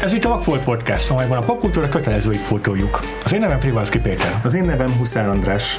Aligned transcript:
Ez 0.00 0.12
itt 0.12 0.24
a 0.24 0.28
Vagfolt 0.28 0.62
Podcast, 0.62 1.10
amelyben 1.10 1.38
a 1.38 1.42
popkultúra 1.42 1.88
kötelezőit 1.88 2.40
fotoljuk. 2.40 3.00
Az 3.24 3.32
én 3.32 3.40
nevem 3.40 3.58
Privalszki 3.58 3.98
Péter. 3.98 4.40
Az 4.44 4.54
én 4.54 4.64
nevem 4.64 4.96
Huszár 4.96 5.28
András. 5.28 5.78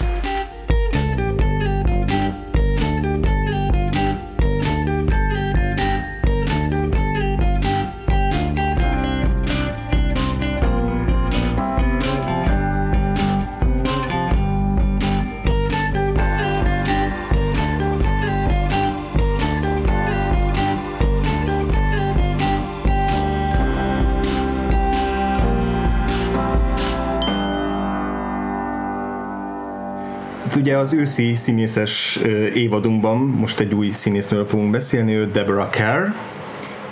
Ugye 30.72 30.80
az 30.80 30.94
őszi 30.94 31.36
színészes 31.36 32.20
évadunkban 32.54 33.18
most 33.18 33.60
egy 33.60 33.74
új 33.74 33.90
színésznőről 33.90 34.48
fogunk 34.48 34.72
beszélni, 34.72 35.14
ő 35.14 35.32
Deborah 35.32 35.70
Kerr, 35.70 36.08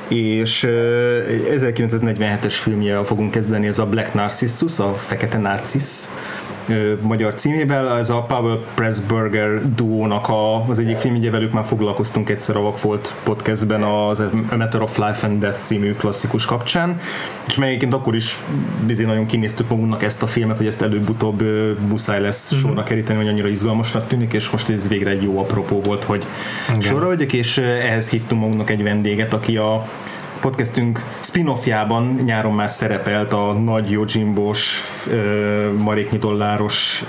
és 0.07 0.67
1947-es 0.69 2.57
filmje 2.61 3.03
fogunk 3.03 3.31
kezdeni, 3.31 3.67
ez 3.67 3.79
a 3.79 3.85
Black 3.85 4.13
Narcissus, 4.13 4.79
a 4.79 4.93
Fekete 4.93 5.37
Narcisz 5.37 6.15
magyar 7.01 7.33
címével. 7.33 7.97
Ez 7.97 8.09
a 8.09 8.21
Pavel 8.21 8.59
Pressburger 8.73 9.75
duónak 9.75 10.27
a, 10.29 10.65
az 10.67 10.79
egyik 10.79 10.97
film, 10.97 11.15
ugye 11.15 11.31
velük 11.31 11.51
már 11.51 11.65
foglalkoztunk 11.65 12.29
egyszer 12.29 12.55
a 12.55 12.61
Vagfolt 12.61 13.15
podcastben 13.23 13.83
az 13.83 14.19
A 14.19 14.55
Matter 14.57 14.81
of 14.81 14.97
Life 14.97 15.27
and 15.27 15.39
Death 15.39 15.59
című 15.59 15.93
klasszikus 15.93 16.45
kapcsán, 16.45 16.99
és 17.47 17.57
melyiként 17.57 17.93
akkor 17.93 18.15
is 18.15 18.37
bizony 18.85 19.05
nagyon 19.05 19.25
kinéztük 19.25 19.69
magunknak 19.69 20.03
ezt 20.03 20.23
a 20.23 20.27
filmet, 20.27 20.57
hogy 20.57 20.67
ezt 20.67 20.81
előbb-utóbb 20.81 21.43
muszáj 21.87 22.21
lesz 22.21 22.53
mm-hmm. 22.53 22.61
sorra 22.61 22.83
keríteni, 22.83 23.19
hogy 23.19 23.27
annyira 23.27 23.47
izgalmasnak 23.47 24.07
tűnik, 24.07 24.33
és 24.33 24.49
most 24.49 24.69
ez 24.69 24.87
végre 24.87 25.09
egy 25.09 25.23
jó 25.23 25.39
apropó 25.39 25.81
volt, 25.81 26.03
hogy 26.03 26.25
Igen. 26.67 26.81
sorra 26.81 27.05
vagyok, 27.05 27.33
és 27.33 27.57
ehhez 27.57 28.09
hívtunk 28.09 28.41
magunknak 28.41 28.69
egy 28.69 28.83
vendéget, 28.83 29.33
aki 29.33 29.57
a 29.57 29.87
podcastünk 30.39 31.03
spin-offjában 31.19 32.21
nyáron 32.25 32.53
már 32.53 32.69
szerepelt 32.69 33.33
a 33.33 33.53
nagy 33.53 33.91
Jojimbos 33.91 34.83
maréknyi 35.77 36.17
dolláros 36.17 37.03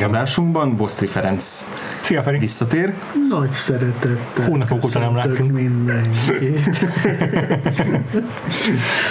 adásunkban, 0.00 0.76
Bosztri 0.76 1.06
Ferenc 1.06 1.64
Szia 2.00 2.22
Feri! 2.22 2.38
Visszatér. 2.38 2.92
Nagy 3.28 3.50
szeretettel 3.50 4.46
Hónapok 4.46 4.84
óta 4.84 4.98
nem 4.98 5.16
láttunk. 5.16 5.52
mindenkit. 5.52 6.76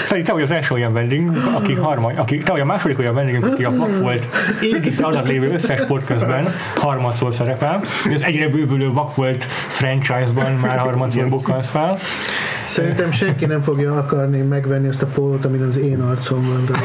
Feri, 0.03 0.21
te 0.21 0.33
vagy 0.33 0.41
az 0.41 0.51
első 0.51 0.73
olyan 0.73 0.93
vendégünk, 0.93 1.37
aki 1.53 1.73
harmad, 1.73 2.17
aki, 2.17 2.37
te 2.37 2.51
vagy 2.51 2.61
a 2.61 2.65
második 2.65 2.99
olyan 2.99 3.13
vendégünk, 3.13 3.45
aki 3.45 3.63
a 3.63 3.71
Vak 3.71 3.99
volt 3.99 4.27
égisz 4.61 4.99
alatt 4.99 5.27
lévő 5.27 5.51
összes 5.51 5.85
podcastben 5.85 6.53
harmadszor 6.75 7.33
szerepel. 7.33 7.79
Az 8.13 8.23
egyre 8.23 8.49
bővülő 8.49 8.91
Vak 8.91 9.15
volt 9.15 9.43
franchise-ban 9.67 10.51
már 10.51 10.77
harmadszor 10.77 11.29
bukkansz 11.29 11.69
fel. 11.69 11.97
Szerintem 12.67 13.11
senki 13.11 13.45
nem 13.45 13.61
fogja 13.61 13.93
akarni 13.93 14.41
megvenni 14.41 14.87
ezt 14.87 15.01
a 15.01 15.05
pólót, 15.05 15.45
amit 15.45 15.61
az 15.61 15.77
én 15.77 16.01
arcom 16.01 16.43
van. 16.43 16.79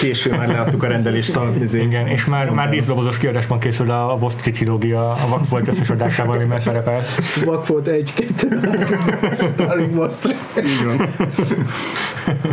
Késő 0.00 0.30
már 0.30 0.48
leadtuk 0.48 0.82
a 0.82 0.86
rendelést 0.86 1.36
a 1.36 1.52
izé. 1.60 1.82
Igen, 1.82 2.06
és 2.06 2.24
már, 2.24 2.50
már 2.50 2.68
díszdobozos 2.68 3.18
kiadásban 3.18 3.58
készül 3.58 3.90
a 3.90 4.16
Vostri 4.18 4.50
trilógia 4.50 5.00
a 5.00 5.28
Vakfolt 5.28 5.68
összes 5.68 5.90
adásával, 5.90 6.36
amiben 6.36 6.60
szerepel. 6.60 7.02
Vakfolt 7.44 7.86
egy, 7.86 8.12
kettő, 8.14 8.60
Starring 9.52 9.94
Vostri. 9.94 10.32
Így 10.56 10.84
van. 10.84 11.08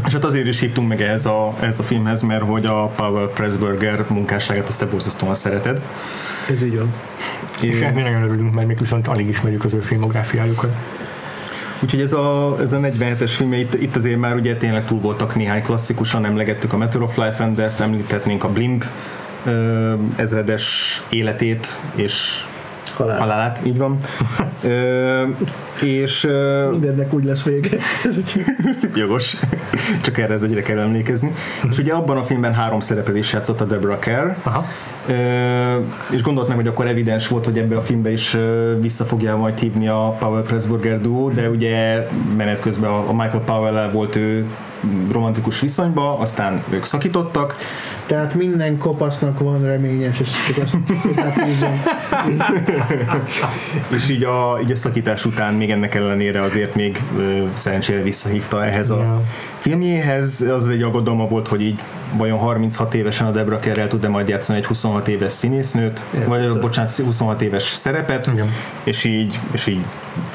És 0.05 0.13
hát 0.13 0.23
azért 0.23 0.47
is 0.47 0.59
hívtunk 0.59 0.87
meg 0.87 1.01
ehhez 1.01 1.25
a, 1.25 1.53
ehhez 1.59 1.79
a 1.79 1.83
filmhez, 1.83 2.21
mert 2.21 2.43
hogy 2.43 2.65
a 2.65 2.85
Pavel 2.85 3.27
Pressburger 3.27 4.05
munkásságát 4.09 4.67
azt 4.67 4.79
te 4.79 4.85
borzasztóan 4.85 5.35
szereted. 5.35 5.81
Ez 6.49 6.63
így 6.63 6.77
van. 6.77 6.93
És 7.61 7.79
mi 7.93 8.01
nagyon 8.01 8.23
örülünk, 8.23 8.53
mert 8.53 8.67
még 8.67 8.79
viszont 8.79 9.07
alig 9.07 9.27
ismerjük 9.27 9.65
az 9.65 9.73
ő 9.73 9.79
filmográfiájukat. 9.79 10.75
Úgyhogy 11.83 12.01
ez 12.01 12.13
a, 12.13 12.57
ez 12.59 12.73
a 12.73 12.79
47-es 12.79 13.31
film, 13.35 13.53
itt, 13.53 13.73
itt 13.73 13.95
azért 13.95 14.19
már 14.19 14.35
ugye 14.35 14.55
tényleg 14.55 14.85
túl 14.85 14.99
voltak 14.99 15.35
néhány 15.35 15.63
klasszikusan, 15.63 16.25
emlegettük 16.25 16.73
a 16.73 16.77
Matter 16.77 17.01
of 17.01 17.17
Life 17.17 17.43
and 17.43 17.55
Death, 17.55 17.81
említhetnénk 17.81 18.43
a 18.43 18.49
Blimp 18.49 18.85
ezredes 20.15 21.01
életét, 21.09 21.81
és 21.95 22.43
Halál. 22.93 23.19
halálát, 23.19 23.59
így 23.63 23.77
van. 23.77 23.97
Ö, 24.63 25.23
és... 25.81 26.27
Mindennek 26.71 27.13
úgy 27.13 27.23
lesz 27.23 27.43
vége. 27.43 27.77
Jogos. 28.95 29.35
Csak 30.01 30.17
erre 30.17 30.33
ez 30.33 30.43
egyre 30.43 30.61
kell 30.61 30.79
emlékezni. 30.79 31.31
És 31.69 31.77
ugye 31.77 31.93
abban 31.93 32.17
a 32.17 32.23
filmben 32.23 32.53
három 32.53 32.79
szereplés 32.79 33.33
játszott 33.33 33.61
a 33.61 33.65
Deborah 33.65 33.99
Kerr. 33.99 34.27
Aha. 34.43 34.65
Ö, 35.07 35.13
és 36.09 36.21
gondolt 36.21 36.47
meg, 36.47 36.55
hogy 36.55 36.67
akkor 36.67 36.87
evidens 36.87 37.27
volt, 37.27 37.45
hogy 37.45 37.57
ebbe 37.57 37.77
a 37.77 37.81
filmbe 37.81 38.11
is 38.11 38.37
vissza 38.81 39.03
fogja 39.03 39.37
majd 39.37 39.59
hívni 39.59 39.87
a 39.87 40.15
Powell 40.19 40.41
Pressburger 40.41 41.01
duo, 41.01 41.29
de 41.29 41.49
ugye 41.49 42.07
menet 42.37 42.59
közben 42.59 42.89
a 42.89 43.13
Michael 43.13 43.43
Powell 43.45 43.89
volt 43.91 44.15
ő 44.15 44.45
romantikus 45.11 45.59
viszonyba, 45.59 46.17
aztán 46.17 46.63
ők 46.69 46.83
szakítottak. 46.83 47.55
Tehát 48.05 48.33
minden 48.35 48.77
kopasznak 48.77 49.39
van 49.39 49.63
reményes, 49.63 50.19
és 50.19 50.29
csak 50.47 50.63
azt 50.63 50.77
És 53.95 54.09
így 54.09 54.23
a, 54.23 54.59
így 54.61 54.71
a 54.71 54.75
szakítás 54.75 55.25
után 55.25 55.53
még 55.53 55.69
ennek 55.69 55.95
ellenére 55.95 56.41
azért 56.41 56.75
még 56.75 57.03
ö, 57.17 57.43
szerencsére 57.53 58.01
visszahívta 58.01 58.65
ehhez 58.65 58.89
a 58.89 58.97
yeah. 58.97 59.21
filmjéhez. 59.57 60.41
Az 60.41 60.69
egy 60.69 60.81
aggodalma 60.81 61.27
volt, 61.27 61.47
hogy 61.47 61.61
így 61.61 61.79
vajon 62.17 62.37
36 62.37 62.93
évesen 62.93 63.27
a 63.27 63.31
Debra 63.31 63.59
Kerrel 63.59 63.87
tud-e 63.87 64.07
majd 64.07 64.27
játszani 64.27 64.57
egy 64.57 64.65
26 64.65 65.07
éves 65.07 65.31
színésznőt, 65.31 66.03
yeah, 66.13 66.27
vagy 66.27 66.59
bocsánat, 66.59 66.95
26 66.95 67.41
éves 67.41 67.63
szerepet, 67.63 68.27
Igen. 68.27 68.47
és 68.83 69.03
így, 69.03 69.39
és 69.51 69.67
így 69.67 69.85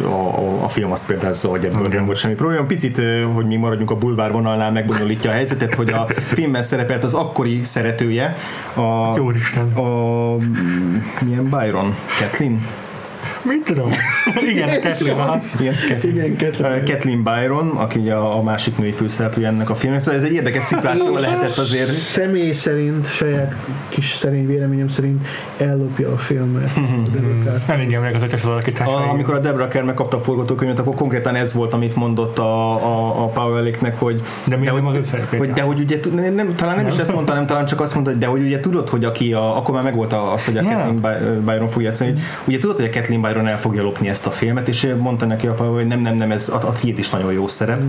a, 0.01 0.05
a, 0.05 0.65
a 0.65 0.69
film 0.69 0.93
azt 0.93 1.07
példázza, 1.07 1.49
hogy 1.49 1.65
ebből 1.65 1.89
nem 1.89 2.07
volt 2.07 2.19
semmi 2.19 2.35
probléma. 2.35 2.65
Picit, 2.65 3.03
hogy 3.35 3.47
mi 3.47 3.57
maradjunk 3.57 3.91
a 3.91 3.97
bulvár 3.97 4.33
vonalnál, 4.33 4.73
megbonyolítja 4.73 5.31
a 5.31 5.33
helyzetet, 5.33 5.75
hogy 5.75 5.91
a 5.91 6.07
filmben 6.33 6.63
szerepelt 6.63 7.05
az 7.05 7.15
akkori 7.15 7.65
szeretője, 7.69 8.37
a, 8.75 9.17
Jó 9.17 9.31
Isten. 9.31 9.73
a 9.73 10.37
milyen 11.25 11.49
Byron? 11.51 11.97
Kathleen? 12.21 12.67
Mit 13.49 13.65
tudom? 13.65 13.87
Igen, 14.51 14.81
Kathleen. 14.81 15.43
Igen, 16.03 16.37
Kathleen. 16.37 16.85
Kathleen 16.85 17.23
Byron, 17.23 17.69
aki 17.69 18.11
a, 18.11 18.37
a 18.37 18.43
másik 18.43 18.79
női 18.79 18.93
főszereplő 18.93 19.45
ennek 19.45 19.71
a 19.71 19.75
filmnek. 19.75 20.01
Szóval 20.01 20.21
ez 20.21 20.25
egy 20.25 20.33
érdekes 20.33 20.63
szituáció 20.63 21.17
lehetett 21.17 21.57
azért. 21.57 21.91
Személy 21.91 22.53
szerint, 22.53 23.07
saját 23.07 23.55
kis 23.89 24.07
szerint, 24.07 24.47
véleményem 24.47 24.89
szerint 24.89 25.27
ellopja 25.57 26.13
a 26.13 26.17
filmet. 26.17 26.71
Nem 27.67 27.81
így 27.81 27.93
emlék 27.93 28.15
az 28.15 28.23
ötös 28.23 28.45
a, 28.45 29.11
Amikor 29.11 29.35
a 29.35 29.39
Debra 29.39 29.69
Kerr 29.69 29.85
megkapta 29.85 30.17
a 30.17 30.21
forgatókönyvet, 30.21 30.79
akkor 30.79 30.95
konkrétan 30.95 31.35
ez 31.35 31.53
volt, 31.53 31.73
amit 31.73 31.97
mondott 31.97 32.39
a, 32.39 32.75
a, 32.75 33.23
a 33.23 33.27
Powell-éknek, 33.27 33.99
hogy 33.99 34.23
de, 34.47 34.57
de, 34.57 34.71
hogy, 34.71 34.97
az 34.97 35.11
hogy, 35.39 35.53
de 35.53 35.63
hogy 35.63 35.81
ugye, 35.81 36.01
nem, 36.15 36.35
nem, 36.35 36.55
talán 36.55 36.75
nem, 36.75 36.85
nem 36.85 36.95
is 36.95 37.01
ezt 37.01 37.13
mondta, 37.13 37.35
nem 37.35 37.47
talán 37.47 37.67
csak 37.67 37.81
azt 37.81 37.95
mondta, 37.95 38.11
hogy 38.13 38.21
de 38.21 38.27
hogy 38.27 38.41
ugye 38.41 38.61
tudod, 38.61 38.89
hogy 38.89 39.05
aki 39.05 39.33
a, 39.33 39.57
akkor 39.57 39.75
már 39.75 39.83
megvolt 39.83 40.13
az, 40.13 40.45
hogy 40.45 40.57
a 40.57 40.63
yeah. 40.63 40.75
Kathleen 40.75 41.45
Byron 41.45 41.69
fog 41.69 41.83
játszani, 41.83 42.11
hogy 42.11 42.21
ugye 42.47 42.59
tudod, 42.59 42.77
hogy 42.77 42.85
a 42.85 42.91
Kathleen 42.91 43.21
Byron 43.21 43.38
el 43.47 43.59
fogja 43.59 43.83
lopni 43.83 44.09
ezt 44.09 44.27
a 44.27 44.31
filmet, 44.31 44.69
és 44.69 44.95
mondta 44.99 45.27
neki 45.27 45.47
a 45.47 45.53
hogy 45.53 45.87
nem, 45.87 46.01
nem, 46.01 46.17
nem, 46.17 46.31
ez 46.31 46.49
a, 46.49 46.69
a 46.69 46.73
tiéd 46.73 46.99
is 46.99 47.11
nagyon 47.11 47.33
jó 47.33 47.49
szerep. 47.49 47.81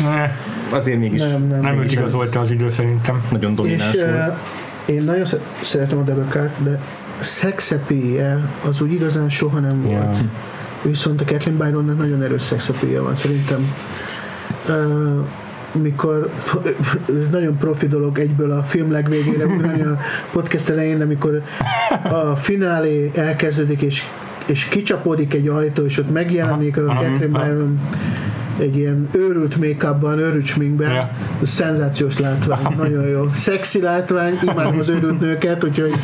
Ne. 0.00 0.32
Azért 0.76 0.98
mégis. 0.98 1.20
Nem, 1.20 1.46
nem, 1.48 1.60
nem 1.60 1.74
mégis 1.74 1.92
igazolta 1.92 2.40
az 2.40 2.50
idő 2.50 2.70
szerintem. 2.70 3.24
Nagyon 3.30 3.54
domináns 3.54 3.94
és, 3.94 4.02
volt. 4.02 4.26
Uh, 4.26 4.34
én 4.84 5.02
nagyon 5.02 5.26
szeretem 5.60 5.98
a 5.98 6.02
Debekart, 6.02 6.62
de 6.62 6.80
szexepéje 7.20 8.48
az 8.68 8.80
úgy 8.80 8.92
igazán 8.92 9.28
soha 9.28 9.58
nem 9.58 9.82
volt. 9.82 9.94
Yeah. 9.94 10.16
Viszont 10.82 11.20
a 11.20 11.24
Kathleen 11.24 11.56
Byronnak 11.56 11.98
nagyon 11.98 12.22
erős 12.22 12.42
szexepéje 12.42 13.00
van 13.00 13.14
szerintem. 13.14 13.74
Uh, 14.68 15.26
mikor 15.72 16.30
nagyon 17.30 17.56
profi 17.56 17.86
dolog 17.86 18.18
egyből 18.18 18.50
a 18.50 18.62
film 18.62 18.92
legvégére 18.92 19.46
ugrani 19.46 19.82
a 19.82 19.98
podcast 20.32 20.68
elején, 20.68 20.98
de 20.98 21.04
amikor 21.04 21.42
a 22.02 22.36
finálé 22.36 23.10
elkezdődik, 23.14 23.82
és 23.82 24.04
és 24.50 24.64
kicsapódik 24.64 25.34
egy 25.34 25.48
ajtó, 25.48 25.84
és 25.84 25.98
ott 25.98 26.10
megjelenik 26.12 26.76
a 26.76 26.82
Catherine 26.82 27.38
Byron 27.38 27.80
egy 28.60 28.76
ilyen 28.76 29.08
őrült 29.12 29.56
make-upban, 29.56 30.18
őrült 30.18 30.46
sminkben. 30.46 30.90
Yeah. 30.90 31.08
Szenzációs 31.42 32.18
látvány, 32.18 32.74
nagyon 32.76 33.06
jó. 33.06 33.28
Szexi 33.32 33.80
látvány, 33.80 34.38
imádom 34.42 34.78
az 34.78 34.88
őrült 34.88 35.20
nőket, 35.20 35.64
úgyhogy 35.64 35.94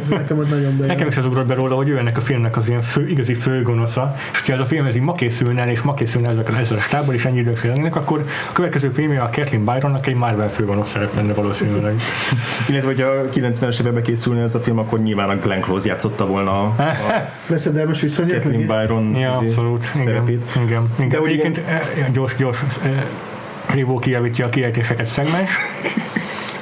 ez 0.00 0.08
nekem 0.08 0.38
ott 0.38 0.50
nagyon 0.50 0.76
bejön. 0.76 0.86
Nekem 0.86 1.08
is 1.08 1.16
az 1.16 1.26
ugrott 1.26 1.46
be 1.46 1.54
róla, 1.54 1.74
hogy 1.74 1.88
ő 1.88 1.98
ennek 1.98 2.16
a 2.16 2.20
filmnek 2.20 2.56
az 2.56 2.68
ilyen 2.68 2.80
fő, 2.80 3.08
igazi 3.08 3.34
főgonosza, 3.34 4.16
és 4.32 4.38
hogyha 4.38 4.54
ez 4.54 4.60
a 4.60 4.64
film 4.64 4.86
ez 4.86 4.94
így 4.94 5.02
ma 5.02 5.12
készülne, 5.12 5.70
és 5.70 5.80
ma 5.82 5.94
készülne 5.94 6.30
ezek 6.30 6.48
a, 6.48 6.58
ezzel 6.58 6.76
a 6.76 6.80
stábban, 6.80 7.14
és 7.14 7.24
ennyi 7.24 7.38
idők 7.38 7.64
lennének, 7.64 7.96
akkor 7.96 8.24
a 8.48 8.52
következő 8.52 8.88
filmje 8.88 9.20
a 9.20 9.30
Kathleen 9.32 9.64
Byronnak 9.64 10.06
egy 10.06 10.14
Marvel 10.14 10.50
főgonosz 10.50 10.90
szerep 10.90 11.14
lenne 11.14 11.32
valószínűleg. 11.32 11.94
Illetve, 12.68 12.86
hogyha 12.86 13.06
a 13.06 13.28
90-es 13.28 13.80
években 13.80 14.02
készülne 14.02 14.42
ez 14.42 14.54
a 14.54 14.60
film, 14.60 14.78
akkor 14.78 14.98
nyilván 14.98 15.28
a 15.28 15.36
Glenn 15.36 15.60
Close 15.60 15.88
játszotta 15.88 16.26
volna 16.26 16.50
a, 16.50 16.74
a 16.82 17.28
veszedelmes 17.46 18.00
viszonyat. 18.00 18.32
Kathleen 18.32 18.66
Byron 18.66 19.14
ja, 19.14 19.30
abszolút. 19.30 19.90
szerepét. 19.92 20.44
Igen, 20.54 20.66
igen. 20.66 20.88
igen. 20.96 21.08
De 21.08 21.20
ugye, 21.20 21.36
gyors, 21.36 21.58
gyors 22.12 22.34
Krivó 23.66 23.98
kijavítja 23.98 24.46
a 24.46 24.48
kiejtéseket 24.48 25.06
szegmens. 25.06 25.50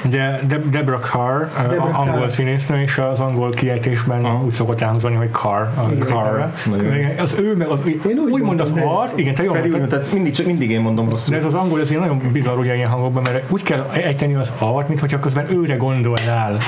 De 0.09 0.41
De- 0.47 0.61
Deborah 0.71 1.01
Carr, 1.01 1.43
a- 1.59 1.63
Deborah 1.69 1.99
angol 2.01 2.19
Carr. 2.19 2.31
színésznő, 2.31 2.83
és 2.83 2.99
az 2.99 3.21
angol 3.21 3.51
kiejtésben 3.51 4.25
Aha. 4.25 4.45
úgy 4.45 4.53
szokott 4.53 4.81
elhangzani, 4.81 5.15
hogy 5.15 5.31
Carr. 5.31 5.63
A 5.77 5.87
Igen. 5.93 6.07
Carr. 6.07 6.45
Igen, 6.83 7.19
Az 7.19 7.37
ő, 7.41 7.57
meg 7.57 7.69
az, 7.69 7.79
úgy 7.85 8.01
úgy 8.31 8.43
mondasz 8.43 8.69
mondtam, 8.71 8.89
de- 8.93 8.97
art, 8.99 9.19
igen, 9.19 9.35
te 9.35 9.43
jól 9.43 9.55
Feri, 9.55 9.69
mondtad, 9.69 9.89
tehát 9.99 10.13
mindig, 10.13 10.33
csak 10.33 10.47
mindig 10.47 10.71
én 10.71 10.81
mondom 10.81 11.05
de 11.05 11.11
rosszul. 11.11 11.35
ez 11.37 11.45
az 11.45 11.55
angol, 11.55 11.81
ez 11.81 11.89
nagyon 11.91 12.21
bizarr 12.33 12.59
ugye 12.59 12.75
ilyen 12.75 12.89
hangokban, 12.89 13.23
mert 13.23 13.51
úgy 13.51 13.63
kell 13.63 13.87
ejteni 13.93 14.35
az 14.35 14.53
art, 14.59 14.89
mintha 14.89 15.19
közben 15.21 15.47
őre 15.51 15.75
gondolnál. 15.77 16.57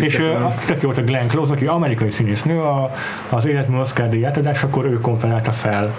és 0.00 0.18
ö, 0.18 0.32
tök 0.66 0.82
jó 0.82 0.88
volt 0.88 0.98
a 0.98 1.02
Glenn 1.02 1.26
Close, 1.28 1.52
aki 1.52 1.66
amerikai 1.66 2.10
színésznő, 2.10 2.60
a, 2.60 2.90
az 3.28 3.46
életmű 3.46 3.78
Oscar 3.78 4.08
díj 4.08 4.26
átadás, 4.26 4.62
akkor 4.62 4.84
ő 4.84 5.00
konferálta 5.00 5.50
fel 5.52 5.94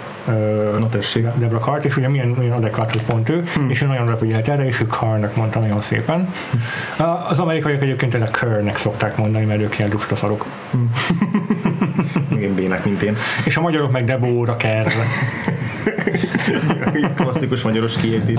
Na 0.78 0.86
tessék. 0.86 1.26
Deborah 1.38 1.64
Cart, 1.64 1.84
és 1.84 1.96
ugye 1.96 2.08
milyen, 2.08 2.28
milyen 2.28 2.52
adekvát 2.52 2.92
hogy 2.92 3.02
pont 3.02 3.28
ő, 3.28 3.42
Hm. 3.54 3.68
és 3.70 3.82
ő 3.82 3.86
nagyon 3.86 4.06
refigyelt 4.06 4.48
erre, 4.48 4.66
és 4.66 4.80
ő 4.80 4.84
Carrnak 4.84 5.36
mondta 5.36 5.58
nagyon 5.58 5.80
szépen. 5.80 6.28
A- 6.98 7.26
Az 7.28 7.38
amerikaiak 7.38 7.82
egyébként 7.82 8.14
a 8.14 8.18
Kerrnek 8.30 8.76
szokták 8.76 9.16
mondani, 9.16 9.44
mert 9.44 9.60
ők 9.60 9.78
ilyen 9.78 9.90
lusta 9.92 10.16
szarok. 10.16 10.44
Igen, 12.36 12.54
bének, 12.60 12.84
mint 12.84 13.02
én. 13.02 13.16
És 13.44 13.56
a 13.56 13.60
magyarok 13.60 13.92
meg 13.92 14.04
Debóra 14.04 14.56
Kerr. 14.56 14.86
Klasszikus 17.16 17.62
magyaros 17.62 17.96
kiejtés. 17.96 18.38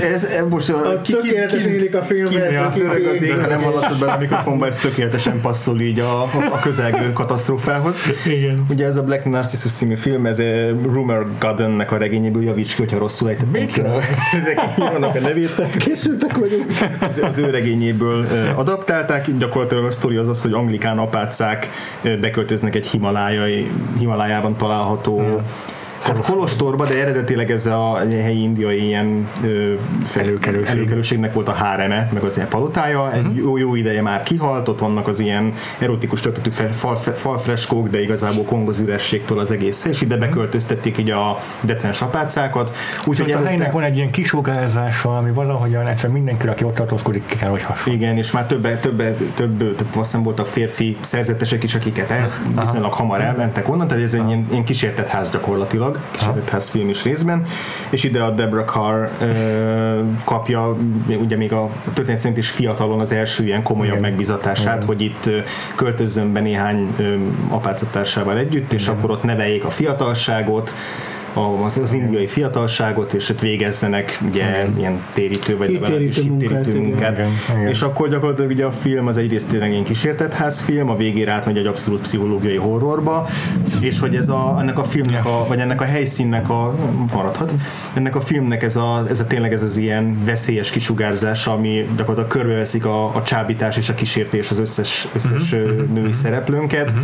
Ez, 0.00 0.24
ez 0.24 0.44
most 0.50 0.70
a, 0.70 0.88
A 0.88 1.00
tökéletesen 1.00 1.72
illik 1.72 1.94
a 1.94 2.02
filmhez, 2.02 2.48
Ki, 2.48 2.56
aki 2.56 2.80
török 2.80 3.06
az 3.06 3.22
ég, 3.22 3.28
ég. 3.28 3.38
ha 3.38 3.46
nem 3.46 3.62
hallatszott 3.62 3.98
bele 3.98 4.12
a 4.12 4.18
mikrofonba, 4.18 4.66
ez 4.66 4.76
tökéletesen 4.76 5.40
passzol 5.40 5.80
így 5.80 6.00
a, 6.00 6.22
a 6.22 6.58
közelgő 6.62 7.12
katasztrófához. 7.12 7.96
Igen. 8.26 8.62
Ugye 8.70 8.86
ez 8.86 8.96
a 8.96 9.02
Black 9.02 9.24
Narcissus 9.24 9.72
című 9.72 9.94
film, 9.96 10.26
ez 10.26 10.38
eh, 10.38 10.68
Rumor 10.92 11.26
Gardennek 11.38 11.92
a 11.92 11.96
regényéből 11.96 12.42
javíts 12.42 12.74
ki, 12.74 12.82
hogyha 12.82 12.98
rosszul 12.98 13.28
ejtettem 13.28 13.66
ki 13.66 13.80
a 13.80 13.98
a 15.14 15.18
nevét. 15.20 15.76
Készültek 15.76 16.36
vagyunk. 16.36 16.66
Az, 17.00 17.20
az 17.22 17.38
ő 17.38 17.50
regényéből 17.50 18.26
adaptálták, 18.56 19.36
gyakorlatilag 19.38 19.84
a 19.84 19.90
sztori 19.90 20.16
az 20.16 20.28
az, 20.28 20.42
hogy 20.42 20.52
anglikán 20.52 20.98
apácák 20.98 21.68
beköltöznek 22.20 22.74
egy 22.74 22.86
himalájai, 22.86 23.70
Himalájában 23.98 24.56
található 24.56 25.40
Hát 26.02 26.20
kolostorba, 26.20 26.86
de 26.86 27.00
eredetileg 27.00 27.50
ez 27.50 27.66
a 27.66 27.98
helyi 28.10 28.42
indiai 28.42 28.84
ilyen 28.86 29.28
Előkelőség. 30.16 30.76
előkelőségnek 30.76 31.32
volt 31.34 31.48
a 31.48 31.52
háreme, 31.52 32.08
meg 32.12 32.22
az 32.22 32.36
ilyen 32.36 32.48
palotája. 32.48 33.12
Egy 33.12 33.36
jó, 33.36 33.56
jó 33.56 33.74
ideje 33.74 34.02
már 34.02 34.22
kihalt, 34.22 34.68
ott 34.68 34.78
vannak 34.78 35.08
az 35.08 35.20
ilyen 35.20 35.52
erotikus 35.78 36.20
történetű 36.20 36.50
fe- 36.50 36.74
fal, 36.74 36.96
falfreskók, 36.96 37.88
de 37.88 38.02
igazából 38.02 38.44
Kong 38.44 38.68
az 38.68 38.78
ürességtől 38.78 39.38
az 39.38 39.50
egész 39.50 39.84
és 39.84 40.00
ide 40.00 40.16
beköltöztették 40.16 40.98
így 40.98 41.10
a 41.10 41.38
decens 41.60 42.02
apácákat. 42.02 42.72
Úgyhogy 42.98 43.08
Úgyhogy 43.08 43.30
a 43.30 43.36
helynek 43.36 43.52
előtte, 43.52 43.72
van 43.72 43.82
egy 43.82 43.96
ilyen 43.96 44.10
kisugárzása, 44.10 45.16
ami 45.16 45.30
valahogyan 45.32 45.86
egyszer 45.86 46.10
mindenki, 46.10 46.46
aki 46.46 46.64
ott 46.64 46.74
tartózkodik, 46.74 47.26
ki 47.26 47.36
kell, 47.36 47.50
hogy 47.50 47.62
hasonló. 47.62 47.98
igen, 47.98 48.16
és 48.16 48.30
már 48.30 48.46
több, 48.46 48.80
több, 48.80 49.16
több 49.34 49.58
tehát 49.58 49.96
azt 49.96 50.10
hiszem 50.10 50.22
voltak 50.22 50.46
férfi 50.46 50.96
szerzetesek 51.00 51.62
is, 51.62 51.74
akiket 51.74 52.10
el, 52.10 52.30
viszonylag 52.58 52.92
hamar 52.92 53.20
elmentek 53.20 53.68
onnan, 53.68 53.88
tehát 53.88 54.02
ez 54.02 54.14
egy 54.14 54.26
ilyen, 54.26 54.46
ilyen 54.50 54.64
kísértett 54.64 55.06
ház 55.08 55.30
gyakorlatilag, 55.30 55.89
kísértett 56.10 56.48
ház 56.48 56.68
film 56.68 56.88
is 56.88 57.04
részben, 57.04 57.42
és 57.90 58.04
ide 58.04 58.22
a 58.22 58.30
Deborah 58.30 58.66
Carr 58.66 59.08
kapja, 60.24 60.76
ugye 61.08 61.36
még 61.36 61.52
a 61.52 61.70
történet 61.94 62.20
szerint 62.20 62.38
is 62.38 62.50
fiatalon 62.50 63.00
az 63.00 63.12
első 63.12 63.44
ilyen 63.44 63.62
komolyabb 63.62 63.96
Igen. 63.96 64.10
megbizatását, 64.10 64.84
hogy 64.84 65.00
itt 65.00 65.30
költözzön 65.74 66.32
be 66.32 66.40
néhány 66.40 66.94
ö, 66.96 67.14
apácatársával 67.48 68.38
együtt, 68.38 68.72
és 68.72 68.88
akkor 68.88 69.10
ott 69.10 69.22
neveljék 69.22 69.64
a 69.64 69.70
fiatalságot, 69.70 70.74
az, 71.64 71.78
az 71.78 71.92
indiai 71.92 72.26
fiatalságot, 72.26 73.12
és 73.12 73.28
ott 73.28 73.40
végezzenek 73.40 74.18
ugye 74.26 74.66
ilyen 74.78 75.02
térítő 75.12 75.56
vagy 75.56 75.72
legalábbis 75.72 76.16
igen. 76.16 76.32
munkát. 76.76 77.18
Igen, 77.18 77.28
igen. 77.50 77.68
És 77.68 77.82
akkor 77.82 78.08
gyakorlatilag 78.08 78.50
ugye 78.50 78.64
a 78.64 78.72
film 78.72 79.06
az 79.06 79.16
egyrészt 79.16 79.48
tényleg 79.48 79.70
ilyen 79.70 79.84
kísértett 79.84 80.32
házfilm, 80.32 80.90
a 80.90 80.96
végére 80.96 81.32
átmegy 81.32 81.56
egy 81.56 81.66
abszolút 81.66 82.00
pszichológiai 82.00 82.56
horrorba, 82.56 83.28
és 83.80 84.00
hogy 84.00 84.14
ez 84.14 84.28
a, 84.28 84.56
ennek 84.60 84.78
a 84.78 84.84
filmnek, 84.84 85.26
a, 85.26 85.44
vagy 85.48 85.58
ennek 85.58 85.80
a 85.80 85.84
helyszínnek 85.84 86.50
a, 86.50 86.74
maradhat, 87.12 87.54
ennek 87.94 88.16
a 88.16 88.20
filmnek 88.20 88.62
ez 88.62 88.76
a, 88.76 89.04
ez 89.08 89.20
a 89.20 89.26
tényleg 89.26 89.52
ez 89.52 89.62
az 89.62 89.76
ilyen 89.76 90.24
veszélyes 90.24 90.70
kisugárzása, 90.70 91.52
ami 91.52 91.88
gyakorlatilag 91.96 92.30
körbeveszik 92.30 92.84
a, 92.84 93.16
a 93.16 93.22
csábítás 93.22 93.76
és 93.76 93.88
a 93.88 93.94
kísértés 93.94 94.50
az 94.50 94.58
összes, 94.58 95.08
összes 95.14 95.52
uh-huh. 95.52 95.86
női 95.92 96.12
szereplőnket. 96.12 96.94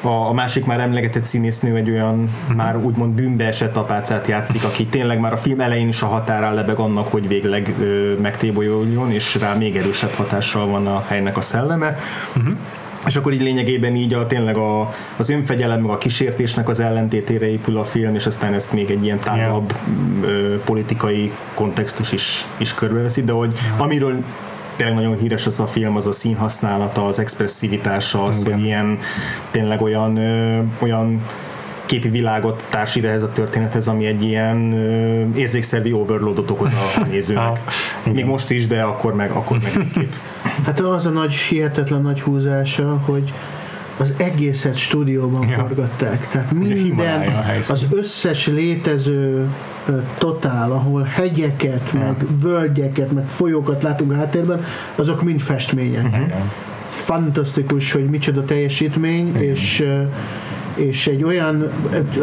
A, 0.00 0.08
a 0.08 0.32
másik 0.32 0.64
már 0.64 0.80
emlegetett 0.80 1.24
színésznő 1.24 1.76
egy 1.76 1.90
olyan 1.90 2.30
már 2.56 2.76
úgymond 2.76 3.14
bűnbe 3.14 3.52
esett 3.62 3.76
apácát 3.76 4.26
játszik, 4.26 4.64
aki 4.64 4.86
tényleg 4.86 5.20
már 5.20 5.32
a 5.32 5.36
film 5.36 5.60
elején 5.60 5.88
is 5.88 6.02
a 6.02 6.06
határán 6.06 6.54
lebeg 6.54 6.78
annak, 6.78 7.08
hogy 7.08 7.28
végleg 7.28 7.74
ö, 7.80 8.14
megtébolyoljon, 8.20 9.12
és 9.12 9.34
rá 9.34 9.54
még 9.54 9.76
erősebb 9.76 10.10
hatással 10.10 10.66
van 10.66 10.86
a 10.86 11.04
helynek 11.06 11.36
a 11.36 11.40
szelleme. 11.40 11.96
Uh-huh. 12.36 12.56
És 13.06 13.16
akkor 13.16 13.32
így 13.32 13.40
lényegében 13.40 13.94
így 13.94 14.14
a, 14.14 14.26
tényleg 14.26 14.56
a, 14.56 14.94
az 15.16 15.28
önfegyelem, 15.28 15.80
meg 15.80 15.90
a 15.90 15.98
kísértésnek 15.98 16.68
az 16.68 16.80
ellentétére 16.80 17.50
épül 17.50 17.78
a 17.78 17.84
film, 17.84 18.14
és 18.14 18.26
aztán 18.26 18.54
ezt 18.54 18.72
még 18.72 18.90
egy 18.90 19.04
ilyen 19.04 19.18
tágabb 19.18 19.72
ö, 20.22 20.60
politikai 20.64 21.32
kontextus 21.54 22.12
is, 22.12 22.46
is 22.56 22.74
körbeveszi, 22.74 23.22
de 23.24 23.32
hogy 23.32 23.58
amiről 23.76 24.24
tényleg 24.76 24.96
nagyon 24.96 25.16
híres 25.16 25.46
az 25.46 25.60
a 25.60 25.66
film, 25.66 25.96
az 25.96 26.06
a 26.06 26.12
színhasználata, 26.12 27.06
az 27.06 27.18
expresszivitása, 27.18 28.24
az, 28.24 28.40
Igen. 28.40 28.52
hogy 28.52 28.64
ilyen 28.64 28.98
tényleg 29.50 29.82
olyan, 29.82 30.16
ö, 30.16 30.60
olyan 30.78 31.22
képi 31.92 32.08
világot 32.08 32.66
társít 32.70 33.04
ehhez 33.04 33.22
a 33.22 33.32
történethez, 33.32 33.88
ami 33.88 34.06
egy 34.06 34.22
ilyen 34.22 34.72
ö, 34.72 35.38
érzékszervi 35.38 35.92
overloadot 35.92 36.50
okoz 36.50 36.72
a 36.72 37.04
nézőnek. 37.10 37.44
Ah, 37.44 37.58
igen. 38.02 38.14
Még 38.14 38.24
most 38.24 38.50
is, 38.50 38.66
de 38.66 38.82
akkor 38.82 39.14
meg, 39.14 39.30
akkor 39.30 39.58
meg 39.62 39.86
kép. 39.94 40.14
Hát 40.64 40.80
az 40.80 41.06
a 41.06 41.10
nagy, 41.10 41.32
hihetetlen 41.34 42.02
nagy 42.02 42.20
húzása, 42.20 43.00
hogy 43.04 43.32
az 43.96 44.14
egészet 44.16 44.76
stúdióban 44.76 45.48
Ja. 45.48 45.58
forgatták. 45.58 46.28
Tehát 46.28 46.52
minden, 46.52 47.22
az 47.68 47.86
összes 47.90 48.46
létező 48.46 49.46
totál, 50.18 50.72
ahol 50.72 51.02
hegyeket, 51.02 51.92
meg 51.92 52.14
völgyeket, 52.40 53.12
meg 53.12 53.26
folyókat 53.26 53.82
látunk 53.82 54.14
háttérben, 54.14 54.64
azok 54.94 55.22
mind 55.22 55.40
festmények. 55.40 56.06
Igen. 56.06 56.50
Fantasztikus, 56.88 57.92
hogy 57.92 58.04
micsoda 58.04 58.44
teljesítmény, 58.44 59.36
és 59.36 59.80
ö, 59.80 60.02
és 60.74 61.06
egy 61.06 61.24
olyan, 61.24 61.70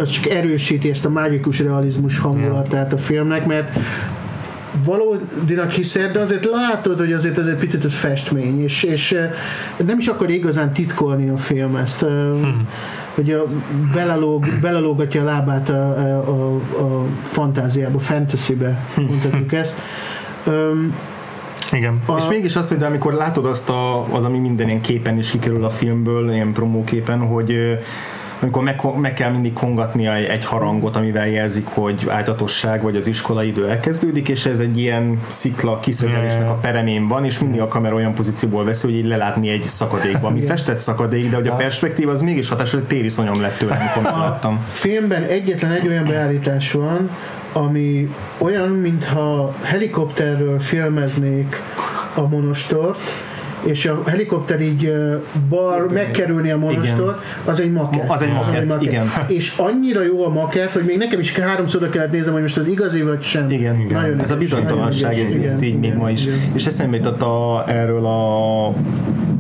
az 0.02 0.10
csak 0.10 0.30
erősíti 0.30 0.90
ezt 0.90 1.06
a 1.06 1.10
mágikus 1.10 1.60
realizmus 1.60 2.18
hangulatát 2.18 2.94
a 2.94 2.98
filmnek, 2.98 3.46
mert 3.46 3.80
valódinak 4.84 5.72
hiszed, 5.72 6.12
de 6.12 6.20
azért 6.20 6.46
látod, 6.46 7.00
hogy 7.00 7.14
azért 7.14 7.38
ez 7.38 7.48
egy 7.48 7.56
picit 7.56 7.86
ez 7.86 7.94
festmény, 7.94 8.64
és, 8.64 8.84
és 8.84 9.16
nem 9.86 10.00
is 10.00 10.08
akar 10.08 10.30
igazán 10.30 10.74
titkolni 10.74 11.30
a 11.30 11.38
film 11.38 11.76
ezt, 11.76 12.00
hmm. 12.00 12.68
hogy 13.16 13.32
a, 13.32 13.44
belelóg, 13.94 14.46
belelógatja 14.62 15.22
a 15.22 15.26
lábát 15.26 15.70
a, 15.70 15.98
a, 16.28 16.56
a, 16.56 17.06
fantáziába, 17.22 18.00
fantasybe, 18.00 18.86
mondhatjuk 18.96 19.54
ezt. 19.54 19.82
Um, 20.46 20.96
Igen. 21.72 22.02
a, 22.06 22.18
És 22.18 22.28
mégis 22.30 22.56
az, 22.56 22.70
hogy 22.70 22.78
de 22.78 22.86
amikor 22.86 23.14
látod 23.14 23.46
azt, 23.46 23.70
a, 23.70 24.14
az, 24.14 24.24
ami 24.24 24.38
minden 24.38 24.68
ilyen 24.68 24.82
képen 24.82 25.18
is 25.18 25.32
kikerül 25.32 25.64
a 25.64 25.70
filmből, 25.70 26.32
ilyen 26.32 26.54
promóképen, 26.54 27.20
hogy 27.20 27.80
amikor 28.42 28.64
meg, 28.64 28.82
meg 28.96 29.14
kell 29.14 29.32
mindig 29.32 29.54
kongatni 29.54 30.08
egy, 30.08 30.46
harangot, 30.46 30.96
amivel 30.96 31.28
jelzik, 31.28 31.68
hogy 31.68 32.06
ágyatosság 32.10 32.82
vagy 32.82 32.96
az 32.96 33.08
iskolai 33.08 33.48
idő 33.48 33.70
elkezdődik, 33.70 34.30
és 34.30 34.46
ez 34.46 34.60
egy 34.60 34.78
ilyen 34.78 35.22
szikla 35.28 35.80
kiszögelésnek 35.80 36.50
a 36.50 36.54
peremén 36.54 37.08
van, 37.08 37.26
és 37.26 37.40
mindig 37.40 37.62
a 37.62 37.68
kamera 37.68 37.96
olyan 37.96 38.14
pozícióból 38.14 38.64
veszi, 38.64 38.86
hogy 38.88 38.96
így 38.96 39.06
lelátni 39.06 39.50
egy 39.50 39.64
szakadékba, 39.64 40.28
ami 40.28 40.42
festett 40.42 40.80
szakadék, 40.80 41.30
de 41.30 41.36
hogy 41.36 41.48
a 41.48 41.56
perspektíva 41.56 42.12
az 42.12 42.22
mégis 42.22 42.50
hatásos, 42.50 42.74
hogy 42.74 42.84
tériszonyom 42.84 43.42
lett 43.42 43.58
tőle, 43.58 43.76
amikor 43.76 44.04
megláttam. 44.12 44.66
filmben 44.68 45.24
egyetlen 45.24 45.72
egy 45.72 45.88
olyan 45.88 46.06
beállítás 46.06 46.72
van, 46.72 47.10
ami 47.54 48.10
olyan, 48.38 48.70
mintha 48.70 49.56
helikopterről 49.62 50.60
filmeznék 50.60 51.62
a 52.14 52.28
monostort, 52.28 53.00
és 53.64 53.86
a 53.86 54.04
helikopter 54.06 54.62
így 54.62 54.94
bar 55.50 55.92
megkerülni 55.92 56.52
a 56.52 56.58
monostort, 56.58 57.22
az 57.46 57.60
egy 57.60 57.72
makett. 57.72 58.10
Az 58.10 58.22
egy 58.22 58.34
makett, 58.34 58.82
igen. 58.82 59.12
És 59.28 59.54
annyira 59.58 60.04
jó 60.04 60.26
a 60.26 60.30
makett, 60.30 60.72
hogy 60.72 60.84
még 60.84 60.98
nekem 60.98 61.20
is 61.20 61.36
háromszor 61.36 61.90
kellett 61.90 62.12
néznem, 62.12 62.34
hogy 62.34 62.42
most 62.42 62.58
az 62.58 62.68
igazi 62.68 63.02
vagy 63.02 63.22
sem. 63.22 63.50
Igen, 63.50 63.88
Nagyon 63.92 64.20
ez 64.20 64.32
a 64.32 64.38
bizonytalanság, 64.38 65.18
ez, 65.18 65.34
ezt 65.34 65.62
így 65.64 65.68
igen, 65.68 65.80
még 65.80 65.90
igen, 65.90 65.98
ma 65.98 66.10
is. 66.10 66.26
igen. 66.26 66.38
És 66.54 66.66
eszembe 66.66 66.96
jutott 66.96 67.22
a, 67.22 67.64
erről 67.68 68.06
a 68.06 68.74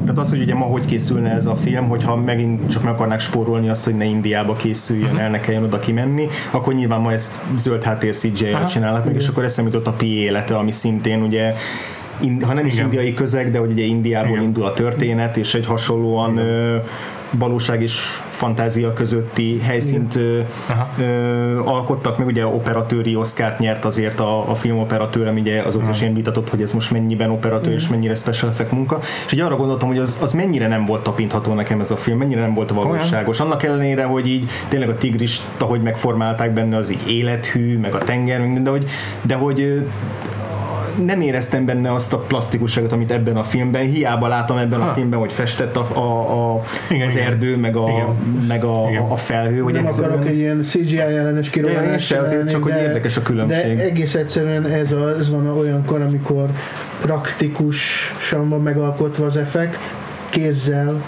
tehát 0.02 0.24
az, 0.24 0.30
hogy 0.30 0.42
ugye 0.42 0.54
ma 0.54 0.66
hogy 0.66 0.86
készülne 0.86 1.32
ez 1.32 1.46
a 1.46 1.56
film, 1.56 1.88
hogyha 1.88 2.16
megint 2.16 2.72
csak 2.72 2.84
meg 2.84 2.94
akarnák 2.94 3.20
spórolni 3.20 3.70
azt, 3.70 3.86
hogy 3.86 3.96
ne 3.96 4.06
Indiába 4.06 4.54
készüljön 4.54 5.18
el, 5.18 5.30
ne 5.30 5.40
kelljen 5.40 5.64
oda 5.64 5.80
kimenni, 5.80 6.28
akkor 6.52 6.74
nyilván 6.74 7.02
ma 7.02 7.12
ezt 7.12 7.40
zöld 7.56 7.84
háttér 7.84 8.16
CGI-jal 8.16 8.56
Aha. 8.56 8.68
csinálnak 8.68 9.06
meg, 9.06 9.16
és 9.16 9.28
akkor 9.28 9.44
eszembe 9.44 9.72
jutott 9.72 9.88
a 9.88 9.92
Pi 9.92 10.16
élete, 10.16 10.58
ami 10.58 10.72
szintén 10.72 11.22
ugye 11.22 11.54
ha 12.42 12.54
nem 12.54 12.66
is 12.66 12.74
Igen. 12.74 12.86
indiai 12.86 13.14
közeg, 13.14 13.52
de 13.52 13.60
hogy 13.60 13.72
ugye 13.72 13.84
Indiából 13.84 14.32
Igen. 14.32 14.44
indul 14.44 14.66
a 14.66 14.74
történet, 14.74 15.38
és 15.38 15.54
egy 15.54 15.66
hasonlóan 15.66 16.38
ö, 16.38 16.78
valóság 17.32 17.82
és 17.82 17.94
fantázia 18.30 18.94
közötti 18.94 19.60
helyszínt 19.60 20.16
ö, 20.16 20.40
ö, 21.00 21.60
alkottak, 21.60 22.18
meg. 22.18 22.28
Ugye 22.28 22.46
operatőri 22.46 23.16
oszkárt 23.16 23.60
nyert 23.60 23.86
azért 23.86 24.20
a, 24.20 24.50
a 24.50 24.56
filmoperatőr, 24.56 25.28
ami 25.28 25.40
ugye 25.40 25.62
azóta 25.62 25.90
is 25.90 26.02
ilyen 26.02 26.14
vitatott, 26.14 26.50
hogy 26.50 26.62
ez 26.62 26.74
most 26.74 26.92
mennyiben 26.92 27.30
operatőr 27.30 27.74
és 27.74 27.88
mennyire 27.88 28.16
special 28.16 28.52
effect 28.52 28.72
munka, 28.72 29.00
és 29.26 29.32
ugye 29.32 29.44
arra 29.44 29.56
gondoltam, 29.56 29.88
hogy 29.88 29.98
az, 29.98 30.18
az 30.22 30.34
mennyire 30.34 30.68
nem 30.68 30.86
volt 30.86 31.04
tapintható 31.04 31.54
nekem 31.54 31.80
ez 31.80 31.92
a 31.92 31.98
film, 31.98 32.18
mennyire 32.18 32.42
nem 32.42 32.54
volt 32.54 32.70
valóságos. 32.70 33.40
Annak 33.40 33.64
ellenére, 33.64 34.04
hogy 34.04 34.28
így 34.28 34.50
tényleg 34.68 34.90
a 34.90 34.98
tigrist, 34.98 35.44
ahogy 35.58 35.82
megformálták 35.82 36.54
benne, 36.54 36.78
az 36.78 36.92
így 36.92 37.10
élethű, 37.10 37.78
meg 37.78 37.94
a 37.94 37.98
tenger, 37.98 38.62
de 38.62 38.70
hogy, 38.70 38.90
de 39.22 39.36
hogy 39.36 39.84
nem 41.06 41.22
éreztem 41.22 41.66
benne 41.66 41.94
azt 41.94 42.14
a 42.14 42.18
plastikusságot, 42.18 42.92
amit 42.92 43.12
ebben 43.12 43.38
a 43.38 43.44
filmben, 43.44 43.86
hiába 43.86 44.28
látom 44.28 44.58
ebben 44.58 44.82
ha. 44.82 44.90
a 44.90 44.94
filmben, 44.94 45.20
hogy 45.20 45.34
festett 45.34 45.76
a, 45.76 45.88
a, 45.94 46.56
a, 46.56 46.64
Igen, 46.90 47.08
az 47.08 47.14
igen. 47.14 47.26
erdő, 47.26 47.58
meg 47.58 47.76
a, 47.76 47.88
Igen. 47.90 48.46
meg 48.48 48.64
a, 48.64 48.86
Igen. 48.90 49.04
a 49.04 49.16
felhő, 49.16 49.60
hogy 49.60 49.74
nem 49.74 49.86
egyszerűen... 49.86 50.10
akarok 50.10 50.30
egy 50.30 50.38
ilyen 50.38 50.62
CGI 50.62 51.00
ellenes 51.00 51.50
kirollást 51.50 52.06
se, 52.06 52.20
azért 52.20 52.50
csak, 52.50 52.64
hogy 52.64 52.72
de- 52.72 52.82
érdekes 52.82 53.18
a 53.18 53.22
különbség. 53.22 53.78
De 53.78 53.84
egész 53.84 54.16
egyszerűen 54.16 54.66
ez, 54.66 54.92
a, 54.92 55.16
ez 55.18 55.30
van 55.30 55.48
olyankor, 55.48 56.02
amikor 56.02 56.50
praktikusan 57.02 58.50
van 58.50 58.62
megalkotva 58.62 59.26
az 59.26 59.38
effekt, 59.38 59.80
kézzel, 60.30 61.02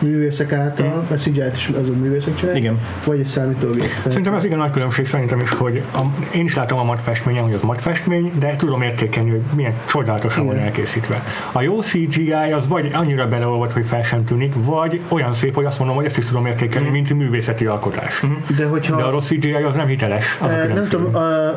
művészek 0.00 0.52
által, 0.52 1.06
mert 1.08 1.22
CGI-t 1.22 1.56
is 1.56 1.68
azon 1.68 1.96
művészek 1.96 2.34
csinálják, 2.34 2.62
Igen. 2.62 2.78
vagy 3.04 3.18
egy 3.18 3.26
számítógép. 3.26 3.88
Szerintem 4.08 4.34
ez 4.34 4.44
igen 4.44 4.58
nagy 4.58 4.70
különbség 4.70 5.06
szerintem 5.06 5.40
is, 5.40 5.50
hogy 5.50 5.82
a, 5.94 6.00
én 6.34 6.44
is 6.44 6.54
látom 6.54 6.78
a 6.78 6.84
matfestményen, 6.84 7.42
hogy 7.42 7.52
az 7.52 7.62
matfestmény, 7.62 8.32
de 8.38 8.56
tudom 8.56 8.82
értékelni, 8.82 9.30
hogy 9.30 9.42
milyen 9.54 9.74
csodálatosan 9.86 10.46
van 10.46 10.54
Igen. 10.54 10.66
elkészítve. 10.66 11.22
A 11.52 11.62
jó 11.62 11.80
CGI 11.80 12.32
az 12.32 12.68
vagy 12.68 12.90
annyira 12.92 13.28
beleolvad, 13.28 13.72
hogy 13.72 13.86
fel 13.86 14.02
sem 14.02 14.24
tűnik, 14.24 14.52
vagy 14.56 15.00
olyan 15.08 15.34
szép, 15.34 15.54
hogy 15.54 15.64
azt 15.64 15.78
mondom, 15.78 15.96
hogy 15.96 16.04
ezt 16.04 16.16
is 16.16 16.24
tudom 16.24 16.46
értékelni, 16.46 16.88
mint 16.88 17.14
művészeti 17.14 17.66
alkotás. 17.66 18.22
De 18.56 18.66
hogyha 18.66 18.96
De 18.96 19.02
a 19.02 19.10
rossz 19.10 19.26
CGI 19.26 19.52
az 19.52 19.74
nem 19.74 19.86
hiteles. 19.86 20.38
Az 20.40 20.50
a 20.50 20.54
Eh, 20.60 20.74
nem 20.74 20.88
tudom, 20.88 21.14
a, 21.14 21.48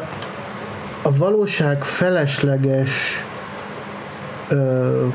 a 1.01 1.15
valóság 1.17 1.83
felesleges 1.83 3.23
ö, 4.47 5.05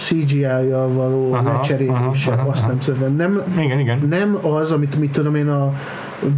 CGI-jal 0.00 0.88
való 0.88 1.32
Aha, 1.32 1.52
lecserélése, 1.52 2.30
aha, 2.30 2.40
aha, 2.40 2.50
azt 2.50 2.62
aha. 2.62 2.70
nem 2.70 2.80
szeretem. 2.80 3.16
Nem, 3.16 3.42
Igen, 3.58 3.78
igen. 3.78 4.06
nem 4.08 4.38
az, 4.46 4.72
amit 4.72 4.98
mit 4.98 5.12
tudom 5.12 5.34
én 5.34 5.48
a 5.48 5.72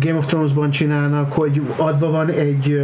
Game 0.00 0.16
of 0.16 0.26
Thrones-ban 0.26 0.70
csinálnak, 0.70 1.32
hogy 1.32 1.62
adva 1.76 2.10
van 2.10 2.28
egy 2.28 2.82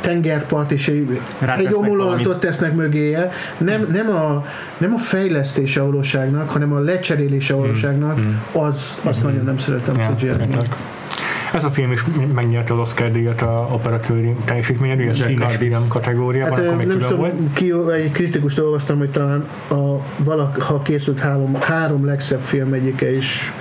tengerpart, 0.00 0.70
és 0.72 0.88
egy, 0.88 1.20
Rátesznek 1.38 1.66
egy 1.66 1.74
omulatot 1.74 2.40
tesznek 2.40 2.74
mögéje. 2.74 3.30
Nem, 3.58 3.86
nem, 3.92 4.08
a, 4.08 4.44
nem 4.78 4.94
a 4.94 4.98
fejlesztése 4.98 5.82
valóságnak, 5.82 6.50
hanem 6.50 6.72
a 6.72 6.78
lecserélése 6.78 7.54
a 7.54 7.56
valóságnak, 7.56 8.20
az, 8.52 9.00
azt 9.04 9.22
nagyon 9.22 9.44
nem 9.44 9.58
szeretem 9.58 9.94
Hmm. 9.94 10.02
Ja, 10.02 10.14
CGI-ben. 10.34 10.66
Ez 11.54 11.64
a 11.64 11.70
film 11.70 11.92
is 11.92 12.04
megnyerte 12.34 12.72
az 12.72 12.78
Oscar 12.78 13.10
díjat 13.10 13.42
a 13.42 13.68
operatőri 13.72 14.34
teljesítményed, 14.44 15.14
Cardiff. 15.16 15.56
film 15.56 15.88
kategóriában, 15.88 16.56
Hát 16.56 16.64
akkor 16.64 16.76
még 16.76 16.86
nem 16.86 16.96
külön 16.98 17.16
volt. 17.16 17.30
tudom, 17.30 17.52
ki, 17.52 17.72
egy 18.02 18.12
kritikust 18.12 18.58
olvastam, 18.58 18.98
hogy 18.98 19.10
talán 19.10 19.48
a 19.70 19.96
valaha 20.16 20.82
készült 20.82 21.18
három, 21.20 21.54
három 21.60 22.04
legszebb 22.04 22.40
film 22.40 22.72
egyike 22.72 23.16
is. 23.16 23.52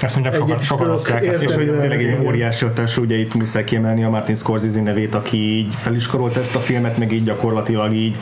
Ezt 0.00 0.14
mondják, 0.14 0.34
sokan, 0.34 0.50
Egyet 0.50 0.64
sokan 0.64 0.90
osztják. 0.90 1.22
És 1.22 1.54
hogy 1.54 1.78
tényleg 1.78 2.04
egy 2.04 2.26
óriási 2.26 2.64
hatású, 2.64 3.02
ugye 3.02 3.16
itt 3.16 3.34
muszáj 3.34 3.64
kiemelni 3.64 4.04
a 4.04 4.10
Martin 4.10 4.34
Scorsese 4.34 4.82
nevét, 4.82 5.14
aki 5.14 5.36
így 5.36 5.74
feliskorolta 5.74 6.40
ezt 6.40 6.54
a 6.54 6.58
filmet, 6.58 6.98
meg 6.98 7.12
így 7.12 7.22
gyakorlatilag 7.22 7.92
így 7.92 8.16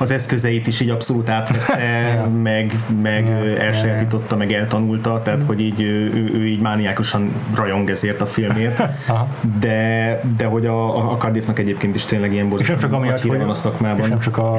az 0.00 0.10
eszközeit 0.10 0.66
is 0.66 0.80
így 0.80 0.90
abszolút 0.90 1.28
átvette, 1.28 2.26
meg, 2.42 2.74
meg 3.02 3.30
elsajátította, 3.58 4.36
meg 4.36 4.52
eltanulta, 4.52 5.22
tehát 5.22 5.42
hogy 5.42 5.60
így 5.60 5.80
ő, 5.80 6.12
ő, 6.34 6.46
így 6.46 6.60
mániákusan 6.60 7.32
rajong 7.54 7.90
ezért 7.90 8.22
a 8.22 8.26
filmért, 8.26 8.82
de, 9.60 10.20
de 10.36 10.44
hogy 10.44 10.66
a, 10.66 11.10
a 11.12 11.16
Cardiffnak 11.16 11.58
egyébként 11.58 11.94
is 11.94 12.04
tényleg 12.04 12.32
ilyen 12.32 12.52
És 12.58 12.68
nem 12.68 12.78
csak 12.78 12.90
borzasztó 12.90 12.96
amiatt, 12.96 13.20
hogy 13.20 13.38
van 13.38 13.48
a 13.48 13.50
és 13.50 13.56
szakmában. 13.56 14.08
nem 14.08 14.18
csak 14.18 14.38
a, 14.38 14.52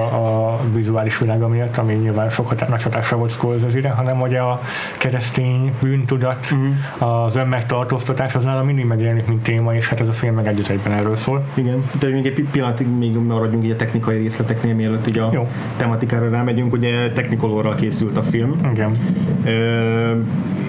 a 0.54 0.60
vizuális 0.74 1.18
világa 1.18 1.48
miatt, 1.48 1.78
ami 1.78 1.94
nyilván 1.94 2.30
sok 2.30 2.48
hatá- 2.48 2.70
nagy 2.70 2.84
hatással 2.84 3.18
volt 3.18 3.32
Scorsese-re, 3.32 3.90
hanem 3.90 4.20
hogy 4.20 4.36
a 4.36 4.62
keresztény 4.98 5.74
bűntudat, 5.82 6.48
uh-huh. 6.52 7.24
az 7.26 7.36
önmegtartóztatás 7.36 8.36
az 8.36 8.44
nála 8.44 8.64
mindig 8.64 8.86
megjelenik, 8.86 9.26
mint 9.26 9.44
téma, 9.44 9.76
és 9.76 9.90
hát 9.90 10.00
ez 10.00 10.08
a 10.08 10.14
film 10.14 10.36
meg 10.36 10.48
egy 10.48 10.66
egyben 10.70 10.94
erről 10.94 11.16
szól. 11.16 11.46
Igen, 11.54 11.90
de 12.00 12.08
még 12.08 12.26
egy 12.26 12.46
pillanatig 12.52 12.88
még 12.88 13.14
maradjunk 13.14 13.64
így 13.64 13.72
a 13.72 13.76
technikai 13.76 14.18
részleteknél, 14.18 14.76
mielőtt 14.76 15.08
így 15.08 15.18
a 15.18 15.31
Jó. 15.32 15.48
tematikára 15.78 16.30
rámegyünk, 16.30 16.74
ugye 16.74 17.12
Technicolorral 17.12 17.76
készült 17.76 18.18
a 18.18 18.22
film, 18.22 18.56
Igen. 18.74 18.92
Ö, 19.46 20.12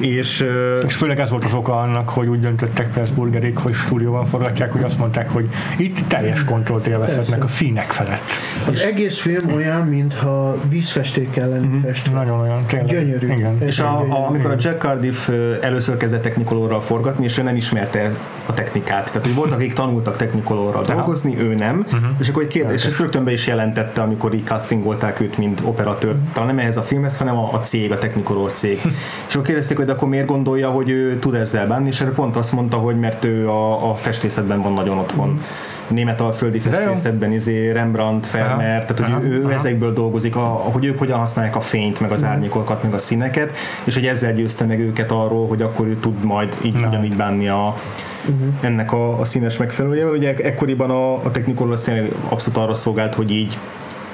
és 0.00 0.40
ö, 0.40 0.78
És 0.78 0.94
főleg 0.94 1.20
ez 1.20 1.30
volt 1.30 1.44
az 1.44 1.54
oka 1.54 1.80
annak, 1.80 2.08
hogy 2.08 2.26
úgy 2.28 2.40
döntöttek 2.40 2.88
Pressburgerik, 2.90 3.58
hogy 3.58 3.72
stúdióban 3.74 4.24
forgatják, 4.26 4.72
hogy 4.72 4.82
azt 4.82 4.98
mondták, 4.98 5.30
hogy 5.30 5.48
itt 5.76 5.98
teljes 6.08 6.44
kontrollt 6.44 6.86
élvezhetnek 6.86 7.44
a 7.44 7.48
színek 7.48 7.90
felett. 7.90 8.22
Az 8.66 8.80
egész 8.80 9.18
film 9.18 9.54
olyan, 9.54 9.86
mintha 9.86 10.56
vízfestékkel 10.68 11.48
lenni 11.48 11.78
festve. 11.84 12.18
Nagyon 12.18 12.40
olyan, 12.40 12.64
tényleg. 12.66 12.88
Gyönyörű. 12.88 13.32
Igen. 13.32 13.62
És 13.62 13.80
a, 13.80 14.00
a, 14.08 14.26
amikor 14.28 14.50
a 14.50 14.56
Jack 14.58 14.80
Cardiff 14.80 15.28
először 15.60 15.96
kezdett 15.96 16.22
Technicolorral 16.22 16.80
forgatni, 16.80 17.24
és 17.24 17.38
ő 17.38 17.42
nem 17.42 17.56
ismerte 17.56 18.10
a 18.46 18.54
technikát. 18.54 19.04
Tehát, 19.04 19.26
hogy 19.26 19.34
voltak, 19.34 19.58
akik 19.58 19.72
tanultak 19.72 20.16
Technicolorral 20.16 20.84
dolgozni, 20.84 21.40
ő 21.40 21.54
nem. 21.54 21.76
Uh-huh. 21.86 22.10
És 22.18 22.28
akkor 22.28 22.42
egy 22.42 22.48
kérdés, 22.48 22.80
és 22.80 22.86
ezt 22.86 22.98
rögtön 22.98 23.24
be 23.24 23.32
is 23.32 23.46
jelentette, 23.46 24.00
amikor 24.02 24.34
így 24.34 24.44
castingolták 24.44 25.20
őt, 25.20 25.38
mint 25.38 25.62
operatőr. 25.64 26.14
Talán 26.32 26.48
nem 26.48 26.58
ehhez 26.58 26.76
a 26.76 26.82
filmhez, 26.82 27.16
hanem 27.16 27.36
a, 27.36 27.52
a 27.52 27.60
cég, 27.60 27.92
a 27.92 27.98
Technicolor 27.98 28.52
cég. 28.52 28.80
és 29.28 29.34
akkor 29.34 29.46
kérdezték, 29.46 29.76
hogy 29.76 29.90
akkor 29.90 30.08
miért 30.08 30.26
gondolja, 30.26 30.70
hogy 30.70 30.90
ő 30.90 31.18
tud 31.18 31.34
ezzel 31.34 31.66
bánni, 31.66 31.88
és 31.88 32.00
erre 32.00 32.10
pont 32.10 32.36
azt 32.36 32.52
mondta, 32.52 32.76
hogy 32.76 32.98
mert 32.98 33.24
ő 33.24 33.48
a, 33.48 33.90
a 33.90 33.94
festészetben 33.94 34.62
van 34.62 34.72
nagyon 34.72 34.98
otthon. 34.98 35.40
Német 35.88 36.20
alföldi 36.20 36.58
festészetben, 36.58 37.32
izé 37.32 37.70
Rembrandt, 37.70 38.30
Vermeer, 38.30 38.84
tehát 38.84 39.00
hogy 39.00 39.12
Aha, 39.12 39.22
ő, 39.22 39.42
aha. 39.44 39.52
ezekből 39.52 39.92
dolgozik, 39.92 40.36
a, 40.36 40.40
hogy 40.46 40.84
ők 40.84 40.98
hogyan 40.98 41.18
használják 41.18 41.56
a 41.56 41.60
fényt, 41.60 42.00
meg 42.00 42.10
az 42.10 42.24
árnyékokat, 42.24 42.82
meg 42.82 42.94
a 42.94 42.98
színeket, 42.98 43.56
és 43.84 43.94
hogy 43.94 44.06
ezzel 44.06 44.34
győzte 44.34 44.64
meg 44.64 44.80
őket 44.80 45.10
arról, 45.10 45.48
hogy 45.48 45.62
akkor 45.62 45.86
ő 45.86 45.96
tud 45.96 46.24
majd 46.24 46.56
így 46.62 46.80
Na. 46.80 46.88
ugyanígy 46.88 47.16
bánni 47.16 47.48
a, 47.48 47.76
ennek 48.60 48.92
a, 48.92 49.20
a 49.20 49.24
színes 49.24 49.56
megfelelőjével. 49.56 50.12
Ugye 50.12 50.34
ekkoriban 50.34 50.90
a, 50.90 51.14
a 51.14 51.30
Technicolor 51.30 51.72
az 51.72 51.82
tényleg 51.82 52.12
abszolút 52.28 52.58
arra 52.58 52.74
szolgált, 52.74 53.14
hogy 53.14 53.30
így, 53.30 53.58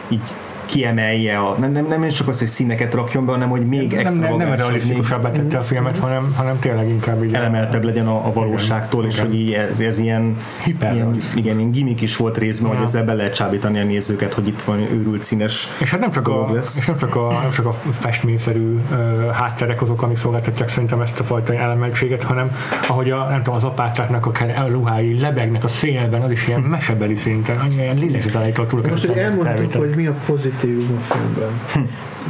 így 0.09 0.23
kiemelje, 0.69 1.39
a, 1.39 1.59
nem, 1.59 1.73
nem, 1.73 1.87
nem 1.89 2.09
csak 2.09 2.29
az, 2.29 2.39
hogy 2.39 2.49
színeket 2.49 2.95
rakjon 2.95 3.27
be, 3.27 3.33
hanem 3.33 3.49
hogy 3.49 3.67
még 3.67 3.93
nem, 3.93 4.05
nem, 4.05 4.15
nem 4.15 4.23
extravagánsabb, 4.23 4.49
még 4.49 4.59
realisztikusabbá 4.59 5.31
tette 5.31 5.59
a 5.59 5.63
filmet, 5.63 5.99
hanem, 5.99 6.35
hanem 6.37 6.59
tényleg 6.59 6.89
inkább 6.89 7.25
így 7.25 7.35
elemeltebb 7.35 7.85
legyen 7.85 8.07
a, 8.07 8.27
a 8.27 8.33
valóságtól, 8.33 9.05
és 9.07 9.15
Igen. 9.15 9.27
hogy 9.27 9.39
így 9.39 9.53
ez, 9.53 9.81
ez 9.81 9.99
ilyen, 9.99 10.37
Hiper 10.65 10.95
ilyen, 10.95 11.21
igen, 11.35 11.59
ilyen 11.59 11.71
gimmick 11.71 12.01
is 12.01 12.17
volt 12.17 12.39
részben, 12.39 12.69
hogy 12.69 12.79
Ja. 12.79 12.85
ezzel 12.85 13.05
be 13.05 13.15
lehet 13.15 13.35
csábítani 13.35 13.81
a 13.81 13.85
nézőket, 13.85 14.35
hogy 14.35 14.47
itt 14.47 14.63
van 14.63 14.81
őrült 14.81 15.23
színes 15.23 15.69
És 15.81 15.91
hát 15.91 16.01
nem 16.01 16.11
csak, 16.11 16.29
a, 16.29 16.53
lesz. 16.53 16.79
és 16.79 16.87
nem 16.87 16.97
csak 16.97 17.17
a, 17.17 17.33
nem 17.43 17.51
csak 17.51 17.67
a 17.67 17.73
festményszerű 17.91 18.79
uh, 18.91 19.31
hátterek 19.31 19.83
azok, 19.83 20.03
amik 20.03 20.17
szolgáltatják 20.17 20.69
szerintem 20.69 21.01
ezt 21.01 21.21
a 21.21 21.25
fajta 21.25 21.55
elemeltséget, 21.55 22.23
hanem 22.23 22.57
ahogy 22.89 23.11
a, 23.11 23.29
nem 23.29 23.39
tudom, 23.39 23.55
az 23.55 23.65
apácáknak 23.65 24.27
a, 24.27 24.33
ruhái 24.69 25.21
lebegnek 25.21 25.65
a 25.65 25.69
szélben, 25.69 26.23
az 26.23 26.31
is 26.31 26.47
ilyen 26.49 26.61
mesebeli 26.61 27.17
szinten, 27.17 27.59
annyira 27.59 27.83
ilyen 27.83 27.97
lélegzetelállító 27.97 28.65
túl. 28.65 28.83
Most, 28.89 29.07
hogy 29.07 29.17
elmondtuk, 29.17 29.73
hogy 29.73 29.95
mi 29.97 30.07
a 30.07 30.15
pozitívum 30.61 30.97
a 30.97 31.01
filmben. 31.01 31.61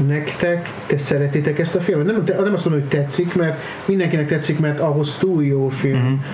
Nektek, 0.06 0.70
te 0.86 0.98
szeretitek 0.98 1.58
ezt 1.58 1.74
a 1.74 1.80
filmet? 1.80 2.06
Nem, 2.06 2.24
nem 2.44 2.52
azt 2.52 2.64
mondom, 2.64 2.82
hogy 2.82 3.00
tetszik, 3.00 3.34
mert 3.34 3.60
mindenkinek 3.84 4.26
tetszik, 4.26 4.60
mert 4.60 4.80
ahhoz 4.80 5.16
túl 5.18 5.44
jó 5.44 5.68
film, 5.68 6.24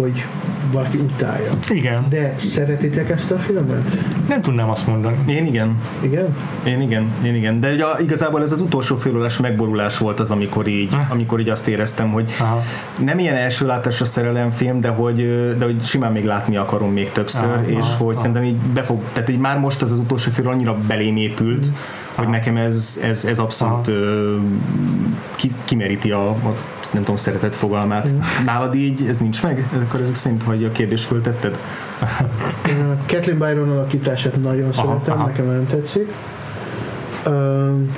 hogy 0.00 0.24
valaki 0.72 0.96
utálja. 0.98 1.50
Igen, 1.68 2.06
De 2.08 2.34
szeretitek 2.36 3.10
ezt 3.10 3.30
a 3.30 3.38
filmet? 3.38 3.98
nem 4.28 4.42
tudnám 4.42 4.70
azt 4.70 4.86
mondani. 4.86 5.16
Én 5.26 5.46
igen, 5.46 5.76
Igen? 6.00 6.36
én 6.64 6.80
igen, 6.80 7.10
én 7.24 7.34
igen. 7.34 7.60
De 7.60 7.72
ugye 7.72 7.84
igazából 7.98 8.42
ez 8.42 8.52
az 8.52 8.60
utolsó 8.60 8.96
félórás 8.96 9.38
megborulás 9.38 9.98
volt 9.98 10.20
az, 10.20 10.30
amikor 10.30 10.66
így, 10.66 10.96
amikor 11.08 11.40
így 11.40 11.48
azt 11.48 11.68
éreztem, 11.68 12.10
hogy 12.10 12.32
Aha. 12.40 12.62
nem 13.04 13.18
ilyen 13.18 13.34
első 13.34 13.66
látásra 13.66 14.04
szerelemfilm, 14.04 14.80
de 14.80 14.88
hogy, 14.88 15.16
de 15.58 15.64
hogy 15.64 15.84
simán 15.84 16.12
még 16.12 16.24
látni 16.24 16.56
akarom 16.56 16.92
még 16.92 17.10
többször, 17.12 17.48
Aha, 17.48 17.62
és 17.66 17.76
aha, 17.76 18.04
hogy 18.04 18.14
aha. 18.14 18.22
szerintem 18.22 18.42
így 18.42 18.56
befog, 18.56 19.00
tehát 19.12 19.28
így 19.28 19.38
már 19.38 19.58
most 19.58 19.82
ez 19.82 19.90
az 19.90 19.98
utolsó 19.98 20.30
fél 20.30 20.48
annyira 20.48 20.76
belém 20.86 21.16
épült, 21.16 21.66
hogy 22.18 22.28
nekem 22.28 22.56
ez, 22.56 23.00
ez, 23.02 23.24
ez 23.24 23.38
abszolút 23.38 23.88
ö, 23.88 24.36
ki, 25.34 25.52
kimeríti 25.64 26.10
a, 26.10 26.28
a 26.28 26.54
nem 26.92 27.02
tudom, 27.02 27.16
szeretett 27.16 27.54
fogalmát. 27.54 28.08
Nálad 28.44 28.74
így 28.74 29.06
ez 29.08 29.18
nincs 29.18 29.42
meg? 29.42 29.68
Akkor 29.86 30.00
ezek 30.00 30.14
szerint, 30.14 30.42
hogy 30.42 30.64
a 30.64 30.72
kérdést 30.72 31.06
föltetted? 31.06 31.58
Én 32.70 32.84
a 32.84 32.96
Kathleen 33.06 33.38
Byron 33.38 33.70
alakítását 33.70 34.42
nagyon 34.42 34.68
Aha, 34.68 34.86
szeretem, 34.86 35.18
aha. 35.18 35.26
nekem 35.26 35.46
nagyon 35.46 35.66
tetszik. 35.66 36.12
Öm, 37.24 37.94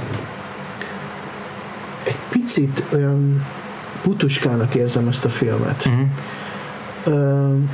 egy 2.05 2.17
picit 2.29 2.85
olyan 2.93 3.47
putuskának 4.03 4.75
érzem 4.75 5.09
ezt 5.09 5.25
a 5.25 5.29
filmet. 5.29 5.85
Mhm. 5.85 7.15
Öm, 7.15 7.71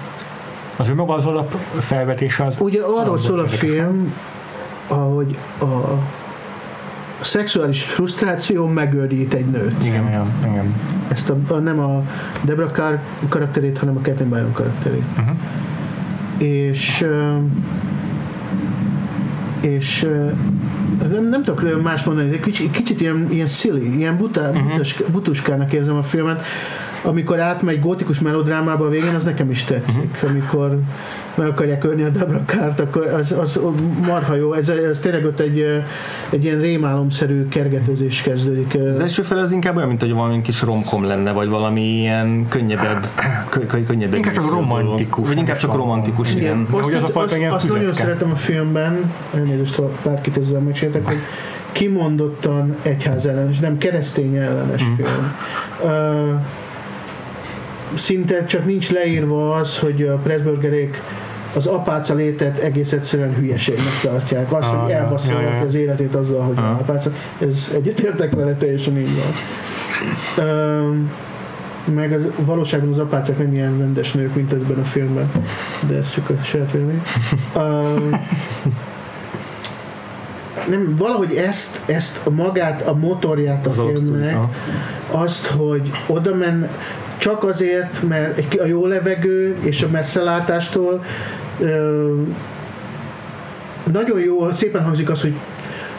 Az 0.77 0.89
ő 0.89 0.95
maga 0.95 1.15
az 1.15 1.27
alap 1.27 1.55
felvetése 1.79 2.45
az... 2.45 2.57
Ugye 2.59 2.81
arról 2.83 3.19
szól 3.19 3.39
a 3.39 3.47
film, 3.47 4.15
ahogy 4.89 5.39
a 5.61 5.65
a 7.21 7.25
szexuális 7.25 7.83
frusztráció 7.83 8.67
megőrít 8.67 9.35
egy 9.35 9.47
nőt. 9.47 9.85
Igen, 9.85 10.07
igen, 10.07 10.27
igen. 10.45 10.75
Ezt 11.09 11.31
a, 11.31 11.37
a, 11.49 11.55
nem 11.55 11.79
a 11.79 12.03
Debra 12.45 12.71
Carr 12.71 12.95
karakterét, 13.29 13.79
hanem 13.79 13.97
a 13.97 14.01
Kathleen 14.01 14.31
Byron 14.31 14.53
karakterét. 14.53 15.05
Uh-huh. 15.19 15.37
És 16.39 17.07
és 19.61 20.09
nem, 21.11 21.29
nem 21.29 21.43
tudok 21.43 21.83
más 21.83 22.05
mondani, 22.05 22.31
de 22.31 22.41
kicsit, 22.41 22.71
kicsit 22.71 23.01
ilyen, 23.01 23.29
ilyen 23.31 23.47
silly, 23.47 23.97
ilyen 23.97 24.17
buta, 24.17 24.53
butas, 24.71 25.03
butuskának 25.13 25.73
érzem 25.73 25.97
a 25.97 26.03
filmet, 26.03 26.45
amikor 27.07 27.41
átmegy 27.41 27.81
gótikus 27.81 28.21
melodrámába 28.21 28.87
a 28.87 28.89
végén, 28.89 29.15
az 29.15 29.25
nekem 29.25 29.51
is 29.51 29.65
tetszik. 29.65 30.23
Amikor 30.29 30.79
meg 31.35 31.47
akarják 31.49 31.85
ölni 31.85 32.03
a 32.03 32.09
Debra 32.09 32.45
Kárt, 32.45 32.81
akkor 32.81 33.07
az, 33.07 33.33
az 33.41 33.61
marha 34.07 34.35
jó. 34.35 34.53
Ez, 34.53 34.69
ez 34.69 34.99
tényleg 34.99 35.25
ott 35.25 35.41
egy, 35.41 35.83
egy 36.31 36.45
ilyen 36.45 36.61
rémálomszerű 36.61 37.49
kergetőzés 37.49 38.23
kezdődik. 38.23 38.79
Az 38.93 39.01
első 39.01 39.23
fel 39.23 39.39
az 39.39 39.53
inkább 39.53 39.77
olyan, 39.77 39.89
mint 39.89 40.01
hogy 40.01 40.13
valami 40.13 40.41
kis 40.43 40.63
romkom 40.63 41.05
lenne, 41.05 41.33
vagy 41.33 41.49
valami 41.49 41.83
ilyen 41.83 42.47
könnyedebb, 42.49 43.09
kö, 43.51 43.67
kö, 43.67 43.83
könnyedebb 43.85 44.15
Inkább 44.15 44.35
csak 44.35 44.51
romantikus. 44.51 45.29
Vagy 45.29 45.39
inkább 45.39 45.57
csak 45.57 45.75
romantikus, 45.75 46.35
igen. 46.35 46.67
Igen, 46.69 46.81
azt, 46.81 46.95
az 46.95 47.33
a 47.33 47.55
azt, 47.55 47.69
nagyon 47.69 47.93
szeretem 47.93 48.31
a 48.31 48.37
filmben, 48.37 49.13
elnézést, 49.35 49.75
ha 49.75 49.91
bárkit 50.05 50.37
ezzel 50.37 50.61
megsértek, 50.61 51.07
hogy 51.07 51.19
kimondottan 51.73 52.77
egyház 52.83 53.27
ellenes, 53.27 53.59
nem 53.59 53.79
keresztény 53.79 54.37
ellenes 54.37 54.83
Mhm. 54.83 54.93
film. 54.95 55.35
Uh, 55.83 56.41
szinte 57.95 58.45
csak 58.45 58.65
nincs 58.65 58.91
leírva 58.91 59.55
az, 59.55 59.79
hogy 59.79 60.03
a 60.03 60.17
Pressburgerék 60.17 61.03
az 61.55 61.67
apáca 61.67 62.15
létet 62.15 62.59
egész 62.59 62.93
egyszerűen 62.93 63.35
hülyeségnek 63.35 64.01
tartják. 64.03 64.53
Az, 64.53 64.67
Ah, 64.67 64.81
hogy 64.81 64.89
ja, 64.91 64.97
elbassza 64.97 65.33
ja, 65.33 65.41
ja. 65.41 65.45
valaki 65.47 65.65
az 65.65 65.75
életét 65.75 66.15
azzal, 66.15 66.41
hogy 66.43 66.57
Ah. 66.57 66.79
apáca, 66.79 67.11
ez 67.39 67.73
egyetértek 67.75 68.35
vele, 68.35 68.55
teljesen 68.55 68.99
így 68.99 69.11
van. 69.17 70.47
Um, 70.47 71.11
meg 71.95 72.13
az, 72.13 72.29
valóságban 72.39 72.89
az 72.91 72.99
apácák 72.99 73.39
nem 73.39 73.53
ilyen 73.53 73.79
rendes 73.79 74.13
nők, 74.13 74.35
mint 74.35 74.53
ezben 74.53 74.79
a 74.79 74.85
filmben, 74.85 75.31
de 75.89 75.97
ez 75.97 76.11
csak 76.11 76.31
a 76.31 76.43
saját 76.43 76.71
vélemény. 76.71 77.03
Um, 77.57 78.21
nem, 80.69 80.95
valahogy 80.99 81.33
ezt, 81.35 81.81
ezt 81.87 82.21
magát, 82.31 82.87
a 82.87 82.95
motorját 82.95 83.67
a 83.67 83.71
Az 83.71 83.77
filmnek, 83.77 84.35
aha. 84.35 84.51
azt, 85.11 85.47
hogy 85.47 85.91
oda 86.07 86.35
men, 86.35 86.69
csak 87.19 87.45
azért, 87.45 88.03
mert 88.09 88.55
a 88.55 88.65
jó 88.65 88.87
levegő 88.87 89.57
és 89.63 89.83
a 89.83 89.89
messzelátástól 89.89 91.05
nagyon 93.93 94.21
jó, 94.21 94.51
szépen 94.51 94.83
hangzik 94.83 95.11
az, 95.11 95.21
hogy 95.21 95.35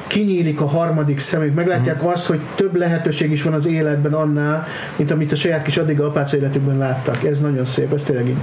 kinyílik 0.07 0.61
a 0.61 0.67
harmadik 0.67 1.19
szemük, 1.19 1.53
meglátják 1.53 2.05
azt, 2.05 2.25
hogy 2.25 2.39
több 2.55 2.75
lehetőség 2.75 3.31
is 3.31 3.43
van 3.43 3.53
az 3.53 3.67
életben 3.67 4.13
annál, 4.13 4.67
mint 4.95 5.11
amit 5.11 5.31
a 5.31 5.35
saját 5.35 5.63
kis 5.63 5.77
addig 5.77 6.01
apáca 6.01 6.37
életükben 6.37 6.77
láttak. 6.77 7.23
Ez 7.23 7.41
nagyon 7.41 7.65
szép, 7.65 7.93
ez 7.93 8.03
tényleg 8.03 8.27
így. 8.27 8.37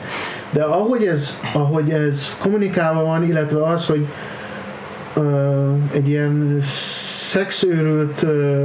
De 0.51 0.63
ahogy 0.63 1.05
ez, 1.05 1.39
ahogy 1.53 1.91
ez 1.91 2.37
kommunikálva 2.39 3.05
van, 3.05 3.25
illetve 3.25 3.65
az, 3.65 3.87
hogy 3.87 4.07
ö, 5.15 5.71
egy 5.93 6.09
ilyen 6.09 6.59
szexőrült 7.31 8.23
ö, 8.23 8.65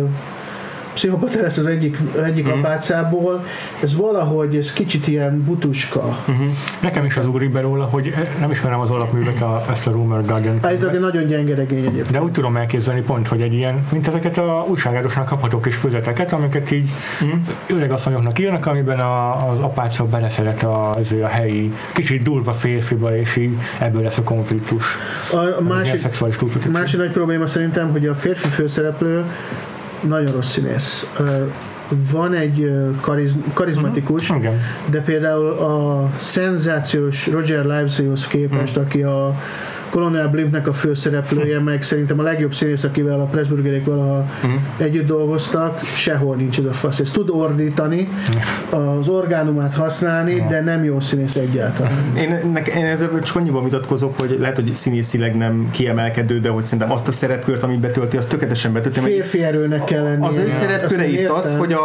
pszichopata 0.99 1.41
lesz 1.41 1.57
az 1.57 1.65
egyik, 1.65 1.97
egyik 2.25 2.45
Mhm. 2.47 2.57
apácából, 2.59 3.43
ez 3.81 3.95
valahogy, 3.95 4.55
ez 4.55 4.73
kicsit 4.73 5.07
ilyen 5.07 5.43
butuska. 5.43 5.99
Uh-huh. 5.99 6.45
Nekem 6.81 7.05
is 7.05 7.17
az 7.17 7.25
ugrik 7.25 7.51
be 7.51 7.61
róla, 7.61 7.85
hogy 7.85 8.13
nem 8.39 8.51
ismerem 8.51 8.79
az 8.79 8.91
alapművet, 8.91 9.41
a, 9.41 9.63
ezt 9.71 9.87
a 9.87 9.91
Rumor 9.91 10.25
Garden. 10.25 10.59
Állítólag 10.61 10.93
egy 10.95 10.99
nagyon 11.01 11.25
gyenge 11.25 11.55
regény 11.55 11.77
egyébként. 11.85 12.11
De 12.11 12.21
úgy 12.21 12.31
tudom 12.31 12.57
elképzelni 12.57 13.01
pont, 13.01 13.27
hogy 13.27 13.41
egy 13.41 13.53
ilyen, 13.53 13.87
mint 13.91 14.07
ezeket 14.07 14.37
a 14.37 14.65
újságárosnak 14.69 15.25
kaphatok 15.25 15.61
kis 15.61 15.75
füzeteket, 15.75 16.33
amiket 16.33 16.71
így 16.71 16.89
Mhm. 17.21 17.75
öreg 17.77 17.91
asszonyoknak 17.91 18.39
írnak, 18.39 18.65
amiben 18.65 18.99
a, 18.99 19.35
az 19.35 19.59
apáca 19.59 20.05
beleszeret 20.05 20.63
a, 20.63 20.89
az 20.89 21.15
a 21.23 21.27
helyi 21.27 21.73
kicsit 21.93 22.23
durva 22.23 22.53
férfiba, 22.53 23.17
és 23.17 23.35
így 23.35 23.57
ebből 23.79 24.01
lesz 24.01 24.17
a 24.17 24.23
konfliktus. 24.23 24.85
A, 25.31 25.35
a 25.35 25.61
másik, 25.67 26.01
másik 26.71 26.99
nagy 26.99 27.11
probléma 27.11 27.47
szerintem, 27.47 27.91
hogy 27.91 28.07
a 28.07 28.13
férfi 28.13 28.47
főszereplő 28.47 29.23
nagyon 30.01 30.31
rossz 30.31 30.51
színész. 30.51 31.11
Van 32.11 32.33
egy 32.33 32.61
ö, 32.61 32.89
karizm, 33.01 33.37
karizmatikus, 33.53 34.29
Igen. 34.29 34.59
de 34.89 35.01
például 35.01 35.49
a 35.49 36.09
szenzációs 36.17 37.27
Roger 37.27 37.65
Liveseyhoz 37.65 38.27
képest, 38.27 38.77
aki 38.77 39.03
a 39.03 39.35
Colonel 39.89 40.27
Blimpnek 40.27 40.67
a 40.67 40.73
főszereplője, 40.73 41.59
meg 41.59 41.83
szerintem 41.83 42.19
a 42.19 42.23
legjobb 42.23 42.53
színész, 42.53 42.83
akivel 42.83 43.19
a 43.19 43.23
Pressburgerék 43.23 43.85
valaha 43.85 44.29
együtt 44.77 45.07
dolgoztak, 45.07 45.79
sehol 45.83 46.35
nincs 46.35 46.59
ez 46.59 46.65
a 46.65 46.73
fasz. 46.73 46.99
Ez 46.99 47.11
tud 47.11 47.29
ordítani, 47.29 48.07
az 48.69 49.07
orgánumát 49.07 49.73
használni, 49.73 50.45
de 50.49 50.61
nem 50.61 50.83
jó 50.83 50.99
színész 50.99 51.35
egyáltalán. 51.35 52.13
Én, 52.17 52.51
nek, 52.53 52.67
én 52.67 52.85
ezzel 52.85 53.19
csak 53.23 53.35
annyiban 53.35 53.63
vitatkozok, 53.63 54.19
hogy 54.19 54.37
lehet, 54.39 54.55
hogy 54.55 54.73
színészileg 54.73 55.37
nem 55.37 55.67
kiemelkedő, 55.71 56.39
de 56.39 56.49
hogy 56.49 56.63
szerintem 56.63 56.91
azt 56.91 57.07
a 57.07 57.11
szerepkört, 57.11 57.63
amit 57.63 57.79
betölti, 57.79 58.17
az 58.17 58.25
tökéletesen 58.25 58.73
betölti. 58.73 58.99
Férfi 58.99 59.43
erőnek 59.43 59.83
kell 59.83 60.03
lennie. 60.03 60.27
Az 60.27 60.37
ő 60.37 60.45
Azt 60.45 60.55
szerepköre 60.55 61.07
itt 61.07 61.29
az, 61.29 61.55
hogy, 61.57 61.73
a, 61.73 61.77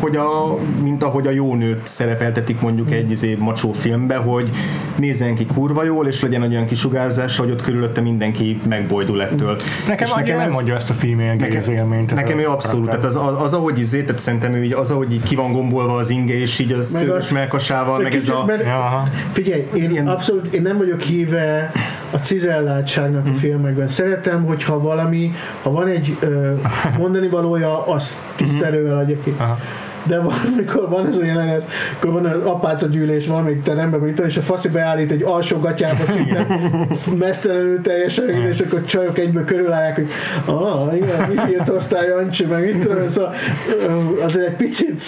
hogy 0.00 0.16
a, 0.16 0.58
mint 0.82 1.02
ahogy 1.02 1.26
a 1.26 1.30
jó 1.30 1.54
nőt 1.54 1.86
szerepeltetik 1.86 2.60
mondjuk 2.60 2.90
egy 2.90 3.10
izé 3.10 3.34
macsó 3.38 3.72
filmbe, 3.72 4.16
hogy 4.16 4.50
nézzen 4.96 5.34
ki 5.34 5.46
kurva 5.46 5.84
jól, 5.84 6.06
és 6.06 6.22
legyen 6.22 6.42
egy 6.42 6.52
olyan 6.52 6.66
kisugárzása, 6.66 7.45
hogy 7.46 7.54
ott 7.54 7.62
körülötte 7.62 8.00
mindenki 8.00 8.60
megbojdul 8.68 9.22
ettől. 9.22 9.56
Nekem 9.86 10.06
És 10.06 10.12
annyira 10.12 10.36
nem 10.36 10.50
mondja 10.50 10.74
ezt 10.74 10.90
a 10.90 10.94
female 10.94 11.34
nekem, 11.34 11.72
élményt. 11.74 12.10
ez 12.10 12.16
nekem 12.16 12.38
a 12.38 12.40
ő 12.40 12.48
abszolút, 12.48 12.88
tehát 12.88 13.04
az, 13.04 13.18
az, 13.38 13.54
ahogy 13.54 13.78
izé, 13.78 14.02
tehát 14.02 14.20
szerintem 14.20 14.54
ő 14.54 14.64
így, 14.64 14.72
az, 14.72 14.90
ahogy 14.90 15.12
így 15.12 15.22
ki 15.22 15.34
van 15.34 15.52
gombolva 15.52 15.94
az 15.96 16.10
inge, 16.10 16.34
és 16.34 16.58
így 16.58 16.72
az 16.72 16.92
Meg 16.92 17.02
szőrös 17.02 17.24
az- 17.24 17.30
melkasával, 17.30 17.98
meg 18.02 18.14
ez 18.14 18.20
kicsit, 18.20 18.34
a... 18.34 18.44
mert- 18.44 18.64
Ja. 18.64 19.02
Figyelj, 19.32 19.66
én 19.74 19.90
Ilyen- 19.90 20.08
abszolút 20.08 20.46
én 20.54 20.62
nem 20.62 20.76
vagyok 20.76 21.00
híve 21.00 21.72
a 22.10 22.16
cizelláltságnak 22.16 23.26
a 23.26 23.34
filmekben. 23.34 23.88
Szeretem, 23.88 24.44
hogyha 24.44 24.80
valami, 24.80 25.32
ha 25.62 25.70
van 25.70 25.86
egy 25.86 26.16
ö, 26.20 26.52
mondani 26.98 27.28
valója, 27.28 27.86
azt 27.86 28.14
tisztelővel 28.36 28.96
adja 28.96 29.16
ki. 29.24 29.34
Aha. 29.36 29.58
De 30.06 30.20
van, 30.20 30.34
amikor 30.52 30.88
van 30.88 31.06
ez 31.06 31.16
a 31.16 31.24
jelenet, 31.24 31.70
akkor 31.96 32.12
van 32.12 32.24
az 32.24 32.44
apáca 32.44 32.86
gyűlés 32.86 33.26
valamelyik 33.26 33.62
teremben, 33.62 34.00
mint 34.00 34.18
és 34.18 34.36
a 34.36 34.40
faszi 34.40 34.68
beállít 34.68 35.10
egy 35.10 35.22
alsó 35.22 35.58
gatyába 35.58 36.06
szinte 36.06 36.46
mesztelenül 37.18 37.80
teljesen, 37.80 38.28
és 38.28 38.60
akkor 38.60 38.84
csajok 38.84 39.18
egyből 39.18 39.44
körülállják, 39.44 39.94
hogy 39.94 40.08
ah, 40.44 40.96
igen, 40.96 41.28
mit 41.28 41.50
írt 41.50 41.68
osztály 41.68 42.06
Jancsi, 42.06 42.44
meg 42.44 42.64
mit 42.64 42.78
tudom, 42.78 43.02
ez 43.02 43.16
a, 43.16 43.32
azért 44.24 44.46
egy 44.46 44.54
picit 44.54 45.02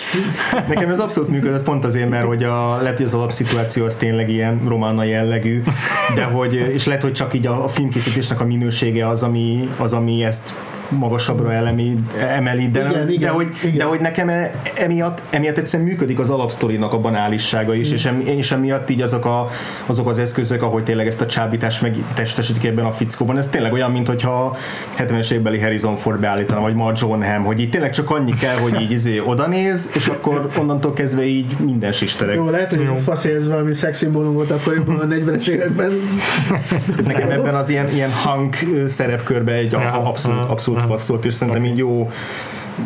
Nekem 0.69 0.91
ez 0.91 1.01
abszolút 1.01 1.31
működött 1.31 1.63
pont 1.63 1.85
azért, 1.85 2.09
mert 2.09 2.25
hogy 2.25 2.45
a, 2.45 2.77
lehet, 2.81 2.97
hogy 2.97 3.07
az 3.07 3.15
alapszituáció 3.15 3.85
az 3.85 3.95
tényleg 3.95 4.31
ilyen 4.31 4.61
romána 4.69 5.03
jellegű, 5.03 5.63
de 6.15 6.25
hogy, 6.25 6.55
és 6.55 6.87
lehet, 6.87 7.03
hogy 7.03 7.13
csak 7.13 7.35
így 7.35 7.47
a, 7.47 7.65
a 7.65 7.69
filmkészítésnek 7.69 8.41
a 8.41 8.45
minősége 8.45 9.09
az, 9.09 9.23
ami, 9.23 9.69
az, 9.77 9.93
ami 9.93 10.25
ezt 10.25 10.55
magasabbra 10.89 11.53
elemi, 11.53 11.95
emeli, 12.19 12.69
de, 12.69 12.81
Igen, 12.81 13.07
de, 13.07 13.13
igen, 13.13 13.33
hogy, 13.33 13.49
igen. 13.63 13.77
de 13.77 13.85
hogy 13.85 14.01
nekem 14.01 14.29
e- 14.29 14.51
emiatt, 14.75 15.23
emiatt 15.31 15.57
egyszerűen 15.57 15.89
működik 15.89 16.19
az 16.19 16.31
alapsztorinak 16.31 16.93
a 16.93 16.99
banálissága 16.99 17.75
is, 17.75 17.93
és, 17.93 18.05
em, 18.05 18.21
és 18.25 18.53
emiatt 18.53 18.91
így 18.91 19.01
azok, 19.01 19.25
a, 19.25 19.49
azok 19.87 20.09
az 20.09 20.19
eszközök, 20.19 20.63
ahogy 20.63 20.83
tényleg 20.83 21.07
ezt 21.07 21.21
a 21.21 21.27
csábítást 21.27 21.83
megtestesítik 21.83 22.65
ebben 22.65 22.85
a 22.85 22.93
fickóban, 22.93 23.37
ez 23.37 23.49
tényleg 23.49 23.73
olyan, 23.73 23.91
mint 23.91 24.07
hogyha 24.07 24.57
70-es 24.99 25.31
évbeli 25.31 25.61
Harrison 25.61 25.97
Ford 25.97 26.21
beállítana, 26.21 26.61
vagy 26.61 26.75
ma 26.75 26.93
John 26.97 27.23
Hamm, 27.23 27.45
hogy 27.45 27.61
így 27.61 27.71
tényleg 27.71 27.91
csak 27.91 28.11
annyi 28.11 28.35
kell, 28.35 28.57
hogy 28.57 28.81
így 28.81 28.91
izé 28.91 29.23
odanéz, 29.27 29.91
és 29.95 30.07
akkor 30.07 30.51
onnantól 30.59 30.93
kezdve 30.93 31.25
így 31.25 31.57
minden 31.59 31.93
sisterek. 31.93 32.35
jó, 32.35 32.51
lehet, 32.51 32.71
hogy 32.71 32.81
ez 32.81 32.91
a 32.91 32.97
faszi, 32.97 33.31
ez 33.31 33.49
valami 33.49 33.75
szexszimbólum 33.75 34.33
volt 34.33 34.51
akkoriban 34.51 34.99
a 34.99 35.07
40-es 35.07 35.49
években. 35.49 35.93
Nekem 37.05 37.31
ebben 37.31 37.55
az 37.55 37.69
ilyen, 37.69 37.93
ilyen 37.95 38.13
hang 38.13 38.55
ö, 38.75 38.87
szerepkörbe 38.87 39.53
egy 39.53 39.75
abszolút, 40.05 40.45
abszolút 40.45 40.78
ja. 40.81 40.87
passzolt, 40.87 41.25
és 41.25 41.35
szerintem 41.35 41.65
így 41.65 41.79
jó 41.79 42.11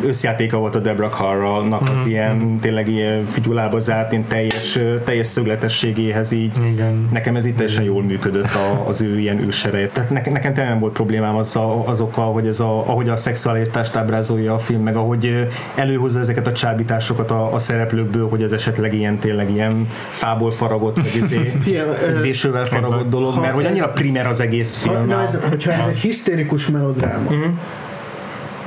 összjátéka 0.05 0.57
volt 0.57 0.75
a 0.75 0.79
Debra 0.79 1.09
Carralnak 1.09 1.81
Mhm, 1.81 1.91
az 1.91 2.05
ilyen 2.05 2.59
tényleg 2.61 2.89
ilyen 2.89 3.25
figyulába 3.25 3.79
zárt, 3.79 4.11
ilyen 4.11 4.27
teljes, 4.27 4.79
teljes 5.03 5.27
szögletességéhez 5.27 6.31
így 6.31 6.51
Igen. 6.71 7.09
nekem 7.11 7.35
ez 7.35 7.45
itt 7.45 7.55
teljesen 7.55 7.83
jól 7.83 8.03
működött 8.03 8.53
a, 8.53 8.87
az 8.87 9.01
ő 9.01 9.19
ilyen 9.19 9.39
ősereje. 9.39 9.87
Tehát 9.87 10.09
nekem, 10.09 10.33
nekem 10.33 10.53
tényleg 10.53 10.71
nem 10.71 10.79
volt 10.81 10.93
problémám 10.93 11.35
azzal, 11.35 11.83
azokkal, 11.85 12.33
hogy 12.33 12.47
ez 12.47 12.59
a, 12.59 12.77
ahogy 12.89 13.09
a 13.09 13.15
szexualitást 13.15 13.95
ábrázolja 13.95 14.53
a 14.53 14.59
film, 14.59 14.81
meg 14.83 14.95
ahogy 14.95 15.47
előhozza 15.75 16.19
ezeket 16.19 16.47
a 16.47 16.51
csábításokat 16.51 17.31
a, 17.31 17.53
a 17.53 17.59
szereplőkből, 17.59 18.29
hogy 18.29 18.41
ez 18.43 18.51
esetleg 18.51 18.93
ilyen 18.93 19.17
tényleg 19.19 19.51
ilyen 19.51 19.87
fából 20.09 20.51
faragott, 20.51 20.95
vagy 20.95 21.15
izé, 21.23 21.53
egy 22.07 22.21
vésővel 22.21 22.65
faragott 22.65 23.09
dolog, 23.09 23.33
ha 23.33 23.41
mert 23.41 23.53
hogy 23.53 23.65
annyira 23.65 23.87
primer 23.89 24.27
az 24.27 24.39
egész 24.39 24.83
Ha, 24.85 24.91
film. 24.93 25.07
na 25.07 25.21
ez, 25.23 25.37
hogyha 25.49 25.71
ez 25.71 25.87
egy 25.87 25.97
hisztérikus 25.97 26.67
melodráma, 26.67 27.29
Mhm. 27.29 27.41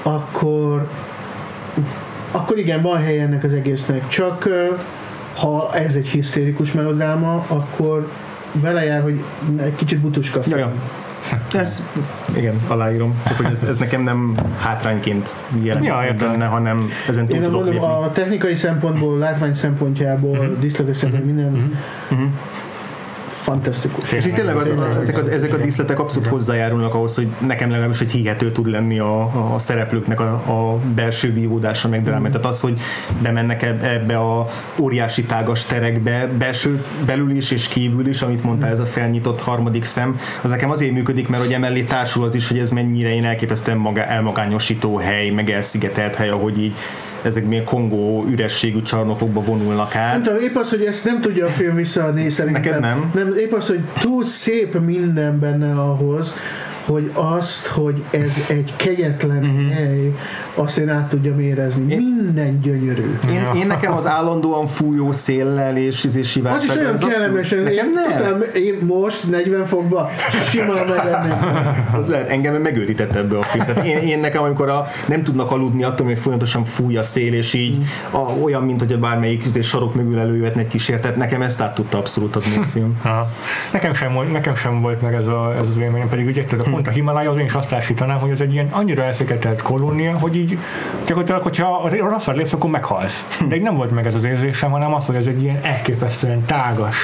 akkor 0.03 0.89
akkor 2.31 2.59
igen, 2.59 2.81
van 2.81 3.03
helye 3.03 3.23
ennek 3.23 3.45
az 3.45 3.53
egésznek. 3.53 4.09
Csak 4.09 4.49
ha 5.37 5.71
ez 5.75 5.95
egy 5.95 6.07
hisztérikus 6.09 6.73
melodráma, 6.73 7.45
akkor 7.49 8.09
vele 8.53 8.85
jár, 8.85 9.03
hogy 9.03 9.23
egy 9.57 9.75
kicsit 9.77 9.99
butuska 10.01 10.43
film. 10.43 10.59
Ja, 10.59 10.73
ja. 11.31 11.59
Ez, 11.59 11.83
igen, 12.37 12.55
aláírom. 12.69 13.21
Csak 13.27 13.37
hogy 13.37 13.47
ez, 13.51 13.63
ez 13.63 13.77
nekem 13.77 14.03
nem 14.03 14.35
hátrányként 14.59 15.35
jelenik 15.63 15.89
Ja, 15.89 16.15
benne, 16.19 16.45
hanem 16.45 16.91
ezen 17.09 17.27
túl 17.27 17.37
Én 17.37 17.43
tudok 17.43 17.57
mondom, 17.65 17.73
lépni. 17.73 17.89
a 17.89 18.11
technikai 18.13 18.55
szempontból, 18.55 19.19
látvány 19.19 19.53
szempontjából, 19.55 20.31
Mhm. 20.37 20.41
uh-huh. 20.45 20.59
díszletek 20.61 20.95
szempontból 20.95 21.35
minden 21.35 21.73
uh-huh. 22.11 22.29
Fantasztikus. 23.47 24.13
És 24.13 24.27
itt 24.27 24.35
tényleg 24.35 24.57
az, 24.57 24.73
az, 24.91 24.97
ezek, 24.97 25.19
a, 25.19 25.31
ezek 25.31 25.55
a 25.55 25.57
díszletek 25.57 25.99
abszolút 25.99 26.29
hozzájárulnak 26.29 26.95
ahhoz, 26.95 27.15
hogy 27.15 27.27
nekem 27.39 27.71
legalábbis 27.71 28.01
egy 28.01 28.11
hihető 28.11 28.53
tud 28.53 28.67
lenni 28.67 28.99
a, 28.99 29.53
a, 29.55 29.59
szereplőknek 29.59 30.21
a, 30.21 30.33
a 30.33 30.79
belső 30.95 31.33
vívódása, 31.33 31.89
meg 31.89 32.03
dráma. 32.03 32.29
Tehát 32.29 32.47
az, 32.47 32.61
hogy 32.61 32.81
bemennek 33.23 33.63
eb- 33.63 33.83
ebbe 33.83 34.19
a 34.19 34.47
óriási 34.77 35.23
tágas 35.25 35.65
terekbe, 35.65 36.29
belső, 36.39 36.83
belül 37.07 37.31
is 37.31 37.51
és 37.51 37.69
kívül 37.69 38.07
is, 38.07 38.23
amit 38.23 38.43
mondtál, 38.43 38.71
ez 38.71 38.79
a 38.79 38.87
felnyitott 38.87 39.41
harmadik 39.41 39.85
szem, 39.85 40.19
az 40.43 40.51
nekem 40.51 40.71
azért 40.71 40.93
működik, 40.93 41.29
mert 41.29 41.43
hogy 41.43 41.53
emellé 41.53 41.83
társul 41.83 42.25
az 42.25 42.35
is, 42.35 42.49
hogy 42.49 42.59
ez 42.59 42.71
mennyire 42.71 43.15
én 43.15 43.25
elképesztően 43.25 43.79
maga, 43.79 44.05
elmagányosító 44.05 44.97
hely, 44.97 45.31
meg 45.31 45.51
elszigetelt 45.51 46.15
hely, 46.15 46.29
ahogy 46.29 46.63
így 46.63 46.75
ezek 47.27 47.47
milyen 47.47 47.65
kongó 47.65 48.25
ürességű 48.31 48.83
csarnokokba 48.83 49.43
vonulnak 49.43 49.95
át. 49.95 50.13
Nem 50.13 50.23
tudom, 50.23 50.39
épp 50.41 50.55
az, 50.55 50.71
hogy 50.71 50.85
ezt 50.85 51.05
nem 51.05 51.21
tudja 51.21 51.47
a 51.47 51.51
film 51.51 51.75
visszaadni 51.75 52.31
szerintem. 52.31 52.63
neked 52.63 52.81
nem? 52.81 53.11
nem? 53.15 53.35
Épp 53.39 53.53
az, 53.53 53.67
hogy 53.67 53.81
túl 54.01 54.25
szép 54.25 54.81
minden 54.81 55.39
benne 55.39 55.81
ahhoz, 55.81 56.35
hogy 56.87 57.11
azt, 57.15 57.67
hogy 57.67 58.05
ez 58.11 58.37
egy 58.49 58.73
kegyetlen 58.77 59.45
uh-huh. 59.45 59.73
hely, 59.73 60.13
azt 60.55 60.79
én 60.79 60.89
át 60.89 61.09
tudjam 61.09 61.41
érezni. 61.41 61.93
Én- 61.93 61.99
Minden 62.25 62.61
gyönyörű. 62.61 63.19
Én, 63.31 63.47
én 63.57 63.67
nekem 63.67 63.93
az 63.93 64.07
állandóan 64.07 64.67
fújó 64.67 65.13
széllel 65.13 65.77
és 65.77 66.05
izé 66.05 66.21
Az 66.21 66.27
is 66.65 66.77
olyan 66.77 66.91
abszolút- 66.93 67.15
kellemesen, 67.15 67.59
Nekem 67.63 67.87
én, 67.87 67.93
nem. 68.23 68.43
én 68.55 68.75
most 68.87 69.31
40 69.31 69.65
fokba 69.65 70.11
simán 70.51 70.87
megenném. 70.87 71.65
Az 72.01 72.09
lehet, 72.09 72.29
engem 72.29 72.55
megőrített 72.55 73.15
ebbe 73.15 73.39
a 73.39 73.43
film. 73.43 73.65
Tehát 73.65 73.85
én, 73.85 73.99
én 73.99 74.19
nekem, 74.21 74.43
amikor 74.43 74.69
a, 74.69 74.87
nem 75.09 75.23
tudnak 75.23 75.51
aludni 75.51 75.83
attól, 75.85 76.07
hogy 76.07 76.19
folyamatosan 76.19 76.65
fúj 76.65 76.97
a 76.97 77.03
szél, 77.03 77.35
és 77.35 77.53
így 77.55 77.85
a, 78.11 78.19
olyan, 78.19 78.63
mint 78.63 78.81
hogy 78.81 78.93
a 78.93 78.99
bármelyik 78.99 79.45
izé 79.45 79.61
sarok 79.61 79.95
mögül 79.95 80.19
előjöhetne 80.19 80.61
egy 80.61 80.67
kísértet, 80.69 81.17
nekem 81.17 81.43
ezt 81.43 81.61
át 81.61 81.75
tudta 81.75 81.99
abszolút 81.99 82.37
adni 82.37 82.57
a 82.57 82.65
film. 82.65 82.99
Aha. 83.03 83.29
Nekem 83.73 83.93
sem, 83.95 84.13
volt, 84.13 84.33
nekem 84.33 84.55
sem 84.55 84.81
volt 84.81 85.03
meg 85.03 85.15
ez, 85.15 85.27
a, 85.27 85.55
ez 85.61 85.69
az 85.69 85.79
élményem, 85.79 86.09
pedig 86.09 86.27
ugye 86.27 86.45
tudod, 86.45 86.69
pont 86.77 86.89
a 86.89 86.91
Himalaya 86.91 87.31
az 87.31 87.37
én 87.37 87.45
is 87.45 87.53
azt 87.53 87.69
társítanám, 87.69 88.19
hogy 88.19 88.31
ez 88.31 88.41
egy 88.41 88.53
ilyen 88.53 88.69
annyira 88.71 89.03
elszigetelt 89.03 89.63
kolónia, 89.63 90.19
hogy 90.19 90.37
így 90.37 90.59
gyakorlatilag, 91.07 91.43
hogyha 91.43 91.89
rosszat 91.91 92.37
lépsz, 92.37 92.53
akkor 92.53 92.71
meghalsz. 92.71 93.39
De 93.49 93.57
így 93.57 93.63
nem 93.63 93.77
volt 93.77 93.91
meg 93.91 94.07
ez 94.07 94.15
az 94.15 94.25
érzésem, 94.25 94.71
hanem 94.71 94.95
az, 94.95 95.07
hogy 95.07 95.15
ez 95.15 95.27
egy 95.27 95.43
ilyen 95.43 95.59
elképesztően 95.63 96.45
tágas, 96.45 96.97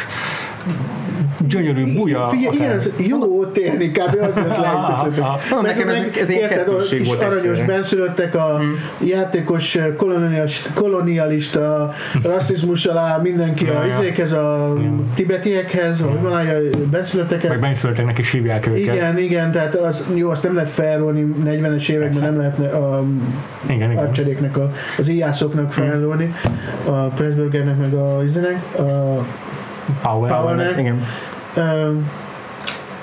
gyönyörű 1.49 1.95
buja. 1.95 2.25
Figyelj, 2.27 2.57
ilyen 2.57 2.77
az 2.77 2.91
jó 2.97 3.45
télni, 3.45 3.91
kb. 3.91 4.17
az 4.21 4.37
jött 4.37 4.57
le 4.57 4.71
egy 4.71 4.95
picit. 4.95 5.25
Nekem 5.63 5.89
ez- 5.89 6.09
ez 6.21 6.31
érted, 6.31 6.65
kettősség 6.65 6.99
kis 6.99 7.09
volt 7.09 7.23
aranyos 7.23 7.63
benszülöttek 7.63 8.35
a 8.35 8.61
játékos 9.05 9.79
kolonialista, 10.75 11.93
rasszizmus 12.23 12.85
alá 12.87 13.17
mindenki 13.17 13.65
Ja, 13.65 13.79
a 13.79 13.87
izékhez, 13.87 14.33
a 14.33 14.77
tibetiekhez, 15.15 16.01
a 16.01 16.11
himalája 16.11 16.59
benszülöttekhez. 16.91 17.51
Meg 17.51 17.61
benszülöttek 17.61 18.19
is 18.19 18.31
hívják 18.31 18.67
őket. 18.67 18.79
Igen, 18.79 19.19
igen, 19.19 19.53
tehát 19.53 19.75
az, 19.75 20.11
jó, 20.15 20.31
azt 20.31 20.43
nem 20.43 20.55
lehet 20.55 20.71
felrólni 20.71 21.35
40-es 21.45 21.89
években, 21.89 22.23
nem 22.23 22.37
lehetne 22.37 22.69
a 22.69 23.03
igen, 23.67 23.91
igen. 23.91 24.05
archeréknek, 24.05 24.57
a, 24.57 24.73
az 24.99 25.09
íjászoknak 25.09 25.73
felrólni, 25.73 26.35
a 26.85 26.91
Pressburgernek, 26.91 27.77
meg 27.77 27.95
a 27.95 28.23
izének, 28.25 28.79
a, 28.79 28.83
Powell. 30.03 30.29
Powellnek. 30.29 30.79
Igen. 30.79 31.05
Ö, 31.57 31.95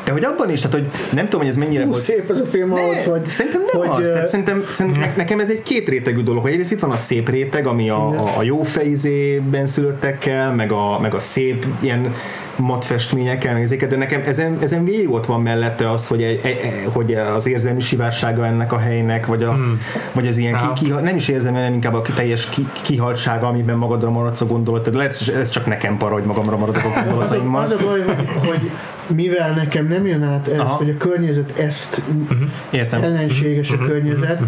De 0.10 0.16
hogy 0.16 0.26
abban 0.26 0.50
is, 0.50 0.60
tehát 0.60 0.74
hogy 0.74 0.88
nem 1.14 1.26
tudom, 1.26 1.40
hogy 1.40 1.50
ez 1.50 1.56
mennyire 1.56 1.84
Hú, 1.84 1.90
volt 1.90 2.02
szép 2.02 2.30
ez 2.30 2.40
a 2.40 2.46
film 2.46 2.74
ahhoz, 2.74 2.96
Ne, 3.06 3.12
hogy... 3.12 3.26
szerintem 3.26 3.62
nem 3.74 3.82
hogy, 3.82 4.02
az. 4.02 4.08
Tehát 4.08 4.28
szerintem, 4.28 4.64
szerintem 4.70 5.02
ne- 5.02 5.16
nekem 5.16 5.40
ez 5.40 5.50
egy 5.50 5.64
kétrétegű 5.64 6.22
dolog. 6.22 6.42
Hogy 6.42 6.52
egyrészt 6.52 6.72
itt 6.72 6.80
van 6.80 6.92
a 6.92 6.96
szép 6.96 7.30
réteg, 7.30 7.68
ami 7.68 7.90
a, 7.90 8.10
a, 8.10 8.38
a 8.38 8.44
jó 8.44 8.64
fejzében 8.64 9.66
szülöttekkel, 9.66 10.54
meg 10.54 10.72
a, 10.72 11.00
meg 11.00 11.14
a 11.14 11.20
szép 11.20 11.66
ilyen 11.80 12.14
mat 12.60 12.86
festményekkel, 12.86 13.54
meg 13.54 13.62
ezeket, 13.62 13.90
de 13.90 13.96
nekem 13.96 14.22
ezen, 14.26 14.58
ezen 14.62 14.84
végig 14.84 15.12
ott 15.12 15.26
van 15.26 15.42
mellette 15.42 15.92
az, 15.92 16.08
hogy, 16.08 16.22
egy, 16.22 16.40
egy, 16.44 16.58
hogy 16.94 17.14
az 17.14 17.48
érzelmi 17.48 17.80
sivársága 17.80 18.46
ennek 18.46 18.74
a 18.74 18.78
helynek, 18.78 19.26
vagy, 19.26 19.44
a, 19.44 19.52
hmm. 19.52 19.82
vagy 20.12 20.28
az 20.28 20.38
ilyen, 20.38 20.74
ki, 20.74 20.86
ki, 20.86 20.94
nem 21.02 21.16
is 21.16 21.28
érzem, 21.28 21.54
hanem 21.54 21.74
inkább 21.74 21.94
a 21.94 22.02
teljes 22.16 22.50
ki, 22.50 22.68
kihaltsága, 22.82 23.48
amiben 23.48 23.78
magadra 23.78 24.10
maradsz 24.10 24.42
a 24.42 24.46
gondolat. 24.46 24.84
Tehát 24.84 25.00
lehet, 25.00 25.18
hogy 25.18 25.34
ez 25.34 25.50
csak 25.50 25.66
nekem 25.66 25.98
para, 25.98 26.14
hogy 26.14 26.24
magamra 26.24 26.58
maradok 26.58 26.84
a 26.84 26.88
Az 26.88 26.96
a, 26.96 27.04
gondolataimmal. 27.04 27.64
az 27.64 27.72
a 27.72 27.78
baj, 27.78 28.02
hogy, 28.02 28.30
hogy 28.48 28.70
mivel 29.16 29.54
nekem 29.54 29.88
nem 29.88 30.06
jön 30.06 30.24
át 30.24 30.48
ez, 30.48 30.58
Aha. 30.58 30.76
hogy 30.76 30.90
a 30.90 30.98
környezet 30.98 31.60
ezt 31.60 32.02
Értem. 32.72 33.04
ellenséges 33.04 33.72
a 33.72 33.78
környezet, 33.78 34.42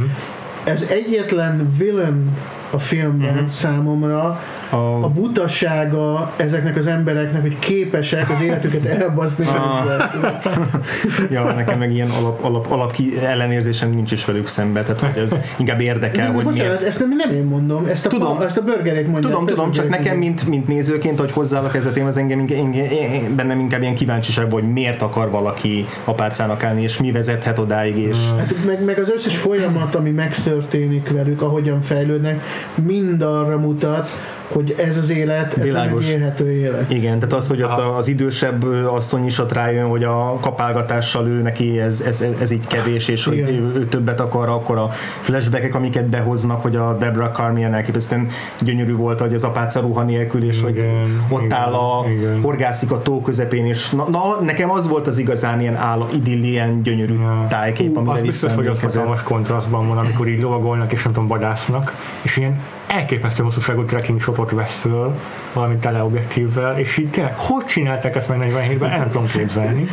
ez 0.63 0.87
egyetlen 0.89 1.73
villain 1.77 2.37
a 2.71 2.79
filmben 2.79 3.47
számomra 3.47 4.39
A, 4.71 5.03
a 5.03 5.09
butasága 5.09 6.31
ezeknek 6.35 6.77
az 6.77 6.87
embereknek, 6.87 7.41
hogy 7.41 7.59
képesek 7.59 8.29
az 8.29 8.41
életüket 8.41 8.85
elbaszni 8.85 9.45
Ah. 9.47 9.81
ezzel. 9.81 10.09
Ja, 11.31 11.43
nekem 11.53 11.77
meg 11.79 11.93
ilyen 11.93 12.09
alap, 12.09 12.43
alap, 12.43 12.71
alap 12.71 12.91
ki 12.91 13.17
ellenérzésem 13.19 13.89
nincs 13.89 14.11
is 14.11 14.25
velük 14.25 14.47
szembe, 14.47 14.83
tehát 14.83 14.99
hogy 14.99 15.21
ez 15.21 15.35
inkább 15.57 15.81
érdekel, 15.81 16.27
De, 16.27 16.33
hogy 16.33 16.43
bocsánat, 16.43 16.65
miért. 16.71 16.83
ezt 16.83 16.99
nem, 16.99 17.13
nem 17.15 17.31
én 17.31 17.43
mondom, 17.43 17.85
ezt 17.85 18.05
a, 18.05 18.09
Tudom. 18.09 18.37
pa, 18.37 18.45
ezt 18.45 18.57
a 18.57 18.61
burgerék 18.63 19.07
mondják. 19.07 19.33
Tudom, 19.33 19.45
tudom, 19.45 19.71
csak 19.71 19.89
nekem, 19.89 20.17
mint, 20.17 20.47
mint 20.47 20.67
nézőként, 20.67 21.19
hogy 21.19 21.31
hozzáállok 21.31 21.75
ez 21.75 21.85
a 21.85 21.91
téma, 21.91 22.07
az 22.07 22.17
engem, 22.17 22.39
engem, 22.39 22.57
engem, 22.57 22.85
engem, 23.13 23.35
bennem 23.35 23.59
inkább 23.59 23.81
ilyen 23.81 23.95
kíváncsiság, 23.95 24.51
hogy 24.51 24.71
miért 24.71 25.01
akar 25.01 25.29
valaki 25.29 25.85
apácának 26.05 26.63
állni, 26.63 26.81
és 26.81 26.99
mi 26.99 27.11
vezethet 27.11 27.59
odáig, 27.59 27.97
és 27.97 28.17
Hát 28.37 28.53
meg, 28.65 28.83
meg 28.83 28.99
az 28.99 29.11
összes 29.11 29.37
folyamat, 29.37 29.95
ami 29.95 30.09
megtörténik 30.09 31.11
velük, 31.11 31.41
ahogyan 31.41 31.81
fejlődnek, 31.81 32.43
mind 32.85 33.21
arra 33.21 33.57
mutat, 33.57 34.09
hogy 34.51 34.75
ez 34.77 34.97
az 34.97 35.09
élet, 35.09 35.57
ez 35.57 35.63
Világos. 35.63 36.05
nem 36.05 36.13
egy 36.15 36.19
élhető 36.21 36.51
élet. 36.51 36.91
igen, 36.91 37.19
tehát 37.19 37.33
az, 37.33 37.47
hogy 37.47 37.61
ott 37.63 37.79
az 37.97 38.07
idősebb 38.07 38.63
asszony 38.93 39.25
is 39.25 39.39
ott 39.39 39.53
rájön, 39.53 39.87
hogy 39.87 40.03
a 40.03 40.37
kapálgatással 40.41 41.27
ő 41.27 41.41
neki 41.41 41.79
ez, 41.79 42.01
ez, 42.01 42.23
ez 42.39 42.51
így 42.51 42.67
kevés, 42.67 43.07
és 43.07 43.25
hogy 43.25 43.37
ő, 43.37 43.71
ő 43.75 43.85
többet 43.85 44.19
akar, 44.19 44.49
akkor 44.49 44.77
a 44.77 44.89
flashbackek, 45.21 45.75
amiket 45.75 46.05
behoznak, 46.09 46.61
hogy 46.61 46.75
a 46.75 46.97
Deborah 46.97 47.31
Carr 47.31 47.51
milyen 47.51 47.73
elképesztően 47.73 48.27
gyönyörű 48.61 48.95
volt, 48.95 49.19
hogy 49.19 49.33
az 49.33 49.43
apáca 49.43 49.79
ruha 49.79 50.03
nélkül, 50.03 50.43
és 50.43 50.61
hogy 50.61 50.75
Igen, 50.75 51.25
ott 51.29 51.41
igen, 51.43 51.57
áll 51.57 51.73
a, 51.73 52.05
igen. 52.09 52.41
horgászik 52.41 52.91
a 52.91 53.01
tó 53.01 53.21
közepén, 53.21 53.65
és 53.65 53.89
na, 53.89 54.09
na, 54.09 54.19
nekem 54.41 54.71
az 54.71 54.87
volt 54.87 55.07
az 55.07 55.17
igazán 55.17 55.61
ilyen 55.61 55.75
áll, 55.75 56.07
idilli, 56.13 56.49
ilyen 56.49 56.81
gyönyörű 56.81 57.13
Ja. 57.21 57.45
tájkép, 57.49 57.97
amire 57.97 58.13
Az 58.13 58.21
biztos, 58.21 58.53
hogy 58.55 58.67
az 58.67 58.81
visszaemlékezett. 58.81 59.25
kontrasztban 59.27 59.87
van, 59.87 59.97
amikor 59.97 60.27
így 60.27 60.41
lovagolnak 60.41 60.91
és 60.91 61.03
nem 61.03 61.13
tudom, 61.13 61.27
vadásznak, 61.27 61.95
és 62.21 62.37
ilyen 62.37 62.59
elképesztő 62.91 63.43
hosszúságú 63.43 63.83
trekking 63.83 64.21
shotot 64.21 64.51
vesz 64.51 64.79
föl, 64.79 65.15
valami 65.53 65.75
teleobjektívvel, 65.75 66.77
és 66.77 66.97
így 66.97 67.09
tényleg, 67.09 67.33
hogy 67.37 67.65
csinálták 67.65 68.15
ezt 68.15 68.27
meg 68.27 68.39
47-ben, 68.41 68.89
el 68.89 68.97
nem 68.97 69.09
tudom 69.09 69.27
képzelni. 69.27 69.85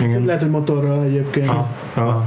Igen. 0.00 0.24
Lehet, 0.24 0.40
hogy 0.40 0.50
motorral 0.50 1.02
egyébként. 1.04 1.48
Ah, 1.48 1.66
Ah. 1.94 2.22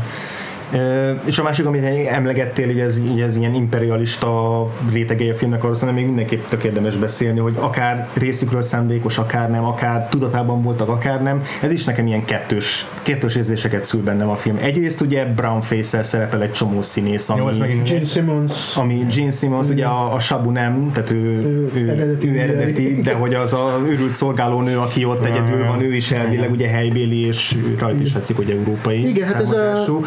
És 1.25 1.38
a 1.39 1.43
másik, 1.43 1.65
amit 1.65 1.84
emlegettél, 2.12 2.69
így 2.69 2.80
ez, 2.80 2.97
így 2.97 3.21
ez 3.21 3.38
ilyen 3.38 3.54
imperialista 3.54 4.67
rétegei 4.91 5.30
a 5.30 5.34
filmnek, 5.34 5.63
arról 5.63 5.75
szerintem 5.75 5.97
még 6.04 6.06
mindenképp 6.13 6.45
tök 6.47 6.63
érdemes 6.63 6.95
beszélni, 6.95 7.39
hogy 7.39 7.54
akár 7.60 8.08
részükről 8.13 8.62
szándékos, 8.62 9.17
akár 9.17 9.49
nem, 9.49 9.65
akár 9.65 10.08
tudatában 10.10 10.62
voltak, 10.62 10.89
akár 10.89 11.21
nem. 11.23 11.41
Ez 11.62 11.71
is 11.71 11.84
nekem 11.84 12.08
ilyen 12.08 12.25
kettős, 12.25 12.86
kettős 13.01 13.36
érzéseket 13.36 13.86
szül 13.86 14.04
bennem 14.04 14.30
a 14.30 14.36
film. 14.36 14.58
Egyrészt 14.62 15.01
ugye 15.01 15.25
brown 15.25 15.62
face 15.62 16.04
szerepel 16.04 16.41
egy 16.41 16.51
csomó 16.51 16.82
színész, 16.82 17.30
Jó, 17.38 17.45
ami, 17.45 17.58
megint 17.58 17.89
Gene 17.89 18.04
Simmons. 18.04 18.75
ami 18.75 19.06
Gene 19.15 19.32
Simmons, 19.32 19.67
ugye 19.67 19.86
a, 19.86 20.13
a 20.13 20.19
Sabu 20.19 20.49
nem, 20.51 20.91
tehát 20.93 21.12
ő, 21.12 21.15
Ő 21.15 21.69
ő, 21.73 21.89
eredeti 21.89 22.30
ő 22.30 22.39
eredeti, 22.39 23.01
de 23.01 23.13
hogy 23.13 23.34
az 23.34 23.54
a 23.54 23.80
őrült 23.88 24.13
szolgálónő, 24.13 24.78
aki 24.78 25.06
ott 25.06 25.25
egyedül 25.25 25.65
van, 25.65 25.82
ő 25.82 25.95
is 25.95 26.12
elvileg 26.12 26.51
ugye 26.51 26.67
helybéli, 26.67 27.25
és 27.25 27.56
rajta 27.80 28.01
is 28.04 28.13
látszik, 28.13 28.36
hogy 28.36 28.49
európai 28.49 29.08
Igen, 29.08 29.28
hát 29.28 29.41
ez 29.41 29.51
a- 29.51 29.56
származású. 29.56 30.01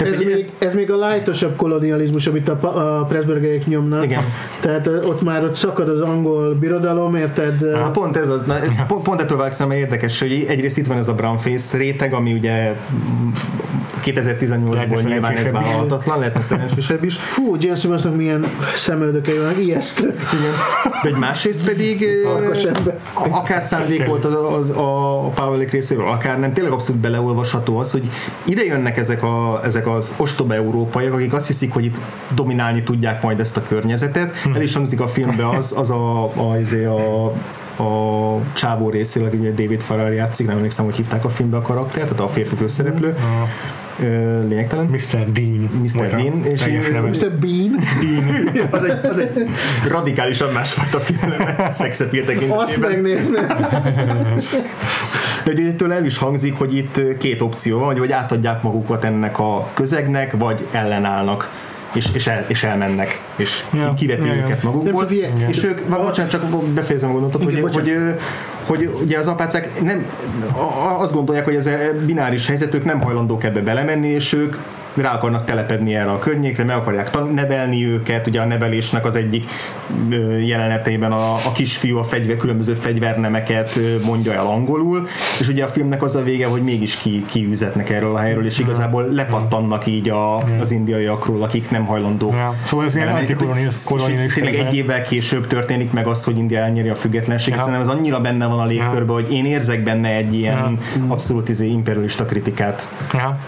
Tehát, 0.00 0.14
Ez 0.14 0.24
még, 0.24 0.50
ez 0.58 0.74
még 0.74 0.90
a 0.90 1.08
lightosabb 1.08 1.56
kolonializmus, 1.56 2.26
amit 2.26 2.48
a, 2.48 2.98
a 2.98 3.04
Pressburgerék 3.04 3.66
nyomnak. 3.66 4.04
Igen. 4.04 4.24
Tehát 4.60 4.86
ott 4.86 5.22
már 5.22 5.44
ott 5.44 5.54
szakad 5.54 5.88
az 5.88 6.00
angol 6.00 6.54
birodalom, 6.54 7.14
érted? 7.14 7.70
Na, 7.70 7.90
pont 7.90 8.16
ez 8.16 8.28
az, 8.28 8.44
na, 8.44 8.54
pont, 8.86 9.02
pont 9.02 9.20
ettől 9.20 9.38
vágsz, 9.38 9.58
mert 9.58 9.80
érdekes, 9.80 10.20
hogy 10.20 10.44
egyrészt 10.48 10.78
itt 10.78 10.86
van 10.86 10.96
ez 10.96 11.08
a 11.08 11.14
brown 11.14 11.36
face 11.36 11.76
réteg, 11.76 12.12
ami 12.12 12.32
ugye 12.32 12.74
2018-ból 14.04 14.72
Lehetne 14.72 15.02
nyilván 15.02 15.36
ez 15.36 15.50
vállalhatatlan, 15.50 16.18
lehetne 16.18 16.40
szerencsésebb 16.40 17.04
is. 17.04 17.16
Fú, 17.16 17.56
Gene 17.56 17.74
Simmonsnak 17.74 18.16
milyen 18.16 18.46
szemöldökei 18.74 19.38
vannak, 19.38 19.58
ijesztő. 19.58 20.06
Igen. 20.08 20.52
De 21.02 21.08
egy 21.08 21.16
másrészt 21.16 21.64
pedig 21.64 22.06
a- 23.14 23.36
akár 23.36 23.62
szándék 23.62 24.06
volt 24.06 24.24
az, 24.24 24.34
az 24.58 24.70
a 24.70 25.18
Pavelik 25.34 25.70
részéről, 25.70 26.08
akár 26.08 26.38
nem, 26.38 26.52
tényleg 26.52 26.72
abszolút 26.72 27.00
beleolvasható 27.00 27.78
az, 27.78 27.90
hogy 27.92 28.10
ide 28.44 28.64
jönnek 28.64 28.96
ezek, 28.96 29.22
a, 29.22 29.60
ezek 29.64 29.86
az 29.86 30.12
ostoba 30.16 30.54
európaiak, 30.54 31.12
akik 31.12 31.32
azt 31.32 31.46
hiszik, 31.46 31.72
hogy 31.72 31.84
itt 31.84 31.96
dominálni 32.34 32.82
tudják 32.82 33.22
majd 33.22 33.40
ezt 33.40 33.56
a 33.56 33.62
környezetet. 33.62 34.34
El 34.54 34.62
is 34.62 34.74
hangzik 34.74 35.00
a 35.00 35.08
filmbe 35.08 35.48
az, 35.48 35.74
az 35.76 35.90
a, 35.90 36.24
a, 36.24 36.58
izé 36.60 36.84
a, 36.84 37.24
a 37.26 37.32
a 37.82 38.38
csávó 38.52 38.90
részéről, 38.90 39.30
ugye 39.32 39.50
David 39.50 39.80
Farrar 39.80 40.12
játszik, 40.12 40.46
nem 40.46 40.56
emlékszem, 40.56 40.84
hogy 40.84 40.96
hívták 40.96 41.24
a 41.24 41.28
filmbe 41.28 41.56
a 41.56 41.62
karaktert, 41.62 42.04
tehát 42.08 42.20
a 42.20 42.28
férfi 42.28 42.54
főszereplő. 42.54 43.14
Ö, 44.02 44.46
Lényegtelen. 44.48 44.86
Mr. 44.86 45.32
Dean. 45.32 45.70
Mr. 45.82 46.06
Dean, 46.08 46.44
és. 46.44 46.64
Mr. 47.02 47.32
Bean. 47.32 47.78
az, 48.70 48.84
egy, 48.84 48.98
az 49.02 49.18
egy 49.18 49.48
radikálisan 49.88 50.52
másfajta 50.52 50.98
film, 50.98 51.32
szexepír 51.68 52.20
Azt 52.20 52.32
tekintetében. 52.32 52.90
megnézném. 52.90 53.46
De 55.44 55.52
ugye 55.52 55.66
ettől 55.66 55.92
el 55.92 56.04
is 56.04 56.18
hangzik, 56.18 56.54
hogy 56.54 56.76
itt 56.76 57.16
két 57.18 57.40
opció 57.40 57.78
van, 57.78 57.86
hogy 57.86 57.98
vagy 57.98 58.12
átadják 58.12 58.62
magukat 58.62 59.04
ennek 59.04 59.38
a 59.38 59.68
közegnek, 59.74 60.36
vagy 60.36 60.66
ellenállnak. 60.70 61.50
És, 61.92 62.08
és, 62.12 62.26
el, 62.26 62.44
és 62.48 62.62
elmennek, 62.62 63.20
és 63.36 63.64
Ja, 63.72 63.80
ja, 63.80 63.94
kiveti 63.94 64.26
ja, 64.26 64.34
ja. 64.34 64.44
őket 64.44 64.62
magukból. 64.62 65.06
Figyelj, 65.06 65.32
és 65.48 65.64
ők, 65.64 65.80
ja. 65.88 66.02
bocsánat, 66.02 66.30
csak 66.30 66.64
befejezem 66.74 67.08
a 67.08 67.12
gondolatot, 67.12 67.44
hogy, 67.44 67.52
hogy, 67.52 67.62
bocsánat. 67.62 68.20
hogy, 68.66 68.86
hogy 68.86 69.00
ugye 69.02 69.18
az 69.18 69.26
apácák 69.26 69.82
nem, 69.82 70.06
azt 70.98 71.12
gondolják, 71.12 71.44
hogy 71.44 71.54
ez 71.54 71.66
a 71.66 71.76
bináris 72.06 72.46
helyzet, 72.46 72.74
ők 72.74 72.84
nem 72.84 73.00
hajlandók 73.00 73.44
ebbe 73.44 73.60
belemenni, 73.60 74.08
és 74.08 74.32
ők 74.32 74.56
rá 74.94 75.14
akarnak 75.14 75.44
telepedni 75.44 75.94
erre 75.94 76.10
a 76.10 76.18
környékre, 76.18 76.64
meg 76.64 76.76
akarják 76.76 77.10
nevelni 77.32 77.86
őket, 77.86 78.26
ugye 78.26 78.40
a 78.40 78.44
nevelésnek 78.44 79.04
az 79.04 79.14
egyik 79.14 79.44
jelenetében 80.46 81.12
a, 81.12 81.34
a 81.34 81.52
kisfiú 81.54 81.96
a 81.96 82.02
fegyver, 82.02 82.36
különböző 82.36 82.74
fegyvernemeket 82.74 83.80
mondja 84.04 84.32
el 84.32 84.46
angolul, 84.46 85.06
és 85.40 85.48
ugye 85.48 85.64
a 85.64 85.68
filmnek 85.68 86.02
az 86.02 86.14
a 86.14 86.22
vége, 86.22 86.46
hogy 86.46 86.62
mégis 86.62 86.96
ki, 86.96 87.24
kiüzetnek 87.28 87.90
erről 87.90 88.14
a 88.14 88.18
helyről, 88.18 88.44
és 88.44 88.58
igazából 88.58 89.04
lepattannak 89.04 89.86
így 89.86 90.08
a, 90.08 90.36
az 90.36 90.70
indiaiakról, 90.70 91.42
akik 91.42 91.70
nem 91.70 91.84
hajlandók 91.84 92.32
Ja, 92.32 92.54
szóval 92.64 92.86
ez 92.86 92.96
ilyen 92.96 93.08
Tényleg 94.34 94.54
egy 94.54 94.74
évvel 94.74 95.02
később 95.02 95.46
történik 95.46 95.92
meg 95.92 96.06
az, 96.06 96.24
hogy 96.24 96.38
India 96.38 96.58
elnyeri 96.58 96.88
a 96.88 96.94
függetlenséget, 96.94 97.58
Ja. 97.58 97.64
szerintem 97.64 97.88
ez 97.88 97.96
annyira 97.96 98.20
benne 98.20 98.46
van 98.46 98.58
a 98.58 98.64
légkörben, 98.64 99.14
hogy 99.14 99.32
én 99.32 99.46
érzek 99.46 99.82
benne 99.82 100.08
egy 100.08 100.34
ilyen 100.34 100.78
abszolút 101.08 101.48
izé, 101.48 101.66
imperialista 101.66 102.24
kritikát. 102.24 102.88
Ja. 103.12 103.38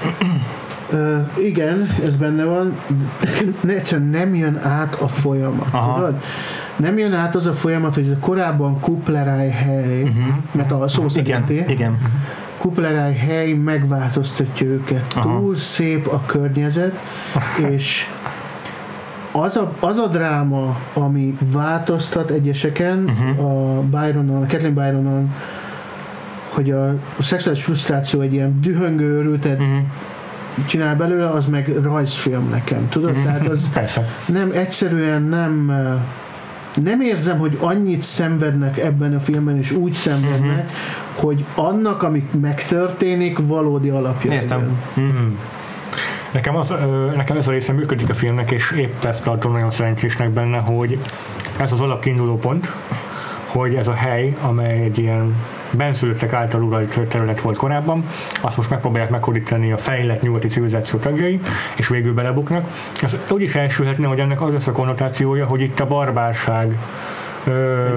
Ö, 0.93 1.19
igen, 1.41 1.89
ez 2.05 2.17
benne 2.17 2.45
van. 2.45 2.77
Ne, 3.61 3.73
egyszerűen 3.73 4.09
nem 4.09 4.35
jön 4.35 4.57
át 4.63 4.95
a 4.95 5.09
folyamat. 5.09 5.69
Aha. 5.71 5.95
Tudod? 5.95 6.23
Nem 6.77 6.99
jön 6.99 7.13
át 7.13 7.35
az 7.35 7.47
a 7.47 7.53
folyamat, 7.53 7.95
hogy 7.95 8.05
ez 8.05 8.11
a 8.11 8.19
korábban 8.21 8.81
Kupleráj 8.81 9.51
hely, 9.51 10.03
uh-huh. 10.03 10.35
mert 10.53 10.73
a 10.73 10.89
szó 10.89 11.05
Igen, 11.15 11.45
szerinti 11.47 11.73
igen. 11.73 11.99
Kupleráj 12.59 13.15
hely 13.15 13.53
megváltoztatja 13.53 14.67
őket. 14.67 15.13
Aha. 15.15 15.39
Túl 15.39 15.57
szép 15.57 16.07
a 16.07 16.23
környezet, 16.27 16.99
és 17.71 18.07
az 19.33 19.57
a, 19.57 19.73
az 19.81 19.99
a 19.99 20.07
dráma, 20.07 20.77
ami 20.93 21.37
változtat 21.53 22.31
egyeseken, 22.31 23.05
uh-huh. 23.05 23.45
a 23.45 23.81
Byronon, 23.81 24.43
a 24.43 24.47
Kathleen 24.47 24.75
Byronon, 24.75 25.35
hogy 26.49 26.71
a, 26.71 26.89
a 26.89 27.23
szexuális 27.23 27.63
frusztráció 27.63 28.21
egy 28.21 28.33
ilyen 28.33 28.61
dühöngő 28.61 29.05
őrültet 29.05 29.59
Mhm. 29.59 29.77
Csinál 30.67 30.97
belőle, 30.97 31.29
az 31.29 31.47
meg 31.47 31.83
rajzfilm 31.83 32.49
nekem, 32.49 32.89
tudod? 32.89 33.13
Tehát 33.13 33.47
az 33.47 33.69
nem, 34.27 34.51
egyszerűen 34.55 35.23
nem 35.23 35.73
nem 36.83 37.01
érzem, 37.01 37.39
hogy 37.39 37.59
annyit 37.61 38.01
szenvednek 38.01 38.79
ebben 38.79 39.15
a 39.15 39.21
filmben, 39.21 39.59
és 39.59 39.71
úgy 39.71 39.93
szenvednek, 39.93 40.71
hogy 41.15 41.45
annak, 41.55 42.03
amik 42.03 42.41
megtörténik, 42.41 43.39
valódi 43.47 43.89
alapja. 43.89 44.33
Értem. 44.33 44.79
legyen. 44.97 45.11
Mm. 45.11 45.33
Nekem, 46.33 46.57
az, 46.57 46.75
nekem 47.17 47.37
ez 47.37 47.49
a 47.49 47.51
része 47.51 47.73
működik 47.73 48.09
a 48.09 48.15
filmnek, 48.15 48.51
és 48.51 48.71
épp 48.71 49.05
ezt 49.05 49.23
tartom 49.23 49.53
nagyon 49.53 49.71
szerencsésnek 49.71 50.31
benne, 50.31 50.59
hogy 50.59 50.99
ez 51.57 51.73
az 51.73 51.81
alapkiinduló 51.81 52.39
pont, 52.39 52.73
hogy 53.53 53.75
ez 53.75 53.89
a 53.89 53.95
hely, 53.95 54.35
amely 54.41 54.83
egy 54.83 54.99
ilyen 54.99 55.37
benszülöttek 55.71 56.33
által 56.33 56.63
uralt 56.63 57.01
terület 57.09 57.41
volt 57.41 57.57
korábban, 57.57 58.05
azt 58.41 58.57
most 58.57 58.71
megpróbálják 58.71 59.11
meghódítani 59.11 59.73
a 59.73 59.77
fejlett 59.77 60.23
nyugati 60.23 60.49
civilizáció 60.49 60.99
tagjai, 60.99 61.41
és 61.77 61.89
végül 61.89 62.15
belebuknak. 62.15 62.67
Ez 63.03 63.17
úgy 63.31 63.43
is 63.43 63.55
elsülhetne, 63.55 64.07
hogy 64.07 64.21
ennek 64.21 64.43
az 64.43 64.53
lesz 64.53 64.67
a 64.67 64.73
konnotációja, 64.73 65.47
hogy 65.47 65.61
itt 65.61 65.81
a 65.81 65.87
barbárság 65.87 66.79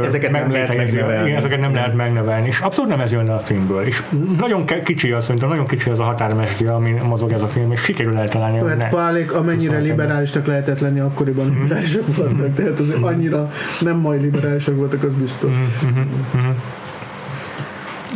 Ezeket 0.04 0.32
nem 0.32 0.52
lehet 0.52 0.76
megnevelni. 0.78 1.28
Igen, 1.28 1.38
ezeket 1.38 1.60
nem 1.60 1.74
lehet 1.74 1.96
megnevelni, 1.96 2.48
és 2.48 2.60
abszolút 2.60 2.90
nem 2.90 3.00
ez 3.00 3.12
jön 3.12 3.26
le 3.26 3.34
a 3.34 3.40
filmből. 3.40 3.82
És 3.82 4.04
nagyon 4.38 4.66
kicsi 4.84 5.12
az, 5.12 5.24
szerintem 5.24 5.50
nagyon 5.50 5.68
kicsi 5.68 5.90
az 5.90 6.00
a 6.00 6.04
határmesdje, 6.04 6.74
ami 6.74 6.96
mozog 7.04 7.32
ez 7.32 7.42
a 7.42 7.48
film, 7.48 7.72
és 7.72 7.80
sikerül 7.80 8.18
eltalálni, 8.18 8.58
hogy 8.58 8.76
ne. 8.76 8.84
Hát 8.84 8.94
Pálék, 8.94 9.34
amennyire 9.34 9.78
liberálisnak 9.78 10.46
lehetett 10.46 10.80
lenni, 10.80 11.00
akkoriban 11.00 11.58
liberálisak 11.60 12.16
voltak, 12.16 12.54
tehát 12.54 12.80
azért 12.80 13.04
annyira 13.04 13.52
nem 13.80 13.98
majd 13.98 14.22
liberálisak 14.22 14.76
voltak, 14.76 15.04
az 15.04 15.14
biztos. 15.14 15.52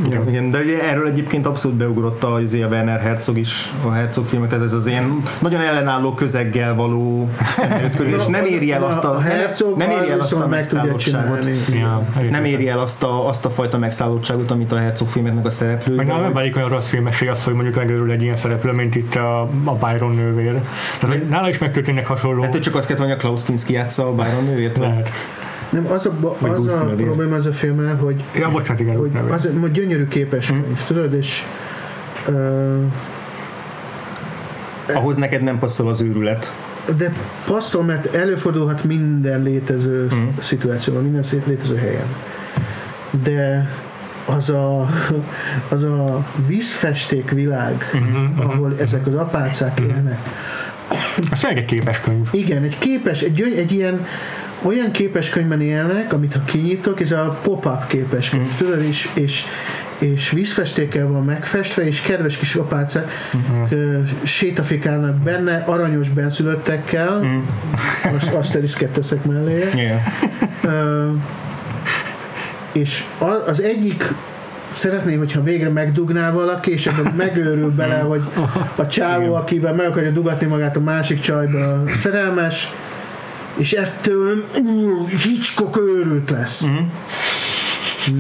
Igen. 0.06 0.28
Igen, 0.30 0.52
de 0.52 0.60
ugye 0.60 0.90
erről 0.90 1.08
egyébként 1.08 1.46
abszolút 1.46 1.78
beugrott 1.78 2.24
a, 2.24 2.34
azért 2.34 2.64
a 2.64 2.68
Werner 2.68 3.00
Herzog 3.00 3.38
is, 3.38 3.74
a 3.86 3.92
Herzog 3.92 4.26
filmek, 4.26 4.50
tehát 4.50 4.64
ez 4.64 4.74
az 4.74 4.88
ilyen 4.88 5.24
nagyon 5.42 5.62
ellenálló 5.62 6.14
közeggel 6.14 6.76
való 6.76 7.30
szembeütközés, 7.50 8.26
nem 8.26 8.46
éri 8.46 8.72
el 8.72 8.84
azt 8.84 9.04
a, 9.04 9.16
a 9.16 9.20
Herzog 9.20 9.78
nem 9.78 9.90
éri 9.90 10.10
el 10.12 10.20
azt 10.20 10.34
a 10.34 10.48
megszállottságot. 10.48 11.48
Ja, 11.74 12.04
Nem 12.32 12.46
éri 12.46 12.68
el 12.70 12.80
azt 12.80 13.04
a, 13.04 13.28
azt 13.28 13.46
a 13.46 13.50
fajta 13.50 13.78
megszállottságot, 13.78 14.52
amit 14.52 14.72
a 14.72 14.78
Herzog 14.78 15.08
filmeknek 15.08 15.46
a 15.46 15.50
szereplői. 15.50 15.96
Meg 15.96 16.08
nem 16.08 16.24
hogy- 16.24 16.34
válik 16.34 16.56
olyan 16.56 16.70
rossz 16.70 16.88
filmessé 16.88 17.28
az, 17.28 17.44
hogy 17.44 17.54
mondjuk 17.54 17.76
megörül 17.76 18.12
egy 18.12 18.22
ilyen 18.22 18.36
szereplő, 18.36 18.72
mint 18.72 18.96
itt 18.96 19.16
a, 19.16 19.42
a 19.64 19.74
Byron 19.82 20.16
nővér. 20.16 20.60
Tehát 21.00 21.30
nála 21.30 21.50
is 21.50 21.58
megtörténnek 21.58 22.08
hasonló. 22.08 22.44
Hogy 22.46 22.60
csak 22.60 22.76
azt 22.76 22.88
kellett, 22.88 23.04
hogy 23.04 23.12
a 23.12 23.18
Klaus 23.18 23.44
Kinski 23.44 23.74
játsza 23.74 24.08
a 24.08 24.12
Byron 24.14 24.44
nővért. 24.44 24.78
vagy- 24.78 24.88
Lehet. 24.88 25.10
Nem, 25.69 25.88
az 25.91 26.05
a, 26.05 26.12
ba- 26.19 26.41
az 26.41 26.67
a 26.67 26.93
probléma 26.95 27.36
az 27.36 27.45
a 27.45 27.51
filmmel, 27.51 27.95
hogy 27.95 28.23
Ja, 28.36 28.49
bocsánat, 28.49 28.79
igen, 28.82 28.95
hogy 28.95 29.10
neve. 29.12 29.34
az 29.34 29.49
hogy 29.62 29.71
gyönyörű 29.71 30.08
képes 30.08 30.47
könyv, 30.47 30.84
tudod, 30.88 31.13
és 31.13 31.43
ö, 32.27 32.77
Ahhoz 34.93 35.15
neked 35.17 35.41
nem 35.43 35.60
passzol 35.60 35.88
az 35.88 36.01
őrület. 36.01 36.53
de 36.97 37.12
passzol, 37.45 37.84
mert 37.84 38.15
előfordulhat 38.15 38.84
minden 38.84 39.41
létező 39.41 40.08
mm. 40.15 40.27
szituációban, 40.39 41.03
minden 41.03 41.23
szét 41.23 41.45
létező 41.45 41.75
helyen. 41.75 42.05
De 43.23 43.69
az 44.25 44.49
a, 44.49 44.89
az 45.69 45.84
a 45.84 46.25
vízfesték 46.47 47.32
világ, 47.32 47.89
Mhm, 47.93 48.39
ahol 48.39 48.73
ezek 48.79 49.08
az 49.08 49.13
apácák 49.15 49.79
élnek, 49.79 50.19
Ez 51.32 51.39
tényleg 51.39 51.58
egy 51.60 51.65
képes 51.65 51.99
könyv. 51.99 52.27
igen, 52.32 52.63
egy 52.63 52.77
képes, 52.77 53.21
egy, 53.21 53.34
gyöny, 53.34 53.53
egy 53.58 53.71
ilyen 53.71 54.05
olyan 54.62 54.91
képes 54.91 55.30
könyvben 55.30 55.62
élnek, 55.62 56.13
amit 56.13 56.34
ha 56.34 56.39
kinyitok, 56.45 57.02
ez 57.02 57.12
a 57.12 57.39
pop-up 57.41 57.88
képes 57.88 58.30
könyv, 58.30 58.56
tudod, 58.56 58.84
és, 58.84 59.10
és, 59.13 59.43
és 59.98 60.32
vízfestékkel 60.32 61.08
van 61.08 61.24
megfestve, 61.24 61.86
és 61.86 62.02
kedves 62.02 62.38
kis 62.38 62.56
apácák 62.56 63.12
uh-huh. 63.34 64.08
sétafikálnak 64.24 65.15
benne, 65.15 65.63
aranyos 65.67 66.10
benszülöttekkel, 66.10 67.24
most 68.12 68.34
azt 68.34 68.56
eliszket 68.56 68.89
teszek 68.89 69.26
mellé, 69.26 69.67
Yeah. 69.76 70.00
Ö, 70.63 71.12
és 72.72 73.04
az 73.45 73.62
egyik 73.62 74.04
szeretné, 74.72 75.15
hogyha 75.15 75.41
végre 75.41 75.69
megdugná 75.69 76.32
valaki, 76.32 76.72
és 76.72 76.88
ebben 76.88 77.13
megőrül 77.17 77.72
bele, 77.72 78.00
hogy 78.00 78.22
a 78.76 78.88
csávó, 78.88 79.34
akivel 79.34 79.74
meg 79.74 79.88
akarja 79.88 80.12
dugatni 80.12 80.48
magát 80.48 80.76
a 80.76 80.80
másik 80.80 81.19
csajba 81.19 81.84
szerelmes, 81.93 82.72
és 83.58 83.74
ettől 83.74 84.46
ú, 84.66 85.08
Hitchcock 85.08 85.78
őrült 85.78 86.30
lesz. 86.30 86.70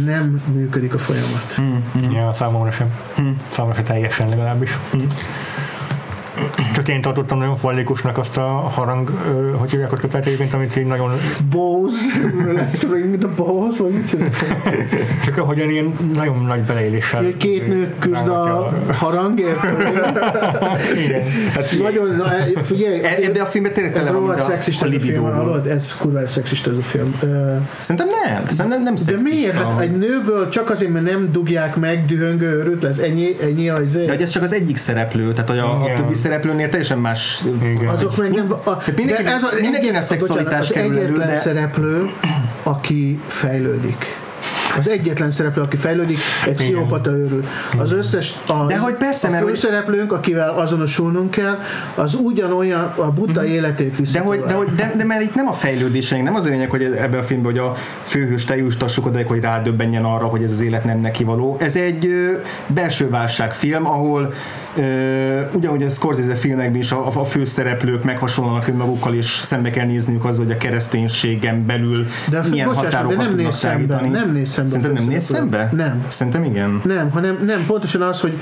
Nem 0.03 0.43
működik 0.53 0.93
a 0.93 0.97
folyamat. 0.97 1.55
Ja, 2.11 2.33
számomra 2.33 2.71
sem. 2.71 2.97
Számomra 3.49 3.75
sem 3.75 3.85
teljesen 3.85 4.29
legalábbis. 4.29 4.77
Csak 6.75 6.87
én 6.87 7.01
tartottam 7.01 7.37
nagyon 7.37 7.55
fallékusnak 7.55 8.17
azt 8.17 8.37
a 8.37 8.41
harang, 8.47 9.09
hogy 9.57 9.71
hívják 9.71 9.91
ott 9.91 10.13
egyébként, 10.13 10.53
amit 10.53 10.75
így 10.75 10.85
nagyon, 10.85 11.11
Bose, 11.49 11.95
let's 12.55 12.83
ring 12.91 13.17
the 13.17 13.29
balls, 13.35 13.77
vagy 13.77 13.93
csak 15.25 15.37
ahogyan 15.37 15.69
ilyen 15.69 15.93
nagyon 16.13 16.43
nagy 16.45 16.61
beleéléssel. 16.61 17.23
Két 17.37 17.67
nő 17.67 17.93
küzd 17.99 18.27
a 18.27 18.73
harangért. 18.93 19.63
Igen. 21.05 21.21
Hát 21.53 21.75
Nagyon, 21.81 22.15
na, 22.15 22.25
figyelj, 22.61 22.99
E- 23.03 23.17
Ebbe 23.23 23.41
a 23.41 23.45
filmbe 23.45 23.69
tényleg 23.69 23.95
ez 23.95 24.05
tele 24.05 24.17
van 24.17 24.29
a, 24.29 24.37
szexista 24.37 24.85
a 24.85 24.99
film, 24.99 25.23
hallod? 25.23 25.67
Ez 25.67 25.97
kurva 25.97 26.27
szexista 26.27 26.69
ez 26.69 26.77
a 26.77 26.81
film. 26.81 27.15
Szerintem 27.77 28.07
nem, 28.25 28.45
szerintem 28.45 28.83
nem 28.83 28.95
De 28.95 29.01
szexista. 29.01 29.29
miért? 29.33 29.53
Hát 29.53 29.79
egy 29.79 29.97
nőből 29.97 30.49
csak 30.49 30.69
azért, 30.69 30.91
mert 30.91 31.05
nem 31.05 31.29
dugják 31.31 31.75
meg 31.75 32.05
dühöngő 32.05 32.45
őrült 32.45 32.83
lesz. 32.83 32.97
Ennyi, 32.97 33.35
ennyi 33.41 33.69
az 33.69 33.93
De 33.93 34.07
hogy 34.07 34.21
ez 34.21 34.29
csak 34.29 34.43
az 34.43 34.53
egyik 34.53 34.77
szereplő, 34.77 35.33
tehát 35.33 35.49
hogy 35.49 35.57
a, 35.59 35.81
a 35.83 35.93
többi 35.95 36.13
szereplőnél 36.29 36.69
teljesen 36.69 36.97
más. 36.97 37.41
Igen. 37.63 37.87
azok 37.87 38.17
meg 38.17 38.31
nem... 38.31 38.53
A, 38.63 38.69
de 38.95 39.25
ez 39.33 39.43
a, 39.43 39.49
mindenkinek 39.53 39.95
egyet- 39.95 40.03
szexualitás 40.03 40.67
bocsánat, 40.67 40.89
kerül 40.91 40.97
az 40.97 41.03
elő, 41.03 41.13
egyetlen 41.13 41.27
de- 41.27 41.39
szereplő, 41.39 42.09
aki 42.63 43.19
fejlődik. 43.27 44.05
Az 44.77 44.89
egyetlen 44.89 45.31
szereplő, 45.31 45.61
aki 45.61 45.75
fejlődik, 45.77 46.17
egy 46.45 46.53
pszichopata 46.53 47.11
őrül. 47.11 47.43
Az 47.77 47.91
összes, 47.91 48.33
a, 48.47 48.65
De 48.65 48.77
hogy 48.77 48.93
persze, 48.93 49.27
a 49.27 49.31
mert 49.31 49.43
hogy- 49.43 49.51
főszereplőnk, 49.51 50.11
akivel 50.13 50.49
azonosulnunk 50.49 51.31
kell, 51.31 51.59
az 51.95 52.13
ugyanolyan 52.15 52.93
a 52.95 53.11
buta 53.11 53.45
életét 53.45 53.95
viszi. 53.97 54.13
De, 54.13 54.19
hogy, 54.19 54.39
de, 54.39 54.53
hogy, 54.53 54.67
de, 54.75 54.93
de 54.97 55.03
mert 55.03 55.21
itt 55.21 55.35
nem 55.35 55.47
a 55.47 55.53
fejlődéseink, 55.53 56.25
nem 56.25 56.35
az 56.35 56.45
a 56.45 56.49
lényeg, 56.49 56.69
hogy 56.69 56.83
ebben 56.83 57.19
a 57.19 57.23
filmben, 57.23 57.51
hogy 57.51 57.59
a 57.61 57.73
főhőst 58.03 58.49
eljuttassuk 58.49 59.05
oda, 59.05 59.19
hogy 59.25 59.41
rádöbbenjen 59.41 60.03
arra, 60.03 60.25
hogy 60.25 60.43
ez 60.43 60.51
az 60.51 60.61
élet 60.61 60.83
nem 60.83 60.99
neki 60.99 61.23
való. 61.23 61.57
Ez 61.59 61.75
egy 61.75 62.05
ö, 62.05 62.31
belső 62.67 63.09
válságfilm, 63.09 63.85
ahol 63.87 64.33
ugyanúgy 65.53 65.83
a 65.83 65.89
Scorsese 65.89 66.35
filmekben 66.35 66.79
is 66.79 66.91
a, 66.91 67.19
a 67.19 67.23
főszereplők 67.23 68.03
meghasonlanak 68.03 68.67
önmagukkal, 68.67 69.13
és 69.13 69.25
szembe 69.25 69.69
kell 69.69 69.85
nézniük 69.85 70.25
azzal, 70.25 70.45
hogy 70.45 70.53
a 70.53 70.57
kereszténységen 70.57 71.65
belül 71.65 72.07
De 72.29 72.41
milyen 72.49 72.67
bocsáss 72.67 72.83
meg, 72.83 72.91
de 72.91 72.97
határokat 72.97 73.17
nem 73.17 73.29
tudnak 73.29 73.45
néz 73.45 73.55
szembe, 73.55 74.01
nem 74.09 74.31
néz 74.31 74.49
szembe 74.49 74.69
Szerintem 74.69 74.93
nem 74.93 75.03
néz 75.03 75.23
szembe? 75.23 75.69
Nem. 75.75 76.05
Szerintem 76.07 76.43
igen. 76.43 76.81
Nem, 76.85 77.11
hanem 77.11 77.43
nem, 77.45 77.65
pontosan 77.65 78.01
az, 78.01 78.19
hogy 78.19 78.33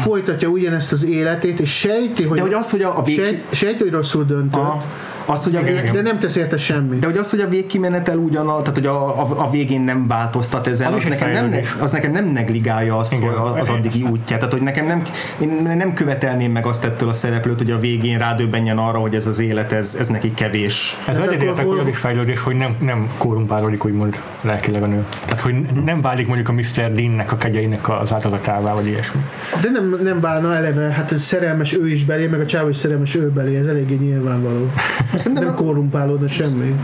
folytatja 0.00 0.48
ugyanezt 0.48 0.92
az 0.92 1.04
életét, 1.04 1.60
és 1.60 1.70
sejti, 1.78 2.22
hogy, 2.22 2.36
De 2.36 2.42
hogy 2.42 2.52
az, 2.52 2.70
hogy 2.70 2.82
a, 2.82 2.98
a 2.98 3.02
vég... 3.02 3.16
sejt, 3.16 3.54
sejti, 3.54 3.82
hogy 3.82 3.92
rosszul 3.92 4.24
döntött, 4.24 4.84
az, 5.26 5.44
hogy 5.44 5.56
a 5.56 5.62
vég... 5.62 5.90
de 5.92 6.00
nem 6.00 6.18
tesz 6.18 6.36
érte 6.36 6.56
semmit. 6.56 6.98
De 6.98 7.06
hogy 7.06 7.16
az, 7.16 7.30
hogy 7.30 7.40
a 7.40 7.48
végkimenetel 7.48 8.16
ugyanaz, 8.16 8.60
tehát 8.60 8.74
hogy 8.74 8.86
a, 8.86 9.20
a, 9.20 9.44
a 9.46 9.50
végén 9.50 9.80
nem 9.80 10.06
változtat 10.06 10.66
ezen, 10.66 10.92
Az 10.92 10.94
az, 10.94 11.04
nekem 11.04 11.30
nem, 11.30 11.54
az 11.80 11.90
nekem 11.90 12.10
nem 12.10 12.24
negligálja 12.24 12.96
azt, 12.96 13.12
Igen. 13.12 13.28
hogy 13.28 13.60
az 13.60 13.68
addigi 13.68 14.02
útját. 14.02 14.38
Tehát, 14.38 14.54
hogy 14.54 14.62
nekem 14.62 14.86
nem, 14.86 15.02
én 15.38 15.76
nem 15.76 15.92
követelném 15.92 16.52
meg 16.52 16.66
azt 16.66 16.84
ettől 16.84 17.08
a 17.08 17.12
szereplőt, 17.12 17.58
hogy 17.58 17.70
a 17.70 17.78
végén 17.78 18.18
rádöbbenjen 18.18 18.78
arra, 18.78 18.98
hogy 18.98 19.14
ez 19.14 19.26
az 19.26 19.38
élet, 19.38 19.72
ez, 19.72 19.96
ez 19.98 20.08
neki 20.08 20.34
kevés. 20.34 20.96
Ez 21.08 21.14
Tehát 21.14 21.30
egyetértek, 21.30 21.64
akkor 21.64 21.76
hogy 21.76 21.86
az 21.86 21.86
is 21.86 21.98
fejlődés, 21.98 22.40
hogy 22.40 22.56
nem, 22.56 22.76
nem 22.80 23.10
korrumpálódik, 23.18 23.84
úgymond 23.84 24.20
lelkileg 24.40 24.82
a 24.82 24.86
nő. 24.86 25.04
Tehát, 25.24 25.40
hogy 25.40 25.54
nem 25.84 26.00
válik 26.00 26.26
mondjuk 26.26 26.48
a 26.48 26.52
Mr. 26.52 26.92
Deannek 26.92 27.32
a 27.32 27.36
kegyeinek 27.36 27.88
az 27.88 28.12
áldozatává, 28.12 28.74
vagy 28.74 28.86
ilyesmi. 28.86 29.20
De 29.60 29.70
nem, 29.70 29.98
nem 30.02 30.20
válna 30.20 30.54
eleve, 30.54 30.90
hát 30.90 31.12
ez 31.12 31.22
szerelmes 31.22 31.76
ő 31.76 31.88
is 31.88 32.04
belé, 32.04 32.26
meg 32.26 32.40
a 32.40 32.46
csávó 32.46 32.68
is 32.68 32.76
szerelmes 32.76 33.14
ő 33.14 33.30
belé, 33.30 33.56
ez 33.56 33.66
eléggé 33.66 33.94
nyilvánvaló. 33.94 34.70
Szerintem 35.18 35.46
Nem 35.46 35.54
korrumpálódna 35.54 36.28
semmi. 36.28 36.74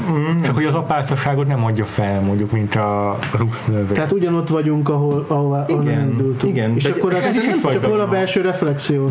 Csak 0.45 0.55
hogy 0.55 0.64
az 0.64 0.75
apátosságot 0.75 1.47
nem 1.47 1.64
adja 1.64 1.85
fel, 1.85 2.21
mondjuk, 2.21 2.51
mint 2.51 2.75
a 2.75 3.19
Ruth 3.33 3.69
nővér. 3.69 3.93
Tehát 3.93 4.12
ugyanott 4.12 4.49
vagyunk, 4.49 4.88
ahol, 4.88 5.25
ahol 5.29 5.64
Igen, 5.69 6.09
indultunk. 6.11 6.53
igen. 6.55 6.75
És 6.77 6.83
De 6.83 6.90
akkor, 6.90 7.12
ez 7.14 7.27
az, 7.27 7.35
is 7.35 7.61
fajta- 7.61 7.85
akkor 7.85 8.01
a 8.01 8.07
belső 8.07 8.40
reflexió. 8.40 9.11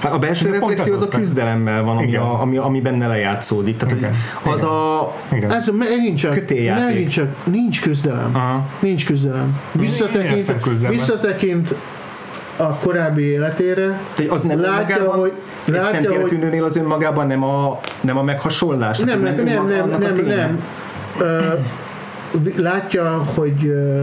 Hát 0.00 0.12
a 0.12 0.18
belső 0.18 0.50
reflexió 0.50 0.94
az 0.94 1.02
a 1.02 1.08
küzdelemmel 1.08 1.82
van, 1.82 1.96
ami, 1.96 2.16
a, 2.16 2.40
ami, 2.40 2.56
ami 2.56 2.80
benne 2.80 3.06
lejátszódik. 3.06 3.76
Tehát 3.76 3.96
Igen. 3.96 4.14
az 4.42 4.62
a... 4.62 5.12
Igen. 5.32 5.52
Ez 5.52 5.70
nincs 6.00 6.20
csak, 6.20 6.48
nincs, 6.94 7.14
csak, 7.14 7.28
nincs 7.44 7.80
küzdelem. 7.80 8.30
Aha. 8.32 8.66
Nincs 8.80 9.06
küzdelem. 9.06 9.60
Visszatekint, 9.72 10.52
visszatekint 10.88 11.74
a 12.56 12.74
korábbi 12.78 13.22
életére, 13.22 14.00
Tehát 14.14 14.32
az 14.32 14.42
nem 14.42 14.60
látja, 14.60 14.96
önmagában, 14.96 15.18
hogy, 15.20 15.32
egy 15.66 15.72
látja, 15.74 15.90
hogy 15.90 16.08
szentéltűnőnél 16.08 16.64
az 16.64 16.76
önmagában 16.76 17.26
nem 17.26 17.44
a, 17.44 17.80
nem 18.00 18.18
a 18.18 18.22
meghasonlás. 18.22 18.98
nem, 18.98 19.20
nem, 19.22 19.34
nem, 19.34 19.66
nem, 19.68 19.88
nem, 19.88 20.24
nem. 20.26 20.64
Ö, 21.18 21.38
látja, 22.56 23.22
hogy 23.34 23.66
ö, 23.66 24.02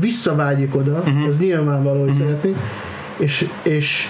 visszavágyik 0.00 0.76
oda, 0.76 0.90
Mhm. 0.98 1.08
uh-huh. 1.08 1.28
az 1.28 1.38
nyilvánvaló, 1.38 2.00
hogy 2.04 2.14
szeretni, 2.14 2.54
és, 3.16 3.48
és 3.62 4.08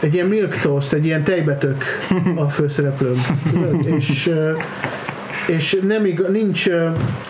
egy 0.00 0.14
ilyen 0.14 0.26
milk 0.26 0.56
toast, 0.58 0.92
egy 0.92 1.04
ilyen 1.04 1.24
tejbetök 1.24 1.84
a 2.44 2.48
főszereplőm. 2.48 3.20
És 3.84 4.26
ö, 4.26 4.52
és 5.46 5.78
nem 5.86 6.04
igaz, 6.04 6.28
nincs, 6.30 6.66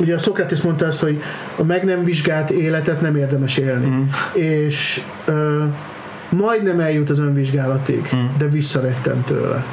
ugye 0.01 0.15
a 0.15 0.19
Szokratész 0.19 0.61
mondta 0.61 0.87
azt, 0.87 1.01
hogy 1.01 1.23
a 1.57 1.63
meg 1.65 1.85
nem 1.85 2.05
vizsgált 2.05 2.51
életet 2.51 3.01
nem 3.01 3.17
érdemes 3.17 3.57
élni. 3.57 3.87
Mhm. 3.87 4.01
És 4.33 5.01
ö, 5.25 5.63
majdnem 6.29 6.81
eljut 6.81 7.11
az 7.11 7.19
önvizsgálatig, 7.19 8.09
Mhm. 8.13 8.21
de 8.39 8.49
visszarettem 8.49 9.25
tőle. 9.27 9.65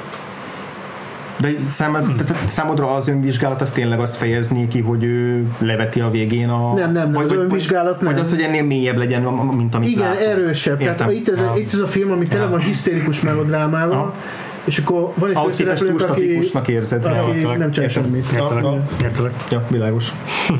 De 1.38 1.50
számod, 1.66 2.02
tehát 2.26 2.50
számodra 2.50 2.94
az 2.96 3.08
önvizsgálat 3.08 3.62
az 3.62 3.70
tényleg 3.70 4.00
azt 4.00 4.16
fejezné 4.16 4.68
ki, 4.68 4.80
hogy 4.80 5.04
ő 5.04 5.46
leveti 5.58 6.00
a 6.02 6.10
végén 6.10 6.50
a... 6.50 6.74
Nem, 6.74 6.92
nem, 6.92 7.12
nem, 7.12 7.24
az 7.24 7.32
önvizsgálat 7.32 7.94
vagy, 7.96 8.04
nem. 8.04 8.12
Vagy 8.14 8.22
az, 8.22 8.30
hogy 8.30 8.42
ennél 8.42 8.64
mélyebb 8.64 8.98
legyen, 8.98 9.22
mint 9.58 9.76
amit 9.76 9.90
Igen, 9.90 10.04
látunk. 10.10 10.28
erősebb. 10.28 10.82
Értem. 10.82 10.96
Tehát 10.96 11.14
itt 11.14 11.30
ez, 11.30 11.40
a, 11.40 11.44
Ja. 11.44 11.54
itt 11.62 11.74
ez 11.74 11.80
a 11.80 11.86
film, 11.86 12.12
ami 12.12 12.28
tele 12.28 12.46
van 12.46 12.60
hisztérikus 12.60 13.22
melodrámával, 13.22 13.94
Aha. 13.98 14.16
És 14.64 14.78
akkor 14.78 15.12
van 15.16 15.30
egy 15.30 15.36
Ahhoz 15.36 15.56
képest 15.56 15.86
túl 15.86 16.00
statikusnak 16.00 16.68
érzed. 16.68 17.06
aki 17.06 17.38
Értelek. 17.38 17.58
nem 17.58 17.72
csinál 17.72 17.90
semmit. 17.90 18.26
Ja, 18.36 18.60
ja. 18.62 18.84
Értelek. 19.02 19.34
Ja, 19.52 19.64
világos. 19.70 20.12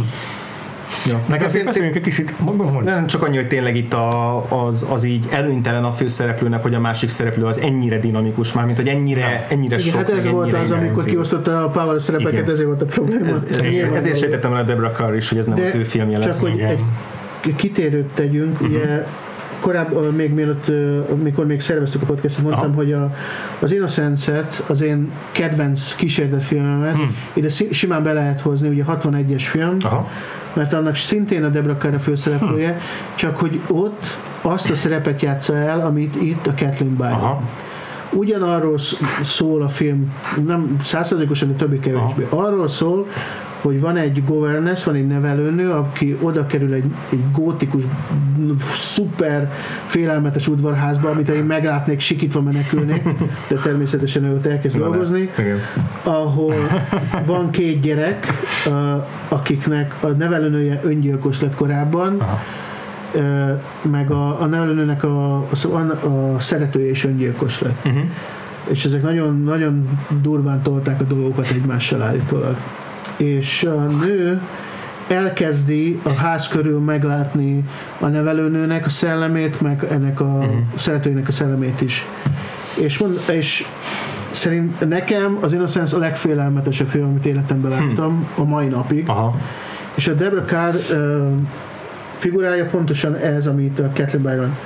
Ja. 1.08 1.20
Nekem 1.30 1.48
Azért 1.48 1.66
beszéljünk 1.66 1.96
egy 1.96 2.02
kicsit, 2.02 2.34
hogy 2.46 2.84
nem 2.84 3.08
csak 3.08 3.24
annyi, 3.24 3.36
hogy 3.36 3.48
tényleg 3.48 3.76
itt 3.76 3.94
a, 3.94 4.66
az, 4.66 4.88
az 4.92 5.04
így 5.04 5.26
előnytelen 5.32 5.84
a 5.84 5.92
főszereplőnek, 5.92 6.62
hogy 6.62 6.74
a 6.74 6.80
másik 6.80 7.10
szereplő 7.10 7.46
az 7.46 7.58
ennyire 7.60 8.00
dinamikus 8.00 8.54
már, 8.54 8.66
mint 8.66 8.78
hogy 8.78 8.88
ennyire, 8.88 9.48
ennyire 9.50 9.76
Igen, 9.76 9.88
sok, 9.88 10.00
hát 10.00 10.10
ez 10.10 10.28
volt 10.28 10.54
az, 10.54 10.72
amikor 10.72 11.04
kiosztotta 11.04 11.64
a 11.64 11.68
Power 11.68 12.02
szerepeket, 12.02 12.34
Igen. 12.40 12.52
ezért 12.52 12.68
volt 12.68 12.82
a 12.82 12.86
probléma. 12.86 13.26
Ez, 13.26 13.46
ez, 13.52 13.58
Nyilvánvaló. 13.58 13.96
ezért 13.96 14.18
sejtettem 14.18 14.54
el 14.54 14.60
a 14.60 14.64
Deborah 14.64 14.92
Carr 14.96 15.16
is, 15.16 15.30
hogy 15.30 15.38
ez 15.38 15.46
nem 15.46 15.56
De 15.56 15.64
az 15.64 15.76
ő 15.76 15.84
filmje 15.84 16.16
Csak 16.18 16.26
lesz. 16.26 16.42
hogy 16.42 16.54
Igen. 16.54 16.70
egy 17.46 17.56
kitérőt 17.56 18.10
tegyünk, 18.14 18.60
Mhm. 18.62 18.72
ugye 18.72 19.06
korábban, 19.62 20.04
még 20.14 20.34
mielőtt, 20.34 20.72
mikor 21.24 21.46
még 21.46 21.62
szerveztük 21.62 22.02
a 22.02 22.06
podcastot, 22.06 22.44
mondtam, 22.44 22.66
Aha. 22.70 22.76
hogy 22.76 22.92
a, 22.94 23.14
az 23.60 23.72
Innocence-et, 23.72 24.64
az 24.68 24.82
én 24.82 25.12
kedvenc 25.32 25.96
kísérletfilmemet, 25.96 26.94
Hmm. 26.96 27.16
ide 27.34 27.50
si- 27.50 27.74
simán 27.74 28.04
be 28.04 28.14
lehet 28.14 28.42
hozni, 28.42 28.68
ugye 28.68 28.84
61-es 28.88 29.44
film, 29.50 29.78
Aha. 29.82 30.08
mert 30.54 30.74
annak 30.74 30.96
szintén 30.96 31.44
a 31.44 31.50
Debra 31.50 31.76
Carr 31.78 31.94
a 31.94 32.00
főszereplője, 32.00 32.72
Hm. 32.72 32.78
csak 33.16 33.38
hogy 33.38 33.60
ott 33.68 34.04
azt 34.42 34.70
a 34.70 34.76
szerepet 34.76 35.22
játsza 35.22 35.56
el, 35.56 35.80
amit 35.82 36.16
itt 36.22 36.48
a 36.48 36.54
Kathleen 36.58 36.96
Byron. 36.96 37.12
Aha. 37.12 37.42
Ugyanarról 38.14 38.78
sz- 38.78 39.00
szól 39.24 39.62
a 39.62 39.68
film, 39.70 40.14
nem 40.46 40.76
százszerzékosan, 40.84 41.48
de 41.52 41.54
többi 41.54 41.80
kevésbé. 41.80 42.28
Arról 42.30 42.68
szól, 42.68 43.08
hogy 43.62 43.80
van 43.80 43.98
egy 43.98 44.24
governess, 44.26 44.84
van 44.84 44.96
egy 44.96 45.08
nevelőnő, 45.08 45.72
aki 45.72 46.18
oda 46.22 46.46
kerül 46.46 46.74
egy, 46.74 46.84
egy 47.10 47.24
gótikus, 47.32 47.84
szuper 48.74 49.52
félelmetes 49.86 50.48
udvarházba, 50.48 51.10
amit 51.10 51.30
én 51.30 51.44
meglátnék, 51.44 52.00
sikítva 52.00 52.42
menekülni, 52.42 53.02
de 53.50 53.56
természetesen 53.56 54.24
ő 54.24 54.34
ott 54.34 54.46
elkezd 54.46 54.78
Na, 54.78 54.84
dolgozni 54.84 55.30
Igen. 55.38 55.60
ahol 56.04 56.56
van 57.26 57.50
két 57.50 57.82
gyerek, 57.82 58.28
akiknek 59.28 59.96
a 60.00 60.08
nevelőnője 60.08 60.80
öngyilkos 60.84 61.42
lett 61.42 61.56
korábban, 61.56 62.20
Aha. 62.20 62.40
meg 63.92 64.12
a, 64.12 64.42
a 64.42 64.46
nevelőnőnek 64.46 65.04
a, 65.04 65.38
a, 65.38 66.08
a 66.08 66.40
szeretője 66.40 66.90
is 66.90 67.04
öngyilkos 67.04 67.62
lett. 67.62 67.86
Uh-huh. 67.86 68.02
És 68.68 68.86
ezek 68.86 69.02
nagyon, 69.02 69.42
nagyon 69.44 70.00
durván 70.22 70.62
tolták 70.62 71.02
a 71.02 71.04
dolgokat 71.04 71.50
egymással 71.50 72.02
állítólag. 72.02 72.58
És 73.18 73.64
a 73.64 73.82
nő 74.06 74.42
elkezdi 75.08 76.00
a 76.04 76.14
ház 76.14 76.48
körül 76.48 76.80
meglátni 76.80 77.64
a 78.00 78.08
nevelőnőnek 78.08 78.86
a 78.86 78.90
szellemét, 78.90 79.62
meg 79.62 79.86
ennek 79.90 80.20
a 80.20 80.24
uh-huh. 80.24 80.54
szeretőjének 80.76 81.28
a 81.28 81.32
szellemét 81.32 81.82
is. 81.82 82.06
És, 82.76 82.98
mond, 82.98 83.22
és 83.32 83.68
szerint 84.32 84.90
nekem 84.90 85.38
az 85.42 85.54
Innocence 85.54 85.96
a 85.96 86.00
legfélelmetesebb 86.00 86.88
film, 86.88 87.06
amit 87.06 87.26
életemben 87.26 87.72
láttam 87.72 88.28
a 88.36 88.44
mai 88.44 88.68
napig. 88.68 89.10
Aha. 89.10 89.38
És 89.96 90.08
a 90.08 90.14
Deborah 90.14 90.46
Carr 90.46 90.76
uh, 90.76 91.32
figurája 92.16 92.66
pontosan 92.66 93.16
ez, 93.16 93.48
amit 93.48 93.80
a 93.80 93.90
Kathleen 93.96 94.22
Byron. 94.24 94.58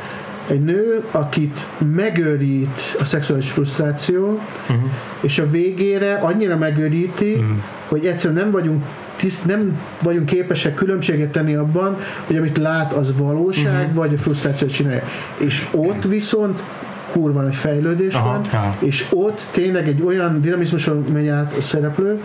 Egy 0.48 0.64
nő, 0.64 1.04
akit 1.12 1.60
megőrít 1.96 2.96
a 3.00 3.06
szexuális 3.06 3.52
frusztráció, 3.52 4.40
Uh-huh. 4.70 4.90
és 5.22 5.40
a 5.40 5.50
végére 5.50 6.16
annyira 6.16 6.58
megőríti, 6.58 7.36
Mhm. 7.36 7.52
Hogy 7.88 8.06
egyszerűen 8.06 8.42
nem 8.42 8.52
vagyunk 8.52 8.84
tiszt, 9.16 9.46
nem 9.46 9.80
vagyunk 10.02 10.26
képesek 10.26 10.74
különbséget 10.74 11.30
tenni 11.30 11.56
abban, 11.56 11.98
hogy 12.28 12.38
amit 12.38 12.58
lát, 12.58 12.94
az 12.94 13.18
valóság, 13.18 13.72
Mhm. 13.72 13.82
uh-huh. 13.82 13.96
vagy 13.96 14.14
a 14.14 14.18
frusztrációt 14.18 14.72
csinálja. 14.72 15.04
És 15.38 15.68
ott 15.72 16.04
viszont 16.06 16.64
kurva 17.12 17.42
nagy 17.42 17.56
fejlődés 17.56 18.14
Aha, 18.14 18.28
van, 18.28 18.42
aha. 18.54 18.76
és 18.80 19.06
ott 19.12 19.48
tényleg 19.52 19.88
egy 19.88 20.02
olyan 20.02 20.42
dinamizmuson 20.42 21.06
megy 21.14 21.28
át 21.28 21.54
a 21.58 21.62
szereplő, 21.62 22.22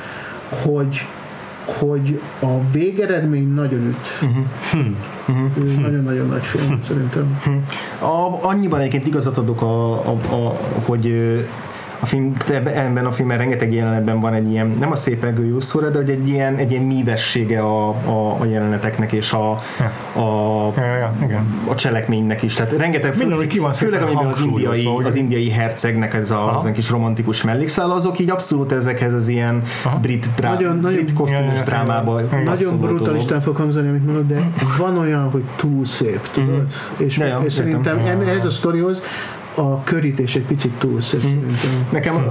hogy 0.49 1.07
hogy 1.79 2.21
a 2.43 2.47
végeredmény 2.73 3.55
nagyon 3.55 3.87
üt. 3.87 4.29
Uh-huh. 4.29 5.65
Ő 5.65 5.81
Nagyon-nagyon 5.81 6.29
nagy 6.29 6.47
film, 6.47 6.81
szerintem. 6.87 7.41
A, 7.99 8.39
annyiban 8.49 8.81
egyébként 8.81 9.07
igazat 9.07 9.39
adok, 9.39 9.63
a, 9.63 9.93
a, 9.93 10.11
a, 10.31 10.57
hogy 10.87 11.07
a 12.01 12.07
film, 12.07 12.33
ebben 12.49 13.07
a 13.07 13.11
filmben 13.11 13.39
rengeteg 13.39 13.73
jelenetben 13.73 14.21
van 14.21 14.33
egy 14.35 14.51
ilyen, 14.51 14.77
nem 14.81 14.91
a 14.91 14.95
szépelgő 14.95 15.47
jó 15.47 15.61
szóra, 15.61 15.89
de 15.89 15.99
hogy 15.99 16.11
egy 16.11 16.29
ilyen, 16.29 16.57
egy 16.57 16.71
ilyen 16.71 16.83
mívessége 16.83 17.61
a, 17.61 17.89
a, 17.89 18.37
a 18.41 18.45
jeleneteknek 18.45 19.13
és 19.13 19.33
a, 19.33 19.51
a, 19.51 19.59
Ja, 20.77 20.85
ja, 20.85 20.97
ja, 20.97 21.15
igen. 21.23 21.63
a 21.67 21.75
cselekménynek 21.75 22.43
is. 22.43 22.55
Tehát 22.55 22.73
rengeteg, 22.73 23.17
Minden, 23.17 23.37
hogy 23.37 23.47
ki 23.47 23.59
van 23.59 23.73
főleg 23.73 24.03
amiben 24.03 24.27
az 24.27 24.41
indiai, 24.41 24.85
hogy- 24.85 25.05
az 25.05 25.15
indiai 25.15 25.51
hercegnek 25.51 26.15
ez 26.15 26.31
a, 26.31 26.57
az 26.57 26.65
a 26.65 26.71
kis 26.71 26.91
romantikus 26.91 27.43
mellékszál, 27.43 27.91
azok 27.91 28.19
így 28.19 28.31
abszolút 28.31 28.73
ezekhez 28.73 29.13
az 29.13 29.29
ilyen 29.29 29.63
brit, 30.01 30.27
drá, 30.37 30.53
Nagyon- 30.53 30.77
nagyon- 30.77 30.93
brit 30.93 31.13
kosztümös 31.13 31.45
Ja, 31.47 31.53
ja, 31.53 31.59
ja. 31.59 31.65
drámába 31.65 32.13
Nagyon 32.21 32.43
Nagyon 32.45 32.79
brutalistán 32.79 33.41
fog 33.41 33.57
hangzani, 33.57 33.89
amit 33.89 34.05
mondod, 34.07 34.27
de 34.27 34.51
van 34.79 34.99
olyan, 34.99 35.31
hogy 35.31 35.43
túl 35.57 35.85
szép, 35.85 36.29
tudod? 36.33 36.65
És, 36.97 37.17
Ja, 37.19 37.27
ja, 37.27 37.41
és 37.45 37.53
szerintem 37.53 37.99
ez 38.37 38.45
a 38.45 38.51
sztorihoz 38.51 39.01
a 39.55 39.83
körítés 39.83 40.35
egy 40.35 40.43
picit 40.43 40.71
túl 40.79 41.01
szép 41.01 41.21
szerintem. 41.21 41.87
Nekem 41.93 42.29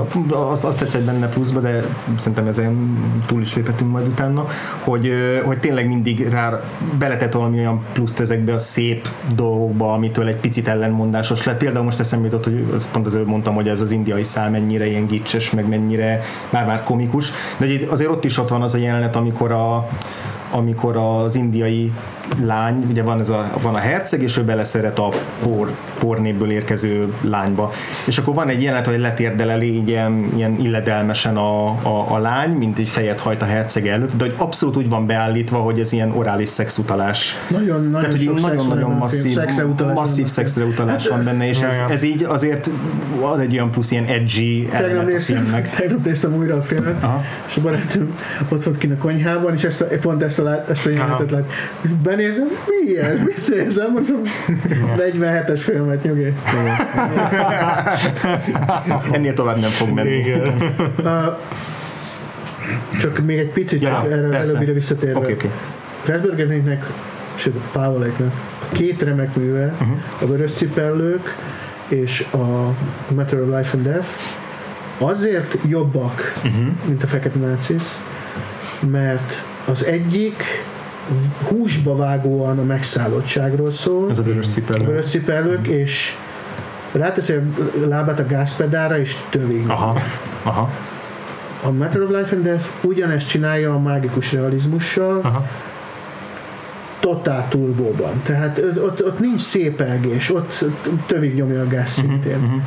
az, 0.51 0.63
azt 0.63 0.79
tetszett 0.79 1.03
benne 1.03 1.27
pluszba, 1.27 1.59
de 1.59 1.83
szerintem 2.17 2.47
ezen 2.47 2.97
túl 3.25 3.41
is 3.41 3.55
léphetünk 3.55 3.91
majd 3.91 4.07
utána, 4.07 4.47
hogy, 4.79 5.11
hogy 5.43 5.59
tényleg 5.59 5.87
mindig 5.87 6.27
rá 6.27 6.63
beletett 6.97 7.33
valami 7.33 7.57
olyan 7.57 7.83
pluszt 7.93 8.19
ezekbe 8.19 8.53
a 8.53 8.59
szép 8.59 9.07
dolgokba, 9.35 9.93
amitől 9.93 10.27
egy 10.27 10.37
picit 10.37 10.67
ellenmondásos 10.67 11.43
lett. 11.43 11.57
Például 11.57 11.85
most 11.85 11.99
eszembe 11.99 12.25
jutott, 12.25 12.43
hogy 12.43 12.67
az, 12.73 12.87
pont 12.91 13.05
az 13.05 13.15
előbb 13.15 13.27
mondtam, 13.27 13.55
hogy 13.55 13.67
ez 13.67 13.81
az 13.81 13.91
indiai 13.91 14.23
szál 14.23 14.49
mennyire 14.49 14.87
ilyen 14.87 15.07
gicses, 15.07 15.51
meg 15.51 15.67
mennyire 15.67 16.21
már-már 16.49 16.83
komikus, 16.83 17.31
de 17.57 17.65
azért 17.89 18.09
ott 18.09 18.25
is 18.25 18.37
ott 18.37 18.49
van 18.49 18.61
az 18.61 18.73
a 18.73 18.77
jelenet, 18.77 19.15
amikor 19.15 19.51
a 19.51 19.87
amikor 20.51 20.97
az 20.97 21.35
indiai 21.35 21.91
lány, 22.43 22.85
ugye 22.89 23.03
van, 23.03 23.19
ez 23.19 23.29
a, 23.29 23.51
van 23.61 23.75
a 23.75 23.77
herceg, 23.77 24.21
és 24.21 24.37
ő 24.37 24.43
beleszeret 24.43 24.99
a 24.99 25.09
por, 25.43 25.71
pornéből 25.99 26.51
érkező 26.51 27.13
lányba. 27.21 27.71
És 28.05 28.17
akkor 28.17 28.33
van 28.33 28.49
egy 28.49 28.63
jelenet, 28.63 28.87
hogy 28.87 28.99
letérdel 28.99 29.49
elé 29.49 29.65
így 29.65 29.87
ilyen, 29.87 30.31
ilyen 30.35 30.57
illedelmesen 30.59 31.37
a, 31.37 31.67
a, 31.67 32.05
a 32.09 32.17
lány, 32.17 32.49
mint 32.51 32.79
egy 32.79 32.87
fejet 32.87 33.19
hajt 33.19 33.41
a 33.41 33.45
herceg 33.45 33.87
előtt, 33.87 34.15
de 34.15 34.23
hogy 34.23 34.35
abszolút 34.37 34.77
úgy 34.77 34.89
van 34.89 35.05
beállítva, 35.05 35.57
hogy 35.57 35.79
ez 35.79 35.91
ilyen 35.91 36.11
orális 36.11 36.49
szexutalás. 36.49 37.35
Nagyon, 37.47 37.83
nagyon 37.83 37.91
Tehát, 37.91 38.11
hogy 38.11 38.25
van 38.25 38.41
nagyon-nagyon 38.41 38.91
masszív, 38.91 39.31
szexre 39.31 39.65
utalás 39.65 39.93
van 39.93 40.03
masszív 40.03 40.27
szexre 40.27 40.63
utalás 40.63 41.07
van 41.07 41.23
benne, 41.23 41.47
és 41.47 41.61
ez, 41.61 41.91
ez 41.91 42.03
így 42.03 42.23
azért 42.23 42.69
ad 43.21 43.39
egy 43.39 43.53
olyan 43.53 43.71
plusz 43.71 43.91
ilyen 43.91 44.05
edgy 44.05 44.69
Tegnap 44.71 45.05
néztem, 45.05 45.61
tegnap 45.75 46.05
néztem 46.05 46.35
újra 46.35 46.55
a 46.55 46.61
filmet, 46.61 47.03
Aha. 47.03 47.23
és 47.47 47.57
a 47.57 47.61
barátom 47.61 48.17
ott 48.49 48.63
volt 48.63 48.77
kint 48.77 48.93
a 48.93 48.97
konyhában, 48.97 49.53
és 49.53 49.63
ezt 49.63 49.81
a, 49.81 49.85
pont 50.01 50.23
ezt 50.23 50.39
a, 50.39 50.63
ezt 50.69 50.85
a 50.85 50.89
jelenetet 50.89 51.31
lát. 51.31 51.51
És 51.81 51.89
benézem, 52.19 52.47
mi 52.67 52.97
ez? 52.97 53.23
Mit 53.23 53.47
nézem? 53.47 53.91
Mondom, 53.91 54.21
47-es 55.11 55.59
filmet, 55.63 56.03
nyugi. 56.03 56.33
Ennél 59.11 59.33
tovább 59.33 59.59
nem 59.59 59.69
fog 59.69 59.89
menni. 59.89 60.15
Igen. 60.15 60.73
Csak 62.99 63.25
még 63.25 63.37
egy 63.37 63.49
picit 63.49 63.81
Ja, 63.81 63.89
csak 63.89 64.11
erre 64.11 64.37
az 64.37 64.47
előbbire 64.47 64.71
visszatérve. 64.71 65.19
Oké, 65.19 65.31
oké. 65.31 65.49
Pressburgernéknek, 66.03 66.85
sőt 67.35 67.55
Pávoléknek 67.71 68.31
két 68.71 69.01
remek 69.01 69.35
műve, 69.35 69.65
uh-huh. 69.65 69.97
a 70.21 70.25
Vörös 70.25 70.51
Cipellők 70.51 71.35
és 71.87 72.25
a 72.31 72.73
Matter 73.13 73.39
of 73.39 73.57
Life 73.57 73.77
and 73.77 73.85
Death 73.85 74.07
azért 74.97 75.57
jobbak, 75.67 76.33
uh-huh. 76.35 76.67
mint 76.85 77.03
a 77.03 77.07
Fekete 77.07 77.39
Nácis, 77.39 77.83
mert 78.91 79.43
az 79.65 79.85
egyik 79.85 80.43
húsba 81.47 81.95
vágóan 81.95 82.59
a 82.59 82.63
megszállottságról 82.63 83.71
szól, 83.71 84.09
Ez 84.09 84.19
a 84.19 84.23
vörös 84.23 84.47
a 84.47 84.49
cipelő. 84.49 84.85
Vörös 84.85 85.05
Cipellők, 85.05 85.67
és 85.67 86.15
ráteszi 86.91 87.33
a 87.33 87.87
lábát 87.87 88.19
a 88.19 88.25
gázpedára, 88.25 88.99
és 88.99 89.15
tövig. 89.29 89.69
Aha, 89.69 90.01
aha. 90.43 90.69
A 91.63 91.71
Matter 91.71 92.01
of 92.01 92.09
Life 92.09 92.35
and 92.35 92.43
Death 92.43 92.65
ugyanezt 92.81 93.27
csinálja 93.27 93.73
a 93.73 93.79
mágikus 93.79 94.33
realizmussal, 94.33 95.19
Aha. 95.23 95.47
totál 96.99 97.47
turbóban. 97.49 98.21
Tehát 98.23 98.57
ott, 98.57 98.83
ott, 98.83 99.05
ott 99.05 99.19
nincs 99.19 99.41
szépelgés, 99.41 100.33
ott 100.33 100.65
tövig 101.05 101.33
nyomja 101.35 101.61
a 101.61 101.67
gáz 101.67 101.89
szintén. 101.89 102.63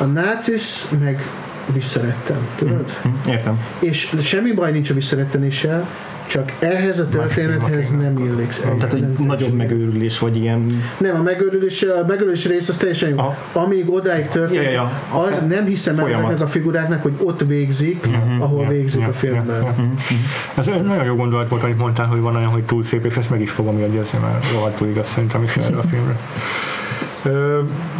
A 0.00 0.04
nácis 0.04 0.84
meg 1.00 1.28
visszarettem, 1.72 2.48
tudod? 2.56 2.92
Értem. 3.26 3.60
És 3.78 4.14
semmi 4.20 4.52
baj 4.52 4.72
nincs 4.72 4.90
a 4.90 4.94
visszarettenéssel, 4.94 5.88
csak 6.26 6.52
ehhez 6.58 6.98
a 6.98 7.08
történethez 7.08 7.90
nem 7.90 8.18
illik. 8.18 8.48
Tehát, 8.48 9.00
nem 9.00 9.16
nagyobb 9.26 9.52
megőrülés, 9.52 10.18
vagy 10.18 10.36
ilyen... 10.36 10.82
Nem, 10.98 11.16
a 11.16 11.22
megőrülés, 11.22 11.82
a 11.82 12.04
megőrülés 12.06 12.46
rész 12.46 12.68
az 12.68 12.76
teljesen 12.76 13.08
jó. 13.08 13.18
Aha. 13.18 13.36
Amíg 13.52 13.92
odáig 13.92 14.28
történik, 14.28 14.62
Ja, 14.62 14.70
ja, 14.70 14.90
ja. 15.12 15.18
Az 15.18 15.42
nem 15.48 15.64
hiszem 15.64 15.98
el 15.98 16.06
ezeknek 16.08 16.40
a 16.40 16.46
figuráknak, 16.46 17.02
hogy 17.02 17.14
ott 17.22 17.44
végzik, 17.46 18.08
ahol 18.38 18.66
végzik 18.68 19.00
Ja, 19.00 19.08
a 19.08 19.12
filmben. 19.12 19.56
ja, 19.56 19.74
ja. 19.78 19.90
Ez 20.54 20.66
egy 20.66 20.82
nagyon 20.82 21.04
jó 21.04 21.14
gondolat 21.14 21.48
volt, 21.48 21.62
amit 21.62 21.78
mondtál, 21.78 22.06
hogy 22.06 22.20
van 22.20 22.36
olyan, 22.36 22.50
hogy 22.50 22.62
túl 22.62 22.82
szép, 22.82 23.04
és 23.04 23.16
ezt 23.16 23.30
meg 23.30 23.40
is 23.40 23.50
fogom 23.50 23.78
jegyezni, 23.78 24.18
mert 24.18 24.52
rohadtul 24.52 24.88
igaz 24.88 25.08
szerintem 25.08 25.42
is 25.42 25.56
erre 25.56 25.76
a 25.76 25.82
filmre. 25.82 26.16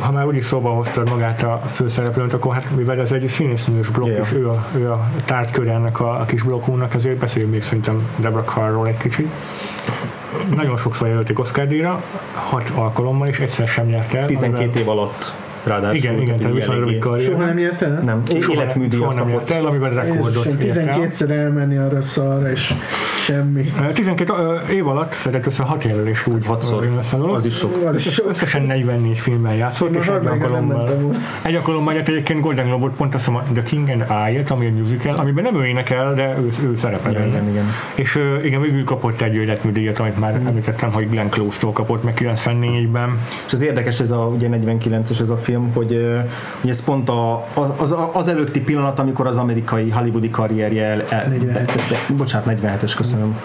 Ha 0.00 0.12
már 0.12 0.26
úgyis 0.26 0.44
szóba 0.44 0.70
hoztad 0.70 1.10
magát 1.10 1.42
a 1.42 1.60
főszereplőt, 1.66 2.32
akkor 2.32 2.54
hát 2.54 2.76
mivel 2.76 3.00
ez 3.00 3.12
egy 3.12 3.28
színésznős 3.28 3.88
blokk, 3.88 4.08
Ja. 4.08 4.22
és 4.22 4.32
ő 4.32 4.48
a, 4.48 4.66
ő 4.76 4.90
a 4.90 5.10
tárgykör 5.24 5.68
ennek 5.68 6.00
a, 6.00 6.20
a 6.20 6.24
kis 6.24 6.42
blokkúnak, 6.42 6.94
ezért 6.94 7.16
beszéljünk 7.16 7.52
még 7.52 7.62
szerintem 7.62 8.08
Deborah 8.16 8.46
Carról 8.46 8.86
egy 8.86 8.96
kicsit. 8.96 9.28
Nagyon 10.54 10.76
sokszor 10.76 11.08
jelölték 11.08 11.38
Oscar 11.38 11.66
díjra, 11.66 12.02
hat 12.32 12.70
alkalommal, 12.74 13.28
és 13.28 13.38
egyszer 13.38 13.68
sem 13.68 13.86
nyert 13.86 14.14
el. 14.14 14.26
12 14.26 14.80
év 14.80 14.88
alatt 14.88 15.32
ráadásul. 15.66 15.96
Igen, 15.96 16.20
igen, 16.20 16.36
tehát 16.36 16.54
viszonylag 16.54 16.84
rövid 16.84 16.98
karrier. 16.98 17.30
Soha 17.30 17.44
nem 17.44 17.56
nyert 17.56 17.82
el? 17.82 18.00
Nem, 18.04 18.22
Soha 18.40 18.52
életműdíjat 18.52 19.02
soha 19.02 19.14
nem 19.14 19.28
nyert 19.28 19.50
el, 19.50 19.66
amiben 19.66 19.94
rekordot 19.94 20.44
ért 20.44 20.76
el. 20.76 20.98
12-szer 21.10 21.30
elmenni 21.30 21.76
arra 21.76 22.00
szarra, 22.00 22.50
és 22.50 22.72
semmi. 23.24 23.72
12 23.92 24.32
ö, 24.32 24.56
év 24.72 24.88
alatt 24.88 25.12
szedett 25.12 25.46
össze 25.46 25.62
6 25.62 25.84
jelölést 25.84 26.26
úgy. 26.26 26.46
Hatszor. 26.46 26.84
ö, 26.84 26.96
össze 26.96 27.16
a 27.16 27.18
dolog. 27.18 27.34
Az 27.34 27.44
is 27.44 27.54
sok. 27.54 27.84
Az 27.84 27.94
is 27.94 28.12
sok. 28.12 28.28
Összesen 28.28 28.62
44 28.62 29.18
filmben 29.18 29.54
játszott, 29.54 29.94
és 29.94 30.06
egy 30.06 30.26
alkalommal, 30.26 30.90
egy 31.42 31.54
alkalommal 31.54 31.92
nyert 31.94 32.08
egyébként 32.08 32.40
Golden 32.40 32.66
Globe-ot, 32.66 32.92
pont 32.96 33.14
azt 33.14 33.24
hiszem 33.24 33.40
a 33.40 33.42
The 33.52 33.62
King 33.62 33.88
and 33.88 34.04
I-et, 34.30 34.50
ami 34.50 34.66
egy 34.66 34.74
musical, 34.74 35.14
amiben 35.14 35.44
nem 35.44 35.56
ő 35.56 35.64
énekel, 35.66 36.14
de 36.14 36.36
ő, 36.38 36.68
ő 36.68 36.76
szerepel 36.76 37.12
Igen, 37.12 37.26
igen, 37.26 37.48
igen. 37.48 37.64
És 37.94 38.20
igen, 38.42 38.60
végül 38.60 38.84
kapott 38.84 39.20
egy 39.20 39.34
életműdíjat, 39.34 39.98
amit 39.98 40.18
már 40.20 40.40
említettem, 40.46 40.92
hogy 40.92 41.10
Glenn 41.10 41.28
Close-tól 41.28 41.72
kapott 41.72 42.04
meg 42.04 42.14
94-ben. 42.20 43.18
És 43.46 43.52
az 43.52 43.62
érdekes 43.62 44.00
ez 44.00 44.10
a 44.10 44.16
ugye 44.34 44.48
49-es 44.50 45.20
ez 45.20 45.30
a 45.30 45.36
film, 45.36 45.55
hogy, 45.74 45.92
ö, 45.92 46.18
hogy 46.61 46.70
ez 46.70 46.84
pont 46.84 47.09
a, 47.09 47.46
az, 47.76 47.94
az, 48.12 48.28
előtti 48.28 48.61
pillanat, 48.61 48.98
amikor 48.98 49.26
az 49.26 49.36
amerikai 49.36 49.90
hollywoodi 49.90 50.30
karrierje 50.30 50.84
el, 50.84 51.02
el 51.09 51.32
47-es. 51.32 51.44
be, 51.44 51.64
be, 51.90 52.14
bocsánat, 52.16 52.59
47-es, 52.62 52.92
köszönöm. 52.96 53.38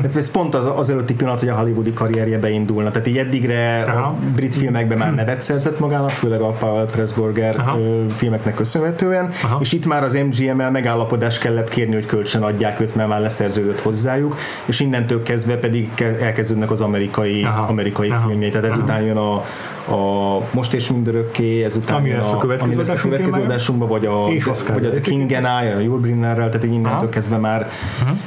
Tehát 0.00 0.16
ez 0.16 0.30
pont 0.30 0.54
az, 0.54 0.68
az 0.76 0.90
előtti 0.90 1.14
pillanat, 1.14 1.40
hogy 1.40 1.48
a 1.48 1.54
hollywoodi 1.54 1.92
karrierje 1.92 2.38
beindulna. 2.38 2.90
Tehát 2.90 3.06
így 3.06 3.18
eddigre 3.18 3.84
Aha. 3.88 4.00
a 4.00 4.14
brit 4.34 4.54
filmekben 4.54 4.98
már 4.98 5.14
nevet 5.14 5.42
szerzett 5.42 5.78
magának, 5.78 6.10
főleg 6.10 6.40
a 6.40 6.50
Powell 6.50 6.86
Pressburger 6.86 7.54
Aha. 7.58 7.78
filmeknek 8.08 8.54
köszönhetően, 8.54 9.30
Aha. 9.42 9.58
és 9.60 9.72
itt 9.72 9.86
már 9.86 10.04
az 10.04 10.14
MGM-el 10.14 10.70
megállapodást 10.70 11.40
kellett 11.40 11.68
kérni, 11.68 11.94
hogy 11.94 12.06
kölcsön 12.06 12.42
adják 12.42 12.80
őt, 12.80 12.94
mert 12.94 13.08
már 13.08 13.20
leszerződött 13.20 13.80
hozzájuk, 13.80 14.36
és 14.64 14.80
innentől 14.80 15.22
kezdve 15.22 15.56
pedig 15.56 15.90
ke- 15.94 16.20
elkezdődnek 16.20 16.70
az 16.70 16.80
amerikai, 16.80 17.42
Aha. 17.44 17.62
amerikai 17.62 18.10
Aha. 18.10 18.26
filmjei. 18.28 18.50
Tehát 18.50 18.66
ezután 18.66 19.02
jön 19.02 19.16
a, 19.16 19.44
a 19.90 20.42
Most 20.50 20.72
és 20.72 20.90
mindörökké, 20.90 21.64
ezután 21.64 21.96
Ami 21.96 22.10
lesz 22.10 22.32
a 22.32 22.38
következő 22.38 22.70
ami 22.70 22.76
lesz 22.76 22.94
a 22.94 23.00
következő 23.00 23.42
adásunkban, 23.42 23.88
vagy 23.88 24.06
a, 24.06 24.24
vagy 24.72 24.84
a 24.84 24.90
The 24.90 25.00
King 25.00 25.32
and 25.32 25.44
I, 25.44 25.72
a 25.76 25.78
Yul 25.78 25.98
Brynnerrel, 25.98 26.48
tehát 26.48 26.64
így 26.64 26.72
innentől 26.72 26.98
Aha. 26.98 27.08
kezdve 27.08 27.36
már 27.36 27.68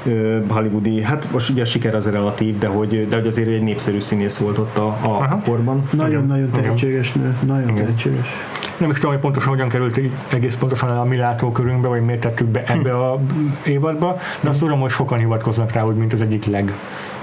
ö, 0.06 0.40
hollywoodi, 0.48 1.02
hát 1.02 1.28
most 1.32 1.50
ugye 1.50 1.62
a 1.62 1.66
siker 1.66 1.96
az 1.96 2.10
relatív, 2.10 2.58
de 2.58 2.68
hogy, 2.68 3.08
de 3.08 3.16
hogy 3.16 3.28
azért 3.28 3.48
egy 3.48 3.62
népszerű 3.62 4.00
színész 4.00 4.38
volt 4.38 4.58
ott 4.58 4.78
a, 4.78 4.86
a 4.88 4.98
Aha. 5.02 5.40
korban. 5.46 5.90
Nagyon-nagyon 5.92 6.48
Igen. 6.48 6.62
tehetséges 6.62 7.14
nő, 7.14 7.38
nagyon 7.46 7.76
tehetséges. 7.76 8.28
Nem 8.78 8.90
is 8.90 8.96
tudom, 8.96 9.12
hogy 9.12 9.22
pontosan 9.22 9.50
hogyan 9.50 9.70
került 9.70 10.00
egész 10.30 10.56
pontosan 10.56 10.90
a 10.90 11.04
mi 11.04 11.18
látókörünkbe, 11.18 11.88
vagy 11.88 12.02
miért 12.02 12.22
tettük 12.22 12.48
be 12.48 12.64
ebbe 12.66 12.94
a 12.94 13.20
évadba, 13.66 14.18
de 14.40 14.50
azt 14.50 14.60
tudom, 14.60 14.80
hogy 14.80 14.90
sokan 14.90 15.18
hivatkoznak 15.18 15.72
rá, 15.72 15.82
hogy 15.82 15.96
mint 15.96 16.14
az 16.14 16.22
egyik 16.22 16.46
leg, 16.46 16.74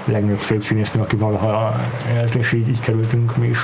legnagyobb 0.05 0.39
szép 0.39 0.63
színésznő, 0.63 1.01
aki 1.01 1.15
valaha 1.15 1.75
élt, 2.15 2.35
és 2.35 2.51
így, 2.51 2.67
így 2.67 2.79
kerültünk 2.79 3.37
mi 3.37 3.47
is 3.47 3.57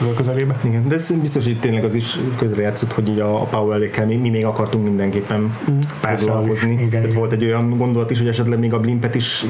a 0.00 0.14
közelébe. 0.16 0.54
Igen, 0.64 0.88
de 0.88 0.94
ez 0.94 1.10
biztos, 1.20 1.44
hogy 1.44 1.58
tényleg 1.58 1.84
az 1.84 1.94
is 1.94 2.16
közrejátszott, 2.38 2.92
hogy 2.92 3.08
így 3.08 3.20
a, 3.20 3.40
a 3.40 3.44
Powell-ékkel 3.44 4.06
mi, 4.06 4.14
mi 4.14 4.28
még 4.28 4.44
akartunk 4.44 4.84
mindenképpen 4.84 5.56
Persze, 6.00 6.24
foglalkozni. 6.24 6.72
igen, 6.72 6.88
Tehát 6.88 7.04
igen. 7.06 7.18
volt 7.18 7.32
egy 7.32 7.44
olyan 7.44 7.76
gondolat 7.76 8.10
is, 8.10 8.18
hogy 8.18 8.28
esetleg 8.28 8.58
még 8.58 8.72
a 8.72 8.80
Blimpet 8.80 9.14
is 9.14 9.44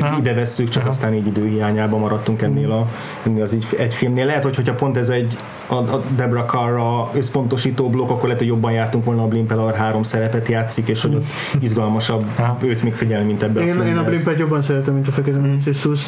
Aha. 0.00 0.18
ide 0.18 0.34
vesszük, 0.34 0.68
csak 0.68 0.82
Aha. 0.82 0.90
aztán 0.90 1.14
így 1.14 1.26
időhiányában 1.26 2.00
maradtunk 2.00 2.42
ennél, 2.42 2.70
a, 2.70 2.88
ennél 3.26 3.42
az 3.42 3.54
így 3.54 3.66
egy 3.78 3.94
filmnél. 3.94 4.26
Lehet, 4.26 4.42
hogy 4.42 4.56
hogyha 4.56 4.74
pont 4.74 4.96
ez 4.96 5.08
egy 5.08 5.36
a, 5.66 5.74
a 5.74 6.02
Debra 6.16 6.44
Carra 6.44 7.10
összpontosító 7.14 7.88
blokk, 7.90 8.10
akkor 8.10 8.22
lehet, 8.22 8.38
hogy 8.38 8.48
jobban 8.48 8.72
jártunk 8.72 9.04
volna 9.04 9.22
a 9.22 9.26
Blimpel, 9.28 9.58
ahol 9.58 9.72
három 9.72 10.02
szerepet 10.02 10.48
játszik, 10.48 10.88
és 10.88 11.02
hogy 11.02 11.14
ott 11.14 11.24
izgalmasabb 11.60 12.24
Aha. 12.36 12.58
őt 12.62 12.82
még 12.82 12.94
figyelni, 12.94 13.26
mint 13.26 13.42
ebben 13.42 13.62
a 13.62 13.66
Én, 13.66 13.72
filmben. 13.72 13.92
én 13.92 13.96
a 13.96 14.04
Blimpet 14.04 14.38
jobban 14.38 14.62
szeretem, 14.62 14.94
mint 14.94 15.08
a 15.08 15.12
Fekete 15.22 15.38
Narcissus. 15.38 16.00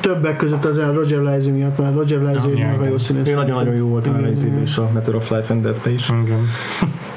Többek 0.00 0.36
között 0.36 0.64
az 0.64 0.78
Roger 0.78 1.18
Livesey 1.18 1.52
miatt, 1.52 1.78
mert 1.78 1.94
Roger 1.94 2.18
Livesey 2.18 2.58
Ja, 2.58 2.66
maga 2.66 2.84
jó 2.84 2.98
színész. 2.98 3.28
Ő 3.28 3.34
nagyon-nagyon 3.34 3.74
jó 3.74 3.86
volt 3.88 4.06
a 4.06 4.18
igen. 4.18 4.62
is, 4.62 4.76
a 4.76 4.90
Matter 4.92 5.14
of 5.14 5.30
Life 5.30 5.52
and 5.52 5.62
Death-be 5.62 5.90
is. 5.90 6.08
Igen. 6.08 6.38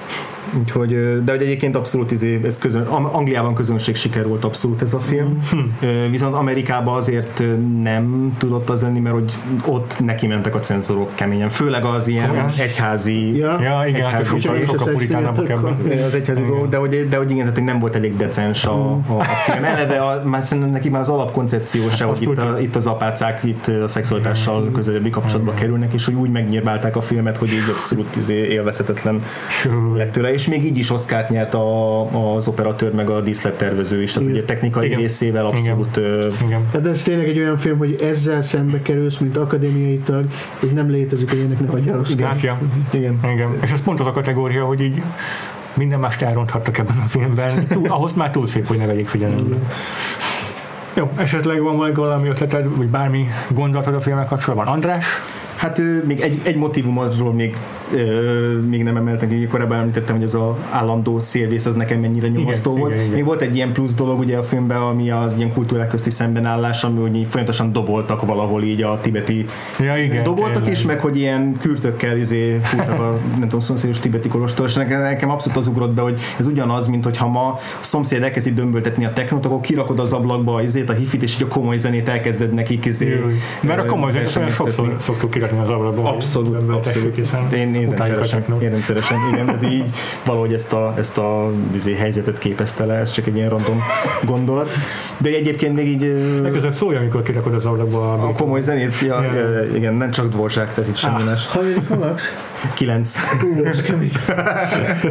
Úgyhogy, 0.60 1.24
de 1.24 1.32
hogy 1.32 1.42
egyébként 1.42 1.76
abszolút 1.76 2.12
izé, 2.12 2.40
ez 2.46 2.58
közön, 2.58 2.82
Angliában 2.88 3.54
közönség 3.54 3.96
siker 3.96 4.28
volt 4.28 4.44
abszolút 4.44 4.82
ez 4.82 4.94
a 4.94 5.00
film. 5.00 5.44
Ö, 5.82 6.10
Viszont 6.10 6.34
Amerikában 6.34 6.96
azért 6.96 7.44
nem 7.84 8.32
tudott 8.38 8.70
az 8.70 8.82
lenni, 8.82 9.00
mert 9.00 9.16
hogy 9.16 9.34
ott 9.66 10.00
neki 10.06 10.28
mentek 10.28 10.56
a 10.56 10.60
cenzorok 10.60 11.16
keményen. 11.16 11.50
Főleg 11.50 11.84
az 11.84 12.08
ilyen 12.08 12.28
Komolyan? 12.28 12.50
egyházi 12.60 13.38
Ja. 13.38 13.62
Ja, 13.62 13.84
igen, 13.88 14.06
Egyházi 14.06 14.40
sokkal, 14.40 14.58
izé. 14.58 14.66
sokkal 14.66 14.94
puritánabbak 14.94 15.50
ebben. 15.50 15.78
az 16.06 16.16
egyházi 16.16 16.44
dolgok, 16.46 16.68
de 16.68 16.78
hogy, 16.78 17.08
de 17.10 17.18
hogy 17.18 17.32
igen, 17.32 17.46
tehát 17.46 17.64
nem 17.64 17.80
volt 17.80 17.96
elég 17.96 18.18
decens 18.18 18.66
a, 18.66 18.92
a, 18.92 19.00
a 19.08 19.24
film. 19.24 19.64
Eleve 19.64 19.98
a, 19.98 20.22
már 20.26 20.42
szerintem 20.42 20.72
neki 20.72 20.90
már 20.90 21.02
az 21.02 21.10
alapkoncepció 21.10 21.90
se, 21.90 22.04
hogy 22.04 22.22
itt, 22.22 22.38
a, 22.38 22.58
itt 22.62 22.76
az 22.76 22.88
apácák 22.88 23.44
itt 23.44 23.68
a 23.68 23.88
szexualitással 23.88 24.72
közelebbi 24.74 25.10
kapcsolatba 25.10 25.54
kerülnek, 25.54 25.94
és 25.94 26.06
hogy 26.06 26.14
úgy 26.14 26.30
megnyírbálták 26.32 26.96
a 26.96 27.02
filmet, 27.02 27.38
hogy 27.38 27.50
így 27.52 27.70
abszolút 27.74 28.16
izé 28.16 28.34
élvezhetetlen 28.34 29.24
lett 29.96 30.12
tőle, 30.12 30.34
és 30.34 30.47
még 30.48 30.66
így 30.66 30.78
is 30.78 30.92
Oscárt 30.92 31.30
nyert 31.30 31.54
a, 31.54 32.36
az 32.36 32.48
operatőr 32.48 32.94
meg 32.94 33.10
a 33.10 33.22
díszlettervező 33.22 34.02
is, 34.02 34.14
tehát 34.14 34.30
ugye 34.30 34.44
technikai 34.44 34.86
Igen. 34.86 35.00
részével 35.00 35.46
abszolút 35.46 35.98
ö, 35.98 36.28
Igen. 36.46 36.68
Hát 36.74 36.86
ez 36.88 37.04
tényleg 37.04 37.28
egy 37.28 37.40
olyan 37.40 37.58
film, 37.58 37.78
hogy 37.78 37.96
ezzel 38.02 38.42
szembe 38.42 38.82
kerülsz, 38.82 39.18
mint 39.18 39.38
akadémiai 39.38 39.98
tag, 39.98 40.26
ez 40.64 40.72
nem 40.72 40.90
létezik, 40.90 41.30
hogy 41.30 41.40
ennek 41.40 41.60
ne 41.60 41.68
hagyjál. 41.68 42.02
Hát, 42.22 42.42
ja. 42.42 42.60
igen. 42.92 43.20
Igen. 43.34 43.58
És 43.62 43.72
ez 43.72 43.82
pont 43.82 44.00
az 44.00 44.08
a 44.08 44.12
kategória, 44.12 44.66
hogy 44.66 44.82
így 44.82 45.02
minden 45.74 46.00
mást 46.00 46.22
elronthattak 46.22 46.78
ebben 46.78 46.98
a 46.98 47.08
filmben. 47.08 47.68
Túl, 47.68 47.88
ahhoz 47.88 48.14
már 48.14 48.32
túl 48.32 48.48
szép, 48.48 48.68
hogy 48.68 48.78
ne 48.78 48.86
vegyék 48.86 49.08
figyelembe. 49.08 49.56
Jó, 50.94 51.12
esetleg 51.16 51.62
van 51.62 51.94
valami 51.94 52.28
ötleted, 52.28 52.78
vagy 52.78 52.88
bármi 52.88 53.28
gondolatod 53.50 53.94
a 53.94 54.00
filmek 54.00 54.28
kapcsolatban? 54.28 54.68
András? 54.68 55.06
Hát 55.58 55.82
még 56.06 56.20
egy, 56.20 56.40
egy 56.44 56.56
motivumról 56.56 57.34
még, 57.34 57.56
ö, 57.94 58.60
még 58.70 58.84
nem 58.84 58.98
emeltem, 58.98 59.30
hogy 59.30 59.48
korábban 59.48 59.78
említettem, 59.78 60.16
hogy 60.16 60.24
ez 60.24 60.34
az 60.34 60.42
állandó 60.70 61.20
szélvész 61.20 61.66
az 61.66 61.76
nekem 61.76 62.00
mennyire 62.00 62.28
nyomasztó 62.28 62.70
Igen, 62.70 62.82
volt. 62.82 62.94
igen, 62.94 63.04
igen. 63.06 63.16
Még 63.16 63.26
volt 63.26 63.42
egy 63.42 63.56
ilyen 63.56 63.72
plusz 63.72 63.94
dolog 63.94 64.20
ugye 64.20 64.38
a 64.38 64.44
filmben, 64.44 64.78
ami 64.82 65.10
az 65.10 65.34
ilyen 65.38 65.54
kultúrák 65.54 65.88
közti 65.88 66.10
szembenállás, 66.10 66.84
ami 66.84 67.00
úgy 67.00 67.28
folyamatosan 67.28 67.72
doboltak 67.72 68.26
valahol 68.26 68.64
így 68.64 68.82
a 68.82 69.00
tibeti 69.02 69.46
Ja, 69.80 69.98
igen. 69.98 70.24
doboltak 70.24 70.54
tényleg. 70.54 70.72
is, 70.72 70.82
meg 70.82 71.00
hogy 71.00 71.18
ilyen 71.18 71.58
kürtökkel 71.62 72.18
izé 72.18 72.60
futnak 72.62 73.00
a 73.00 73.20
nem 73.32 73.40
tudom, 73.40 73.60
szomszédos 73.60 74.00
tibeti 74.00 74.28
kolostor, 74.28 74.66
és 74.68 74.74
nekem, 74.74 75.02
nekem 75.02 75.30
abszolút 75.30 75.58
az 75.58 75.68
ugrott 75.68 75.94
be, 75.94 76.02
hogy 76.02 76.20
ez 76.40 76.48
ugyanaz, 76.48 76.88
mint 76.88 77.04
hogyha 77.04 77.28
ma 77.28 77.48
a 77.48 77.60
szomszéd 77.80 78.24
elkezdi 78.24 78.54
dömböltetni 78.54 79.06
a 79.06 79.14
technót, 79.14 79.46
akkor 79.46 79.62
kirakod 79.62 80.00
az 80.00 80.14
ablakba 80.14 80.62
izét, 80.62 80.90
a 80.90 80.94
hifit, 80.94 81.24
és 81.24 81.36
így 81.36 81.44
a 81.44 81.48
komoly 81.48 81.78
zenét 81.78 82.10
elkezded 82.10 82.54
nekik 82.54 82.86
izé, 82.86 83.24
Mert 83.62 83.80
a 83.80 83.86
komoly 83.86 84.12
zenét 84.12 84.30
sokszor 84.50 84.96
szoktuk 85.00 85.30
kirakni 85.32 85.46
az 85.54 85.70
ablakba. 85.70 86.02
hogy 86.02 86.14
Abszolút, 86.14 86.70
abszolút. 86.70 87.16
Hiszen 87.16 87.48
Én, 87.52 87.76
én, 87.76 87.88
a 87.88 87.96
rendszeresen, 87.96 88.44
én 88.62 88.70
rendszeresen, 88.70 89.18
igen, 89.34 89.58
de 89.60 89.68
így 89.68 89.90
valahogy 90.26 90.54
ezt 90.54 90.74
a, 90.74 90.94
ezt 90.98 91.18
a 91.18 91.52
izé, 91.76 91.94
helyzetet 91.96 92.38
képezte 92.38 92.86
le, 92.86 92.94
ez 92.94 93.12
csak 93.12 93.28
egy 93.28 93.36
ilyen 93.36 93.50
random 93.50 93.82
gondolat. 94.26 94.70
De 95.18 95.30
egyébként 95.30 95.76
még 95.76 95.88
így 95.88 96.02
Legközelebb 96.42 96.76
szólj, 96.76 96.96
amikor 96.96 97.22
kirakod 97.22 97.54
az 97.54 97.66
ablakba. 97.66 98.12
a 98.14 98.32
komoly 98.32 98.62
zenét, 98.62 99.00
ja, 99.06 99.24
Ja. 99.24 99.64
igen, 99.76 99.94
nem 99.94 100.12
csak 100.12 100.28
dvorzsák, 100.30 100.74
tehát 100.74 100.90
itt 100.90 100.96
semmi 100.96 101.22
Ah. 101.22 101.26
más. 101.26 101.48
Hanyadikon 101.48 102.00
laksz? 102.00 102.32
Kilenc. 102.74 103.16
Ú, 103.44 103.64
ez 103.66 103.82
kemény. 103.82 104.12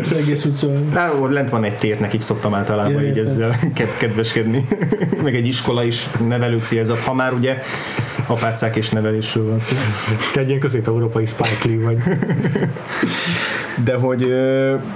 Ez 0.01 0.13
egész 0.13 0.45
utca. 0.45 0.67
De 0.67 1.11
ott 1.21 1.33
lent 1.33 1.51
van 1.51 1.65
egy 1.65 1.77
tér, 1.77 2.01
nekik 2.01 2.21
szoktam 2.21 2.55
általában 2.55 2.93
Ja, 3.03 3.09
így 3.09 3.19
ezzel 3.19 3.59
ked- 3.75 3.97
kedveskedni. 3.97 4.65
Meg 5.23 5.35
egy 5.35 5.47
iskola 5.47 5.85
is 5.85 6.09
nevelő 6.29 6.61
célzat, 6.65 7.01
ha 7.01 7.15
már 7.15 7.33
ugye 7.33 7.59
apácák 8.27 8.77
és 8.77 8.91
nevelésről 8.91 9.49
van 9.49 9.59
szó. 9.59 9.75
Te 10.35 10.41
egy 10.41 10.49
ilyen 10.49 10.61
közép-európai 10.61 11.27
Spike 11.27 11.69
Lee 11.69 11.85
vagy. 11.85 11.99
De 13.85 13.95
hogy 13.95 14.19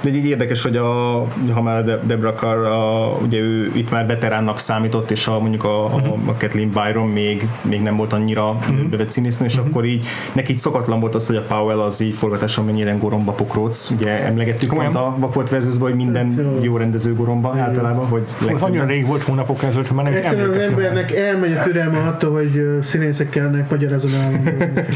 de 0.00 0.08
így 0.08 0.26
érdekes, 0.26 0.62
hogy 0.62 0.76
a, 0.76 1.20
ha 1.52 1.62
már 1.62 1.76
a 1.76 1.82
De- 1.82 2.00
Debra 2.06 2.32
Carr, 2.32 2.64
a, 2.66 3.16
ugye 3.22 3.38
ő 3.38 3.70
itt 3.74 3.90
már 3.90 4.06
veteránnak 4.06 4.58
számított, 4.58 5.10
és 5.10 5.26
a, 5.26 5.40
mondjuk 5.40 5.64
a, 5.64 5.84
a, 5.84 6.16
a 6.26 6.34
Kathleen 6.38 6.70
Byron 6.70 7.08
még, 7.08 7.46
még 7.62 7.82
nem 7.82 7.96
volt 7.96 8.12
annyira 8.12 8.50
uh-huh. 8.50 8.88
bevett 8.88 9.10
színésznő, 9.10 9.46
és 9.46 9.56
akkor 9.56 9.84
így 9.84 10.04
neki 10.32 10.52
így 10.52 10.58
szokatlan 10.58 11.00
volt 11.00 11.14
az, 11.14 11.26
hogy 11.26 11.36
a 11.36 11.42
Powell 11.42 11.80
az 11.80 12.00
így 12.00 12.14
forgatáson 12.14 12.64
mennyire 12.64 12.92
goromba 12.92 13.32
pokróc. 13.32 13.90
Ugye 13.90 14.24
emlegettük 14.24 14.74
pont 14.74 14.94
a 14.94 15.14
Vakfolt 15.18 15.50
versus 15.50 15.74
hogy 15.78 15.94
minden 15.94 16.26
Hát 16.26 16.64
jó. 16.64 16.76
rendező 16.76 17.14
goromba 17.14 17.54
általában, 17.58 18.06
hogy 18.06 18.22
annyira 18.40 18.56
legtöbben. 18.56 18.86
rég 18.86 19.06
volt, 19.06 19.22
hónapok 19.22 19.62
ezelőtt, 19.62 19.92
már 19.92 20.04
nem 20.04 20.14
Egyszerűen 20.14 20.50
az 20.50 20.56
embernek 20.56 21.12
elmegy 21.12 21.52
a 21.52 21.62
türelme 21.62 21.98
attól, 21.98 22.32
hogy 22.32 22.56
ö, 22.56 22.78
színészekkelnek 23.20 23.70
magyarázon 23.70 24.10
állandóan. 24.14 24.84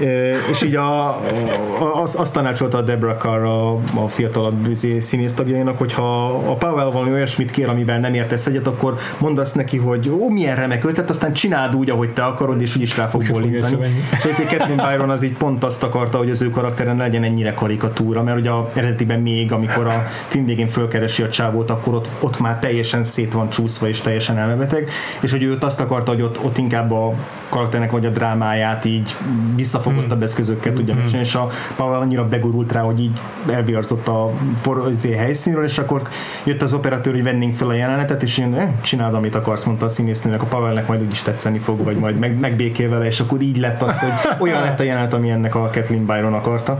E, 0.00 0.36
és 0.50 0.62
így 0.62 0.74
a, 0.74 1.08
a, 1.08 2.02
azt, 2.02 2.14
azt 2.14 2.32
tanácsolta 2.32 2.78
a 2.78 2.82
Debra 2.82 3.16
Carr 3.16 3.42
a, 3.42 3.74
a 3.74 4.08
fiatalabb 4.08 4.74
színész 4.98 5.34
tagjainak, 5.34 5.78
hogy 5.78 5.92
ha 5.92 6.26
a 6.26 6.54
Powell 6.54 6.90
valami 6.90 7.10
olyasmit 7.10 7.50
kér, 7.50 7.68
amivel 7.68 7.98
nem 7.98 8.14
értesz 8.14 8.46
egyet, 8.46 8.66
akkor 8.66 8.98
mondd 9.18 9.38
azt 9.38 9.54
neki, 9.54 9.76
hogy 9.76 10.08
ó, 10.08 10.28
milyen 10.28 10.56
remek 10.56 10.84
ötlet, 10.84 11.10
aztán 11.10 11.32
csináld 11.32 11.74
úgy, 11.74 11.90
ahogy 11.90 12.10
te 12.10 12.24
akarod, 12.24 12.60
és 12.60 12.76
úgyis 12.76 12.96
rá 12.96 13.06
fog 13.06 13.26
bólintani. 13.30 13.76
És 14.16 14.24
ezért 14.24 14.56
Kathleen 14.56 14.88
Byron 14.88 15.10
az 15.10 15.22
így 15.22 15.36
pont 15.36 15.64
azt 15.64 15.82
akarta, 15.82 16.18
hogy 16.18 16.30
az 16.30 16.42
ő 16.42 16.50
karakteren 16.50 16.96
legyen 16.96 17.22
ennyire 17.22 17.54
karikatúra, 17.54 18.22
mert 18.22 18.38
ugye 18.38 18.50
a 18.50 18.70
eredetiben 18.74 19.20
még, 19.20 19.52
amikor 19.52 19.86
a 19.86 20.06
film 20.26 20.44
végén 20.44 20.66
fölkeresi 20.66 21.22
a 21.22 21.28
csávót, 21.28 21.70
akkor 21.70 21.94
ott, 21.94 22.08
ott 22.20 22.40
már 22.40 22.58
teljesen 22.58 23.02
szét 23.02 23.32
van 23.32 23.50
csúszva, 23.50 23.88
és 23.88 24.00
teljesen 24.00 24.38
elmebeteg, 24.38 24.88
és 25.20 25.30
hogy 25.30 25.42
ő 25.42 25.52
ott 25.52 25.64
azt 25.64 25.80
akarta, 25.80 26.10
hogy 26.10 26.22
ott, 26.22 26.44
ott 26.44 26.58
inkább 26.58 26.92
a 26.92 27.14
karakternek 27.56 27.90
vagy 27.90 28.06
a 28.06 28.10
drámáját 28.10 28.84
így 28.84 29.14
visszafogottabb 29.54 30.22
eszközökkel 30.22 30.72
tudja 30.72 30.94
megcsinálni, 30.94 31.26
és 31.26 31.34
a 31.34 31.48
Pavel 31.76 32.00
annyira 32.00 32.28
begurult 32.28 32.72
rá, 32.72 32.80
hogy 32.80 33.00
így 33.00 33.20
elviarzott 33.50 34.08
a 34.08 34.30
for, 34.58 34.88
izé, 34.90 35.14
helyszínről, 35.14 35.64
és 35.64 35.78
akkor 35.78 36.02
jött 36.44 36.62
az 36.62 36.74
operatőr, 36.74 37.12
hogy 37.12 37.22
vennénk 37.22 37.54
fel 37.54 37.68
a 37.68 37.72
jelenetet, 37.72 38.22
és 38.22 38.38
én 38.38 38.54
eh, 38.54 38.68
csináld, 38.80 39.14
amit 39.14 39.34
akarsz, 39.34 39.64
mondta 39.64 39.84
a 39.84 39.88
színésznőnek, 39.88 40.42
a 40.42 40.46
Pavelnek 40.46 40.86
majd 40.86 41.02
úgyis 41.02 41.22
tetszeni 41.22 41.58
fog, 41.58 41.84
vagy 41.84 41.96
majd 41.96 42.18
meg, 42.18 42.38
megbékél 42.38 42.88
vele, 42.88 43.06
és 43.06 43.20
akkor 43.20 43.40
így 43.40 43.56
lett 43.56 43.82
az, 43.82 43.98
hogy 43.98 44.10
olyan 44.38 44.62
lett 44.62 44.80
a 44.80 44.82
jelenet, 44.82 45.14
ami 45.14 45.30
ennek 45.30 45.54
a 45.54 45.70
Kathleen 45.72 46.06
Byron 46.06 46.34
akarta. 46.34 46.78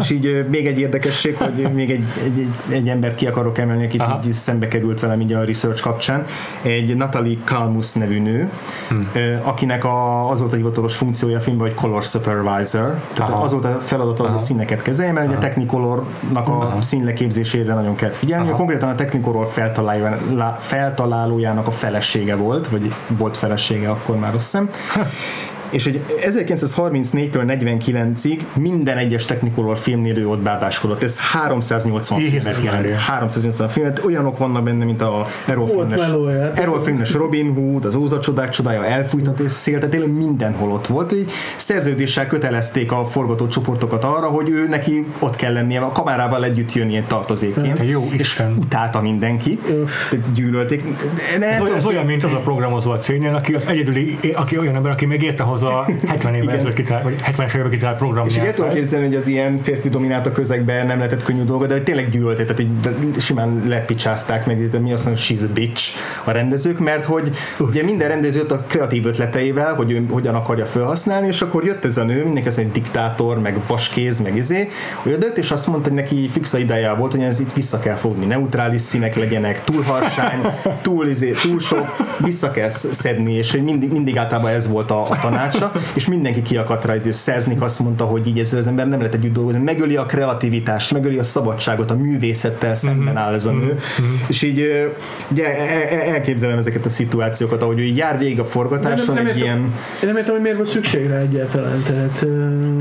És 0.00 0.10
így 0.10 0.46
még 0.50 0.66
egy 0.66 0.78
érdekesség, 0.78 1.36
hogy 1.36 1.68
még 1.72 1.90
egy, 1.90 2.04
egy, 2.24 2.38
egy, 2.38 2.74
egy 2.74 2.88
embert 2.88 3.14
ki 3.14 3.26
akarok 3.26 3.58
emelni, 3.58 3.84
akit 3.84 4.00
Aha. 4.00 4.20
így 4.24 4.32
szembe 4.32 4.68
került 4.68 5.00
velem 5.00 5.20
így 5.20 5.32
a 5.32 5.44
research 5.44 5.82
kapcsán. 5.82 6.24
Egy 6.62 6.96
Natalie 6.96 7.36
Kalmus 7.44 7.92
nevű 7.92 8.20
nő, 8.20 8.50
Hmm. 8.88 9.10
Akinek 9.42 9.84
a, 9.84 10.28
az 10.30 10.40
volt 10.40 10.52
a 10.52 10.56
hivatalos 10.56 10.96
funkciója 10.96 11.36
a 11.36 11.40
filmben, 11.40 11.66
hogy 11.66 11.76
color 11.76 12.02
supervisor. 12.02 12.94
Tehát 13.12 13.30
Aha. 13.30 13.42
az 13.42 13.52
volt 13.52 13.64
a 13.64 13.68
feladata, 13.68 14.22
hogy 14.22 14.30
a 14.30 14.34
Aha. 14.34 14.42
színeket 14.42 14.82
kezelje, 14.82 15.12
mert 15.12 15.26
ugye 15.26 15.36
a 15.36 15.38
Technicolornak 15.38 16.48
a 16.48 16.78
színleképzésére 16.80 17.74
nagyon 17.74 17.94
kellett 17.94 18.16
figyelni. 18.16 18.48
Aha. 18.48 18.56
Konkrétan 18.56 18.88
a 18.88 18.94
Technicolor 18.94 19.46
feltalálójának, 19.46 20.20
lá- 20.32 20.62
feltalálójának 20.62 21.66
a 21.66 21.70
felesége 21.70 22.36
volt, 22.36 22.68
vagy 22.68 22.94
volt 23.06 23.36
felesége 23.36 23.90
akkor 23.90 24.16
már 24.16 24.34
azt 24.34 24.44
hiszem. 24.44 24.70
És 25.74 25.84
hogy 25.84 26.00
1934-től 26.22 27.58
49-ig 27.58 28.38
minden 28.58 28.96
egyes 28.96 29.24
Technicolor 29.24 29.78
filmnél 29.78 30.18
ő 30.18 30.28
ott 30.28 30.40
bábáskodott. 30.40 31.02
Ez 31.02 31.18
380 31.18 32.18
Jézus 32.18 32.34
filmet 32.34 32.62
jelent. 32.62 32.82
Mária. 32.82 32.98
380 32.98 33.68
filmet. 33.68 34.04
Olyanok 34.04 34.38
vannak 34.38 34.62
benne, 34.62 34.84
mint 34.84 35.02
a 35.02 35.26
Errol 35.46 35.66
filmes, 35.66 36.00
melója. 36.00 36.52
Errol 36.54 36.80
filmes 36.80 37.12
Robin 37.12 37.54
Hood, 37.54 37.84
az 37.84 37.94
Óza 37.94 38.20
csodák 38.20 38.48
csodája, 38.48 38.84
elfújtat 38.84 39.38
és 39.38 39.50
szél, 39.50 39.74
tehát 39.74 39.90
tényleg 39.90 40.12
mindenhol 40.12 40.70
ott 40.70 40.86
volt. 40.86 41.12
Így 41.12 41.30
szerződéssel 41.56 42.26
kötelezték 42.26 42.92
a 42.92 43.04
forgató 43.04 43.48
csoportokat 43.48 44.04
arra, 44.04 44.26
hogy 44.26 44.48
ő 44.48 44.68
neki 44.68 45.06
ott 45.18 45.36
kell 45.36 45.52
lennie, 45.52 45.80
a 45.80 45.92
kamerával 45.92 46.44
együtt 46.44 46.72
jönni 46.72 46.90
ilyen 46.90 47.06
tartozékként. 47.06 47.74
Te 47.74 47.84
jó 47.84 48.08
Isten. 48.16 48.56
Utálta 48.58 49.00
mindenki, 49.00 49.58
gyűlölték. 50.34 50.84
Ne, 51.38 51.46
Ez 51.46 51.60
olyan, 51.60 51.84
olyan, 51.84 52.04
mint 52.06 52.24
az 52.24 52.32
a 52.32 52.38
programozó 52.38 52.90
a 52.90 52.98
cégnél, 52.98 53.34
aki 53.34 53.54
az 53.54 53.66
egyedüli, 53.66 54.18
aki 54.34 54.58
olyan 54.58 54.76
ember, 54.76 54.92
aki 54.92 55.06
megérte 55.06 55.42
hozzá 55.42 55.63
70 56.06 56.34
évvel 56.34 56.54
ezelőtt 56.54 56.74
kitalált, 56.74 57.04
vagy 57.04 57.14
70-es 57.26 57.54
években 57.54 57.70
kitalált 57.70 58.26
És 58.26 58.36
így 58.36 58.44
el 58.44 58.54
tudom 58.54 58.70
képzelni, 58.70 59.06
hogy 59.06 59.16
az 59.16 59.26
ilyen 59.26 59.58
férfi 59.62 59.88
dominált 59.88 60.26
a 60.26 60.32
közegben 60.32 60.86
nem 60.86 60.96
lehetett 60.96 61.22
könnyű 61.22 61.42
dolga, 61.42 61.66
de 61.66 61.72
hogy 61.72 61.82
tényleg 61.82 62.10
gyűlölték, 62.10 62.46
tehát 62.46 62.62
így 62.62 63.20
simán 63.20 63.62
lepicsázták 63.66 64.46
meg, 64.46 64.60
itt 64.60 64.80
mi 64.80 64.92
azt 64.92 65.04
mondja, 65.04 65.24
she's 65.24 65.42
a 65.42 65.52
bitch 65.52 65.96
a 66.24 66.30
rendezők, 66.30 66.78
mert 66.78 67.04
hogy 67.04 67.30
ugye 67.58 67.82
minden 67.82 68.08
rendező 68.08 68.38
jött 68.38 68.50
a 68.50 68.64
kreatív 68.66 69.06
ötleteivel, 69.06 69.74
hogy 69.74 69.90
ő 69.90 70.06
hogyan 70.10 70.34
akarja 70.34 70.66
felhasználni, 70.66 71.26
és 71.26 71.42
akkor 71.42 71.64
jött 71.64 71.84
ez 71.84 71.96
a 71.96 72.04
nő, 72.04 72.24
mindenki 72.24 72.48
az 72.48 72.58
egy 72.58 72.70
diktátor, 72.70 73.40
meg 73.40 73.58
vaskéz, 73.66 74.20
meg 74.20 74.36
izé, 74.36 74.68
hogy 75.02 75.12
jött, 75.12 75.36
és 75.36 75.50
azt 75.50 75.66
mondta, 75.66 75.88
hogy 75.88 75.98
neki 75.98 76.28
fix 76.28 76.52
a 76.52 76.58
ideje 76.58 76.94
volt, 76.94 77.12
hogy 77.12 77.22
ez 77.22 77.40
itt 77.40 77.52
vissza 77.52 77.78
kell 77.78 77.94
fogni, 77.94 78.26
neutrális 78.26 78.80
színek 78.80 79.14
legyenek, 79.14 79.64
túl 79.64 79.82
harsány, 79.82 80.40
túl, 80.82 81.06
izé, 81.06 81.30
túl 81.42 81.58
sok, 81.58 81.96
vissza 82.18 82.50
kell 82.50 82.68
szedni, 82.68 83.32
és 83.32 83.50
hogy 83.50 83.62
mindig, 83.64 83.92
mindig 83.92 84.18
általában 84.18 84.50
ez 84.50 84.68
volt 84.68 84.90
a, 84.90 85.10
a 85.10 85.18
tanács, 85.18 85.53
tanácsa, 85.58 85.80
és 85.94 86.06
mindenki 86.06 86.42
kiakadt 86.42 86.84
rá, 86.84 86.94
és 86.94 87.14
Szeznik 87.14 87.60
azt 87.60 87.78
mondta, 87.78 88.04
hogy 88.04 88.26
így 88.26 88.38
ezzel 88.38 88.58
az 88.58 88.66
ember 88.66 88.88
nem 88.88 88.98
lehet 88.98 89.14
együtt 89.14 89.32
dolgozni, 89.32 89.60
megöli 89.60 89.96
a 89.96 90.06
kreativitást, 90.06 90.92
megöli 90.92 91.18
a 91.18 91.22
szabadságot, 91.22 91.90
a 91.90 91.96
művészettel 91.96 92.74
szemben 92.74 93.16
áll 93.16 93.34
ez 93.34 93.46
a 93.46 93.50
nő, 93.52 93.76
és 94.26 94.42
így 94.42 94.90
ugye 95.30 95.44
e- 95.46 95.94
e- 95.94 96.12
elképzelem 96.12 96.58
ezeket 96.58 96.84
a 96.84 96.88
szituációkat, 96.88 97.62
ahogy 97.62 97.78
ő 97.78 97.82
így 97.82 97.96
jár 97.96 98.18
végig 98.18 98.40
a 98.40 98.44
forgatáson, 98.44 99.16
egy 99.16 99.26
értem, 99.26 99.42
ilyen 99.42 99.58
én 100.02 100.08
nem 100.08 100.16
értem, 100.16 100.32
hogy 100.32 100.42
miért 100.42 100.56
volt 100.56 100.68
szükség 100.68 101.06
rá 101.08 101.18
egyáltalán. 101.18 101.82
Tehát, 101.86 102.24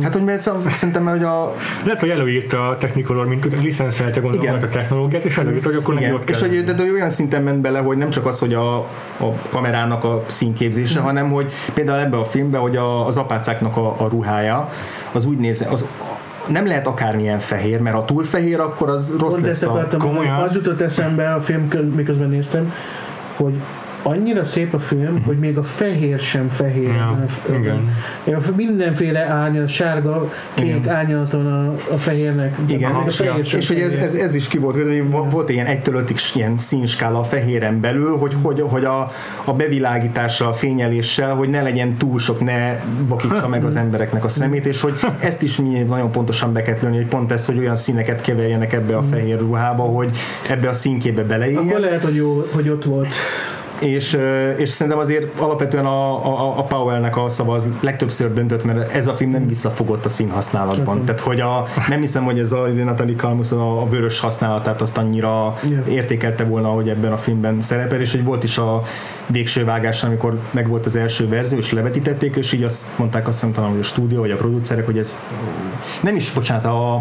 Hát, 0.02 0.14
hogy 0.14 0.24
mert 0.24 0.42
szerintem, 0.72 1.06
hogy 1.06 1.24
a, 1.24 1.56
Lehet, 1.84 2.00
hogy 2.00 2.10
előírta 2.10 2.68
a 2.70 2.78
Technicolor, 2.78 3.28
mint 3.28 3.48
licenszelte 3.62 4.20
gondolom 4.20 4.46
Igen. 4.46 4.64
a 4.64 4.70
technológiát, 4.70 5.24
és 5.24 5.38
előírta, 5.38 5.68
hogy 5.68 5.78
akkor 5.78 5.94
igen, 5.94 6.14
ott 6.14 6.30
és 6.30 6.40
hogy, 6.40 6.64
de, 6.64 6.74
de 6.74 6.84
olyan 6.84 7.10
szinten 7.10 7.44
ment 7.44 7.62
bele, 7.62 7.80
hogy 7.80 7.98
nem 7.98 8.10
csak 8.10 8.26
az, 8.26 8.40
hogy 8.40 8.54
a, 8.54 8.78
a 9.18 9.34
kamerának 9.50 10.04
a 10.04 10.24
színképzése, 10.28 10.98
Mhm. 10.98 11.08
hanem 11.08 11.30
hogy 11.32 11.52
például 11.74 12.00
ebbe 12.00 12.18
a 12.18 12.24
filmbe, 12.54 12.58
hogy 12.58 12.76
a, 12.76 13.08
az 13.08 13.18
apácáknak 13.18 13.78
a, 13.78 13.96
a 13.98 14.08
ruhája, 14.08 14.70
az 15.12 15.26
úgy 15.26 15.38
néz, 15.38 15.66
az 15.72 15.88
nem 16.48 16.68
lehet 16.68 16.88
akármilyen 16.88 17.40
fehér, 17.40 17.82
mert 17.82 17.96
ha 17.96 18.06
túl 18.06 18.24
fehér, 18.24 18.60
akkor 18.60 18.90
az 18.90 19.16
rossz 19.20 19.34
Pont 19.34 19.46
lesz 19.46 19.62
ezt 19.62 19.94
a... 19.94 19.98
komolyan? 19.98 20.42
az 20.42 20.56
jutott 20.56 20.82
eszembe 20.82 21.34
a 21.34 21.40
film, 21.40 21.68
köz- 21.68 21.96
miközben 21.96 22.30
néztem, 22.30 22.74
hogy 23.36 23.54
annyira 24.04 24.44
szép 24.44 24.74
a 24.74 24.80
film, 24.80 25.24
hogy 25.26 25.38
még 25.38 25.58
a 25.58 25.64
fehér 25.64 26.20
sem 26.20 26.48
fehér. 26.48 26.88
Ja, 26.88 27.26
Ö, 27.50 27.56
igen. 27.56 27.96
Mindenféle 28.56 29.26
árnyalat, 29.26 29.68
sárga, 29.70 30.32
kék 30.54 30.88
árnyalaton 30.88 31.46
a, 31.46 31.94
a 31.94 31.98
fehérnek. 31.98 32.56
Igen, 32.66 32.92
a 32.92 33.04
és, 33.08 33.16
fehér 33.16 33.46
sem 33.46 33.60
és 33.60 33.68
hogy 33.68 33.80
ez, 33.80 33.94
ez, 33.94 34.14
ez, 34.16 34.36
is 34.36 34.48
ki 34.48 34.58
volt, 34.58 34.76
hogy 34.76 35.10
vo- 35.10 35.32
volt 35.32 35.50
ilyen 35.50 35.66
1 35.66 35.80
5 35.92 36.14
ilyen 36.34 36.58
színskála 36.58 37.20
a 37.20 37.24
fehéren 37.24 37.80
belül, 37.80 38.18
hogy, 38.18 38.36
hogy, 38.42 38.64
hogy 38.68 38.86
a, 38.86 39.12
a 39.44 39.54
bevilágítással, 39.54 40.48
a 40.48 40.54
fényeléssel, 40.54 41.36
hogy 41.36 41.50
ne 41.50 41.62
legyen 41.62 41.98
túl 41.98 42.20
sok, 42.20 42.44
ne 42.44 42.80
vakítsa 43.08 43.48
meg 43.48 43.64
az 43.64 43.76
embereknek 43.76 44.24
a 44.24 44.28
szemét, 44.28 44.66
és 44.66 44.82
hogy 44.82 44.94
ezt 45.20 45.42
is 45.42 45.58
mi 45.58 45.80
nagyon 45.80 46.12
pontosan 46.12 46.54
be 46.54 46.62
kell 46.62 46.78
lőni, 46.82 46.96
hogy 46.96 47.08
pont 47.08 47.32
ez, 47.32 47.46
hogy 47.46 47.58
olyan 47.58 47.76
színeket 47.76 48.22
keverjenek 48.22 48.74
ebbe 48.74 48.98
a 48.98 49.02
fehér 49.02 49.40
ruhába, 49.40 49.84
hogy 49.84 50.18
ebbe 50.50 50.70
a 50.70 50.74
színkébe 50.74 51.22
Akkor 51.22 51.38
beleéljen. 51.38 51.80
lehet, 51.80 52.04
hogy, 52.04 52.16
jó, 52.16 52.48
hogy 52.54 52.70
ott 52.70 52.84
volt. 52.84 53.08
És, 53.84 54.20
és 54.58 54.70
szerintem 54.70 55.02
azért 55.02 55.40
alapvetően 55.40 55.86
a, 55.86 56.26
a, 56.26 56.60
a 56.60 56.64
Powell-nek 56.64 57.18
a 57.18 57.30
szava 57.30 57.54
az 57.54 57.68
legtöbbször 57.80 58.34
döntött, 58.34 58.64
mert 58.64 58.94
ez 58.94 59.08
a 59.08 59.14
film 59.14 59.32
nem 59.32 59.46
visszafogott 59.46 60.06
a 60.06 60.10
színhasználatban. 60.10 61.06
Tehát, 61.06 61.22
hogy 61.22 61.40
a, 61.40 61.66
nem 61.90 62.00
hiszem, 62.00 62.24
hogy 62.24 62.40
ez 62.40 62.52
a 62.52 62.68
Natalie 62.84 63.16
Kalmus 63.16 63.52
a, 63.52 63.82
a 63.82 63.88
vörös 63.90 64.20
használatát 64.20 64.82
azt 64.82 64.98
annyira 64.98 65.58
Ja. 65.70 65.84
értékelte 65.88 66.44
volna, 66.44 66.68
hogy 66.68 66.90
ebben 66.90 67.12
a 67.12 67.18
filmben 67.18 67.62
szerepel, 67.62 68.00
és 68.00 68.12
hogy 68.12 68.24
volt 68.24 68.44
is 68.44 68.58
a 68.58 68.82
végső 69.28 69.66
vágás, 69.66 70.04
amikor 70.04 70.40
megvolt 70.52 70.86
az 70.86 70.96
első 70.96 71.28
verzió, 71.28 71.58
és 71.58 71.72
levetítették, 71.72 72.36
és 72.36 72.52
így 72.52 72.64
azt 72.64 72.86
mondták 72.96 73.28
azt 73.28 73.38
hiszem 73.38 73.54
talán, 73.54 73.70
hogy 73.70 73.80
a 73.80 73.84
stúdió, 73.84 74.20
vagy 74.20 74.32
a 74.32 74.36
producerek, 74.36 74.86
hogy 74.86 74.98
ez 74.98 75.16
nem 76.02 76.16
is, 76.16 76.32
bocsánat, 76.32 76.66
a, 76.66 76.96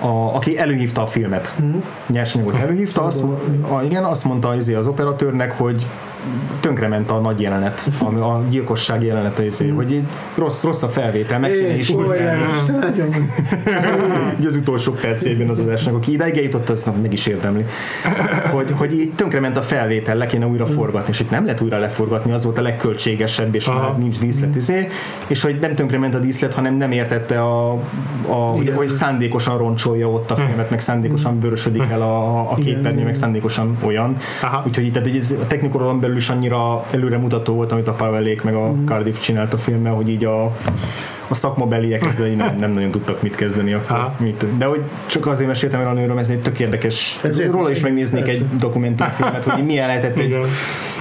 a, 0.00 0.34
aki 0.34 0.58
előhívta 0.58 1.02
a 1.02 1.06
filmet, 1.06 1.54
mm. 1.62 1.78
nyersanyagot 2.06 2.54
előhívta, 2.54 3.02
azt, 3.02 3.24
a, 3.70 3.82
igen, 3.82 4.04
azt 4.04 4.24
mondta 4.24 4.56
izé 4.56 4.74
az 4.74 4.86
operatőrnek, 4.86 5.52
hogy 5.52 5.86
tönkrement 6.60 7.10
a 7.10 7.20
nagy 7.20 7.40
jelenet, 7.40 7.88
a, 7.98 8.18
a 8.18 8.44
gyilkosság 8.48 9.02
jelenete, 9.02 9.44
izé, 9.44 9.68
hogy 9.68 10.02
rossz, 10.34 10.62
rossz 10.62 10.82
a 10.82 10.88
felvétel, 10.88 11.38
meg 11.38 11.50
kéne 11.50 11.76
nagyon. 12.80 13.14
Így 14.40 14.46
az 14.46 14.56
utolsó 14.56 14.92
percében 14.92 15.48
az 15.48 15.58
adásnak, 15.58 15.94
aki 15.94 16.12
ideig 16.12 16.36
eljutott, 16.36 16.68
az 16.68 16.90
meg 17.02 17.12
is 17.12 17.26
érdemli. 17.26 17.64
Hogy, 18.50 18.66
hogy 18.70 18.92
így 18.92 19.12
tönkrement 19.12 19.56
a 19.56 19.62
felvétel, 19.62 20.16
le 20.16 20.26
kéne 20.26 20.46
újra 20.46 20.66
forgatni, 20.66 21.12
és 21.12 21.20
itt 21.20 21.30
nem 21.30 21.44
lehet 21.44 21.60
újra 21.60 21.78
leforgatni, 21.78 22.32
az 22.32 22.44
volt 22.44 22.58
a 22.58 22.62
legköltségesebb, 22.62 23.54
és 23.54 23.66
Aha. 23.66 23.80
már 23.80 23.98
nincs 23.98 24.18
díszlet, 24.18 24.56
izé, 24.56 24.88
és 25.26 25.42
hogy 25.42 25.58
nem 25.60 25.72
tönkrement 25.72 26.14
a 26.14 26.18
díszlet, 26.18 26.54
hanem 26.54 26.74
nem 26.74 26.90
értette 26.90 27.42
a, 27.42 27.72
a 28.26 28.52
ugye, 28.56 28.74
hogy 28.74 28.88
szándékosan 28.88 29.58
roncsolja 29.58 30.10
ott 30.10 30.30
a 30.30 30.36
filmet, 30.36 30.70
meg 30.70 30.80
szándékosan 30.80 31.40
vörösödik 31.40 31.82
el 31.90 32.02
a, 32.02 32.38
a 32.50 32.54
képernyő, 32.54 33.04
meg 33.04 33.14
szándékosan 33.14 33.76
olyan. 33.80 34.16
Úgyhogy 34.66 34.84
itt 34.84 34.92
tehát, 34.92 35.16
ez 35.16 35.34
a 35.42 35.46
technikolon 35.46 36.00
belül 36.00 36.17
is 36.18 36.28
annyira 36.28 36.84
előremutató 36.90 37.54
volt, 37.54 37.72
amit 37.72 37.88
a 37.88 37.92
Pavelék 37.92 38.42
meg 38.42 38.54
a 38.54 38.74
Cardiff 38.84 39.18
csinált 39.18 39.52
a 39.52 39.56
filmmel, 39.56 39.92
hogy 39.92 40.08
így 40.08 40.24
a, 40.24 40.44
a 41.28 41.34
szakmabeliek 41.34 42.06
ezzel 42.10 42.28
nem, 42.28 42.54
nem 42.58 42.70
nagyon 42.70 42.90
tudtak 42.90 43.22
mit 43.22 43.34
kezdeni 43.34 43.72
akkor. 43.72 43.96
Aha. 43.96 44.14
Mit, 44.18 44.44
de 44.58 44.64
hogy 44.64 44.80
csak 45.06 45.26
azért 45.26 45.48
meséltem 45.48 45.80
el 45.80 45.88
a 45.88 45.92
nőről, 45.92 46.18
ez 46.18 46.28
egy 46.30 46.40
tök 46.40 46.58
érdekes. 46.58 47.18
Ezért- 47.22 47.52
Róla 47.52 47.70
is 47.70 47.80
megnéznék 47.80 48.24
persze. 48.24 48.38
egy 48.40 48.46
dokumentumfilmet, 48.58 49.44
hogy 49.44 49.64
milyen 49.64 49.86
lehetett 49.86 50.16
egy, 50.16 50.24
Igen. 50.28 50.40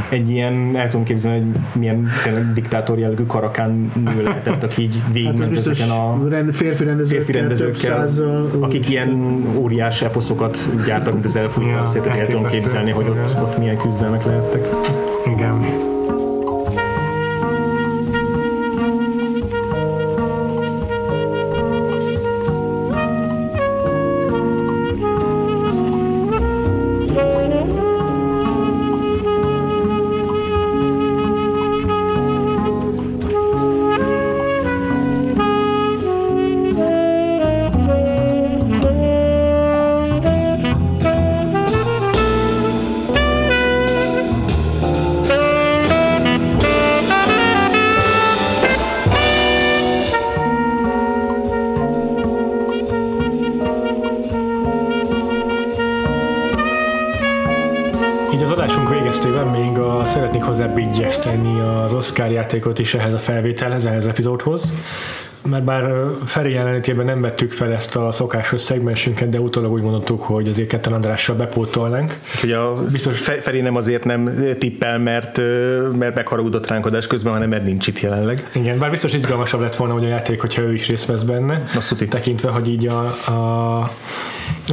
egy 0.09 0.29
ilyen, 0.29 0.71
el 0.75 0.87
tudom 0.87 1.05
képzelni, 1.05 1.37
hogy 1.39 1.59
milyen 1.79 2.07
tényleg 2.23 2.53
diktátor 2.53 2.99
jellegű 2.99 3.25
karakán 3.25 3.91
nő 4.03 4.23
lehetett, 4.23 4.63
aki 4.63 4.81
így 4.81 4.99
Hát 5.03 5.13
végigment 5.13 5.49
biztos 5.49 5.79
ezeken 5.79 5.95
a 5.97 6.27
rend, 6.29 6.53
férfi 6.53 6.83
rendezőkkel, 6.83 7.23
férfi 7.23 7.31
rendezőkkel, 7.39 7.99
több 7.99 8.07
százzal, 8.07 8.49
akik 8.59 8.89
ilyen 8.89 9.41
óriás 9.55 10.01
eposzokat 10.01 10.57
gyártak, 10.85 11.13
mint 11.13 11.25
az 11.25 11.35
elfújt, 11.35 11.67
Ja, 11.67 11.81
azt 11.81 11.95
el 11.95 12.27
tudom 12.27 12.45
képzelni, 12.45 12.91
hogy 12.91 13.07
ott, 13.07 13.35
ott 13.41 13.57
milyen 13.57 13.77
küzdelmek 13.77 14.25
lehettek. 14.25 14.67
Igen. 15.31 15.63
Így 15.63 15.86
Oscar 62.17 62.31
játékot 62.31 62.79
is 62.79 62.93
ehhez 62.93 63.13
a 63.13 63.17
felvételhez, 63.17 63.85
ehhez 63.85 64.03
az 64.03 64.09
epizódhoz. 64.09 64.73
Mert 65.41 65.63
bár 65.63 65.91
Feri 66.25 66.51
jelenlétében 66.51 67.05
nem 67.05 67.21
vettük 67.21 67.51
fel 67.51 67.71
ezt 67.73 67.95
a 67.95 68.11
szokásos 68.11 68.61
szegmensünket, 68.61 69.29
de 69.29 69.39
utólag 69.39 69.71
úgy 69.71 69.81
mondtuk, 69.81 70.21
hogy 70.21 70.47
azért 70.47 70.67
ketten 70.67 70.93
Andrással 70.93 71.35
bepótolnánk. 71.35 72.19
Hogy 72.39 72.51
a 72.51 72.73
Biztos- 72.91 73.19
Fe- 73.19 73.43
Feri 73.43 73.61
nem 73.61 73.75
azért 73.75 74.03
nem 74.03 74.29
tippel, 74.59 74.99
mert, 74.99 75.41
mert 75.97 76.15
megharagudott 76.15 76.67
ránk 76.67 76.85
adás 76.85 77.07
közben, 77.07 77.33
hanem 77.33 77.49
mert 77.49 77.63
nincs 77.63 77.87
itt 77.87 77.99
jelenleg. 77.99 78.49
Igen, 78.53 78.79
bár 78.79 78.89
biztos 78.89 79.13
izgalmasabb 79.13 79.61
lett 79.61 79.75
volna 79.75 79.93
hogy 79.93 80.05
a 80.05 80.07
játék, 80.07 80.41
hogyha 80.41 80.61
ő 80.61 80.73
is 80.73 80.87
részt 80.87 81.05
vesz 81.05 81.23
benne. 81.23 81.63
Azt 81.75 81.87
tuti. 81.89 82.07
Tekintve, 82.07 82.49
hogy 82.49 82.67
így 82.69 82.87
a, 82.87 82.99
a 83.31 83.91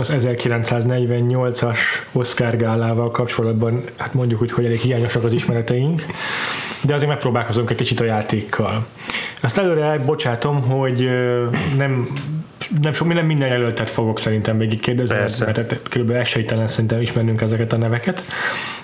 az 0.01 0.13
1948-as 0.17 1.79
Oscar 2.13 2.57
gálával 2.57 3.11
kapcsolatban, 3.11 3.85
hát 3.97 4.15
mondjuk 4.15 4.43
úgy, 4.43 4.53
hogy 4.53 4.65
elég 4.65 4.81
hiányosak 4.81 5.25
az 5.25 5.33
ismereteink, 5.33 6.03
de 6.85 6.95
azért 6.95 7.11
megpróbálkozunk 7.11 7.71
egy 7.71 7.77
kicsit 7.77 8.01
a 8.01 8.05
játékkal. 8.05 8.87
Azt 9.43 9.59
előre 9.59 9.99
bocsátom, 9.99 10.63
hogy 10.63 11.11
nem 11.77 12.09
nem 12.81 12.93
sok 12.93 13.15
nem 13.15 13.27
minden 13.27 13.49
jelöltet 13.49 13.91
fogok 13.91 14.19
szerintem 14.19 14.59
végig 14.59 14.81
kérdezni, 14.81 15.17
Persze. 15.17 15.45
mert 15.45 15.89
kb. 15.89 16.11
esélytelen 16.11 16.69
szerintem 16.69 17.01
ismernünk 17.01 17.41
ezeket 17.41 17.73
a 17.73 17.77
neveket. 17.77 18.25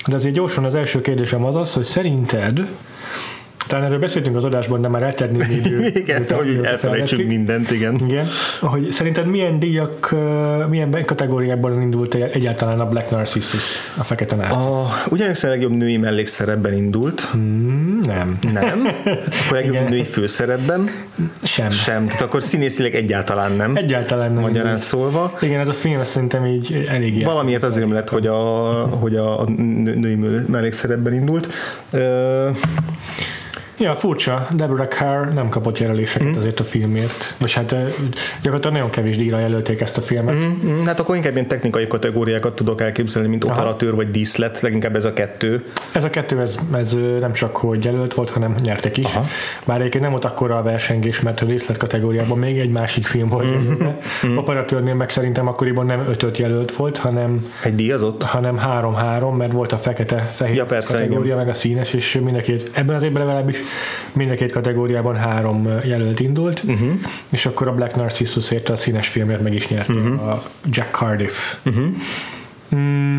De 0.07 0.15
azért 0.15 0.35
gyorsan 0.35 0.65
az 0.65 0.75
első 0.75 1.01
kérdésem 1.01 1.45
az 1.45 1.57
az, 1.57 1.75
hogy 1.75 1.85
szerinted 1.85 2.69
talán 3.71 3.85
erről 3.85 3.99
beszéltünk 3.99 4.37
az 4.37 4.45
adásban, 4.45 4.81
de 4.81 4.89
már 4.89 5.03
eltelt 5.03 5.31
némi 5.31 5.55
idő. 5.55 5.87
Igen, 5.95 6.17
mióta- 6.17 6.37
hogy 6.37 6.61
elfelejtsünk 6.63 7.27
mindent, 7.29 7.71
igen. 7.71 8.01
Igen. 8.09 8.27
Hogy 8.61 8.91
szerinted 8.91 9.27
milyen 9.27 9.59
díjak, 9.59 10.15
milyen 10.69 11.05
kategóriákban 11.05 11.81
indult 11.83 12.15
egyáltalán 12.15 12.81
a 12.81 12.89
Black 12.89 13.11
Narcissus, 13.11 13.93
a 13.99 14.05
fekete 14.05 14.37
narcisz? 14.37 14.65
A, 14.65 14.87
ugyanis 15.11 15.45
a 15.45 15.49
legjobb 15.49 15.73
női 15.73 15.97
mellékszerepben 15.97 16.73
indult, 16.73 17.21
Hmm, 17.21 17.99
nem. 18.07 18.39
nem. 18.53 18.87
Akkor 19.05 19.51
legjobb 19.51 19.75
Igen. 19.75 19.89
női 19.89 20.05
főszerepben 20.05 20.89
Sem. 21.43 21.71
sem. 21.71 22.07
Tehát 22.07 22.21
akkor 22.23 22.43
színészileg 22.43 22.95
egyáltalán 22.95 23.53
nem. 23.53 23.77
Egyáltalán 23.77 24.33
nem. 24.33 24.43
Magyarán 24.43 24.65
indult. 24.67 24.83
szólva. 24.89 25.39
Igen, 25.41 25.61
ez 25.61 25.69
a 25.69 25.73
film 25.73 26.05
szerintem 26.05 26.47
így 26.47 26.85
elég 26.89 27.25
Valamiért 27.25 27.63
azért 27.63 27.91
lett, 27.91 28.09
hogy 28.09 28.27
a, 28.27 28.37
hogy 29.01 29.17
a, 29.17 29.41
a 29.41 29.45
nő- 29.57 29.95
női 29.95 30.19
mellékszerepben 30.49 31.15
indult. 31.15 31.49
Ö, 31.91 32.49
Ja, 33.81 33.95
furcsa, 33.97 34.47
Deborah 34.55 34.89
Carr 34.89 35.33
nem 35.35 35.49
kapott 35.49 35.79
jelöléseket 35.79 36.29
mm. 36.29 36.37
azért 36.37 36.61
a 36.61 36.65
filmért. 36.65 37.35
Vagy 37.39 37.53
hát 37.53 37.69
gyakorlatilag 38.43 38.77
nagyon 38.77 38.91
kevés 38.91 39.17
díjra 39.17 39.39
jelölték 39.39 39.81
ezt 39.81 39.97
a 39.97 40.01
filmet. 40.01 40.35
Mm. 40.35 40.71
Mm, 40.71 40.85
Hát 40.85 41.01
akkor 41.01 41.17
inkább 41.17 41.33
ilyen 41.33 41.47
technikai 41.47 41.87
kategóriákat 41.87 42.55
tudok 42.55 42.81
elképzelni, 42.81 43.29
mint 43.29 43.45
operatőr 43.45 43.95
vagy 43.95 44.11
díszlet, 44.11 44.61
leginkább 44.61 44.97
ez 44.97 45.05
a 45.05 45.13
kettő. 45.13 45.65
Ez 45.93 46.05
a 46.05 46.11
kettő, 46.11 46.41
ez, 46.41 46.59
ez 46.75 46.97
nem 47.21 47.33
csak 47.33 47.57
hogy 47.57 47.85
jelölt 47.85 48.15
volt, 48.15 48.31
hanem 48.31 48.55
nyertek 48.63 48.97
is. 48.97 49.05
Aha. 49.05 49.25
Bár 49.65 49.79
egyébként 49.79 50.03
nem 50.03 50.13
volt 50.13 50.25
akkora 50.25 50.57
a 50.59 50.63
versengés, 50.63 51.21
mert 51.21 51.41
a 51.41 51.47
részlet 51.47 51.77
kategóriában 51.77 52.39
még 52.39 52.59
egy 52.59 52.71
másik 52.71 53.07
film 53.07 53.29
volt. 53.29 53.51
Mm-hmm. 53.51 54.37
Operatőrnél 54.37 54.95
meg 54.95 55.11
szerintem 55.11 55.47
akkoriban 55.49 55.87
nem 55.87 56.01
ötöt 56.09 56.39
jelölt 56.39 56.73
volt, 56.77 56.97
hanem 56.97 57.47
Egy 57.65 57.75
díjazott? 57.75 58.23
hanem 58.23 58.57
három-három, 58.59 59.37
mert 59.37 59.53
volt 59.53 59.73
a 59.73 59.77
fekete-fehér 59.79 60.57
Ja, 60.57 60.65
persze, 60.65 60.93
kategória, 60.93 61.37
meg 61.37 61.49
a 61.49 61.55
színes, 61.55 61.93
és 61.93 62.19
mind 62.25 62.37
a 62.37 62.41
két, 62.41 62.71
ebben 62.73 62.95
az 62.97 63.03
évben 63.03 63.27
legalábbis 63.27 63.59
mind 64.13 64.31
a 64.31 64.35
két 64.35 64.53
kategóriában 64.53 65.17
három 65.17 65.69
jelölt 65.85 66.21
indult, 66.21 66.63
uh-huh. 66.67 66.93
és 67.31 67.47
akkor 67.47 67.69
a 67.69 67.75
Black 67.75 67.97
Narcissusért 67.97 68.69
a 68.69 68.77
színes 68.77 69.09
filmért 69.09 69.43
meg 69.43 69.55
is 69.55 69.69
nyerte 69.69 69.93
uh-huh. 69.93 70.29
a 70.29 70.43
Jack 70.65 70.95
Cardiff. 70.97 71.55
Uh-huh. 71.65 71.87
Mm, 72.75 73.19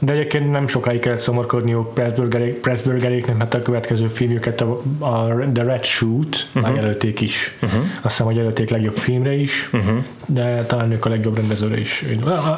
de 0.00 0.12
egyébként 0.12 0.50
nem 0.50 0.66
sokáig 0.66 1.00
kellett 1.00 1.18
szomorkodniuk 1.18 1.94
Pressburgerék- 1.94 2.60
Pressburgeréknek, 2.60 3.36
mert 3.36 3.54
a 3.54 3.62
következő 3.62 4.06
filmjüket, 4.06 4.60
a, 4.60 4.82
a 4.98 5.36
The 5.52 5.64
Red 5.64 5.84
Shoot 5.84 6.46
uh-huh. 6.48 6.62
már 6.62 6.74
jelölték 6.74 7.20
is. 7.20 7.56
Uh-huh. 7.62 7.80
Azt 7.80 8.02
hiszem, 8.02 8.26
hogy 8.26 8.36
jelölték 8.36 8.70
legjobb 8.70 8.96
filmre 8.96 9.34
is, 9.34 9.68
uh-huh. 9.72 9.98
de 10.26 10.64
talán 10.64 10.92
ők 10.92 11.04
a 11.04 11.08
legjobb 11.08 11.36
rendezőre 11.36 11.80
is. 11.80 12.04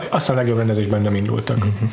Azt 0.08 0.30
a 0.30 0.34
legjobb 0.34 0.56
rendezésben 0.56 1.02
nem 1.02 1.14
indultak. 1.14 1.56
Uh-huh. 1.56 1.90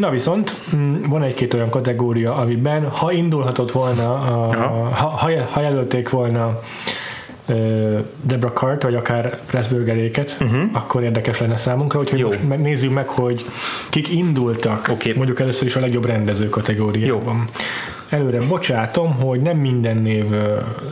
Na 0.00 0.10
viszont 0.10 0.54
mm, 0.76 1.02
van 1.08 1.22
egy-két 1.22 1.54
olyan 1.54 1.70
kategória, 1.70 2.34
amiben 2.34 2.88
ha 2.90 3.12
indulhatott 3.12 3.72
volna, 3.72 4.12
a, 4.12 4.54
ha, 4.94 5.08
ha, 5.08 5.28
jel- 5.28 5.50
ha 5.50 5.60
jelölték 5.60 6.10
volna 6.10 6.60
Debra 8.22 8.52
Cart, 8.52 8.82
vagy 8.82 8.94
akár 8.94 9.40
Pressburgeréket, 9.46 10.36
uh-huh. 10.40 10.60
akkor 10.72 11.02
érdekes 11.02 11.38
lenne 11.38 11.56
számunkra, 11.56 12.00
úgyhogy 12.00 12.18
Jó. 12.18 12.28
most 12.28 12.58
nézzük 12.58 12.92
meg, 12.92 13.08
hogy 13.08 13.44
kik 13.90 14.08
indultak, 14.08 14.88
Oké. 14.90 15.12
mondjuk 15.16 15.40
először 15.40 15.66
is 15.66 15.76
a 15.76 15.80
legjobb 15.80 16.06
rendező 16.06 16.48
kategóriában. 16.48 17.44
Előre 18.08 18.40
bocsátom, 18.40 19.14
hogy 19.14 19.40
nem 19.40 19.56
minden 19.56 19.96
név 19.96 20.24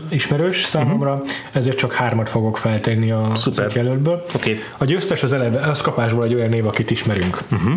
ismerős 0.09 0.65
számomra, 0.65 1.13
uh-huh. 1.13 1.29
ezért 1.53 1.77
csak 1.77 1.93
hármat 1.93 2.29
fogok 2.29 2.57
feltenni 2.57 3.11
a 3.11 3.33
jelöltből. 3.75 4.25
Oké. 4.35 4.59
A 4.77 4.85
győztes 4.85 5.23
az 5.23 5.33
eleve, 5.33 5.61
az 5.61 5.81
kapásból 5.81 6.25
egy 6.25 6.35
olyan 6.35 6.49
név, 6.49 6.67
akit 6.67 6.91
ismerünk. 6.91 7.43
Uh-huh. 7.53 7.73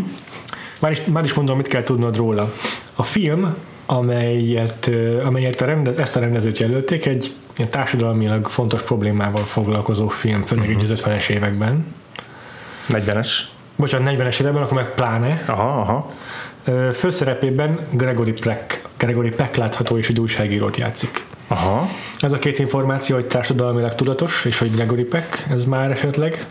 Már, 0.79 0.91
is, 0.91 1.01
már 1.05 1.23
is 1.23 1.33
mondom, 1.33 1.57
mit 1.57 1.67
kell 1.67 1.83
tudnod 1.83 2.17
róla. 2.17 2.53
A 2.95 3.03
film, 3.03 3.55
amelyet, 3.91 4.89
amelyet 5.23 5.61
a 5.61 5.65
rendez, 5.65 5.97
ezt 5.97 6.15
a 6.15 6.19
rendezőt 6.19 6.57
jelölték, 6.57 7.05
egy 7.05 7.33
ilyen 7.57 7.69
társadalmilag 7.69 8.47
fontos 8.47 8.81
problémával 8.81 9.43
foglalkozó 9.43 10.07
film, 10.07 10.43
főleg 10.43 10.69
uh-huh. 10.69 10.91
az 10.91 11.01
50-es 11.01 11.29
években. 11.29 11.85
40-es. 12.89 13.27
Bocsánat, 13.75 14.13
40-es 14.13 14.39
években, 14.39 14.61
akkor 14.61 14.77
meg 14.77 14.93
pláne. 14.93 15.43
Aha, 15.45 15.67
aha. 15.67 16.09
Főszerepében 16.93 17.79
Gregory 17.91 18.31
Peck, 18.31 18.87
Gregory 18.97 19.29
Peck 19.29 19.55
látható 19.55 19.97
és 19.97 20.09
egy 20.09 20.19
újságírót 20.19 20.77
játszik. 20.77 21.25
Aha. 21.51 21.87
Ez 22.19 22.31
a 22.31 22.37
két 22.39 22.59
információ, 22.59 23.15
hogy 23.15 23.25
társadalmilag 23.25 23.95
tudatos, 23.95 24.45
és 24.45 24.57
hogy 24.57 24.71
Gregory 24.71 25.03
Peck, 25.03 25.45
ez 25.51 25.65
már 25.65 25.91
esetleg. 25.91 26.45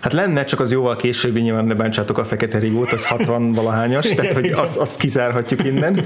Hát 0.00 0.12
lenne, 0.12 0.44
csak 0.44 0.60
az 0.60 0.72
jóval 0.72 0.96
később, 0.96 1.34
nyilván 1.34 1.64
ne 1.64 1.74
bántsátok 1.74 2.18
a 2.18 2.24
fekete 2.24 2.58
rigót, 2.58 2.92
az 2.92 3.06
60 3.06 3.52
valahányas, 3.52 4.06
tehát 4.16 4.32
hogy 4.32 4.50
azt, 4.50 4.76
azt 4.76 4.98
kizárhatjuk 4.98 5.64
innen. 5.64 6.04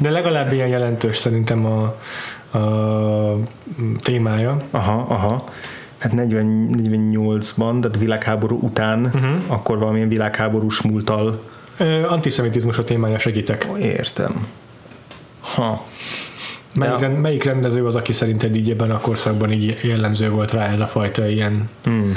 De 0.00 0.10
legalább 0.10 0.52
ilyen 0.52 0.68
jelentős 0.68 1.16
szerintem 1.16 1.66
a, 1.66 1.82
a 2.58 3.38
témája. 4.02 4.56
Aha, 4.70 5.06
aha. 5.08 5.48
Hát 5.98 6.12
40, 6.12 6.68
48-ban, 6.78 7.80
tehát 7.80 7.98
világháború 7.98 8.58
után, 8.62 9.04
uh-huh. 9.04 9.42
akkor 9.46 9.78
valamilyen 9.78 10.08
világháborús 10.08 10.82
múltal 10.82 11.40
Ö, 11.76 12.06
Antiszemitizmus 12.06 12.78
a 12.78 12.84
témája, 12.84 13.18
segítek. 13.18 13.66
értem. 13.80 14.46
Ha. 15.40 15.84
Melyik, 16.74 17.00
Ja. 17.00 17.08
melyik 17.08 17.44
rendező 17.44 17.86
az, 17.86 17.94
aki 17.94 18.12
szerinted 18.12 18.56
így 18.56 18.70
ebben 18.70 18.90
a 18.90 18.98
korszakban 19.00 19.52
így 19.52 19.78
jellemző 19.82 20.28
volt 20.28 20.52
rá 20.52 20.66
ez 20.66 20.80
a 20.80 20.86
fajta 20.86 21.28
ilyen 21.28 21.68
Hmm. 21.84 22.16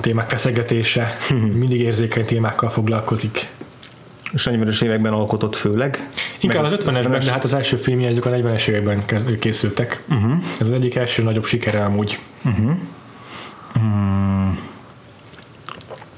témák 0.00 0.30
feszegetése, 0.30 1.16
mindig 1.58 1.80
érzékeny 1.80 2.24
témákkal 2.24 2.70
foglalkozik. 2.70 3.48
És 4.32 4.46
a 4.46 4.50
40-es 4.50 4.82
években 4.82 5.12
alkotott 5.12 5.56
főleg. 5.56 6.08
Inkább 6.40 6.64
az 6.64 6.76
50-esben, 6.84 7.20
de 7.24 7.30
hát 7.30 7.44
az 7.44 7.54
első 7.54 7.76
filmje 7.76 8.08
ezek 8.08 8.24
a 8.24 8.30
40-es 8.30 8.66
években 8.66 9.04
kezd- 9.04 9.38
készültek. 9.38 10.02
Uh-huh. 10.08 10.32
Ez 10.60 10.66
az 10.66 10.72
egyik 10.72 10.94
első 10.94 11.22
nagyobb 11.22 11.44
sikere 11.44 11.84
amúgy. 11.84 12.18
Uh-huh. 12.44 12.70
Hmm. 13.72 14.58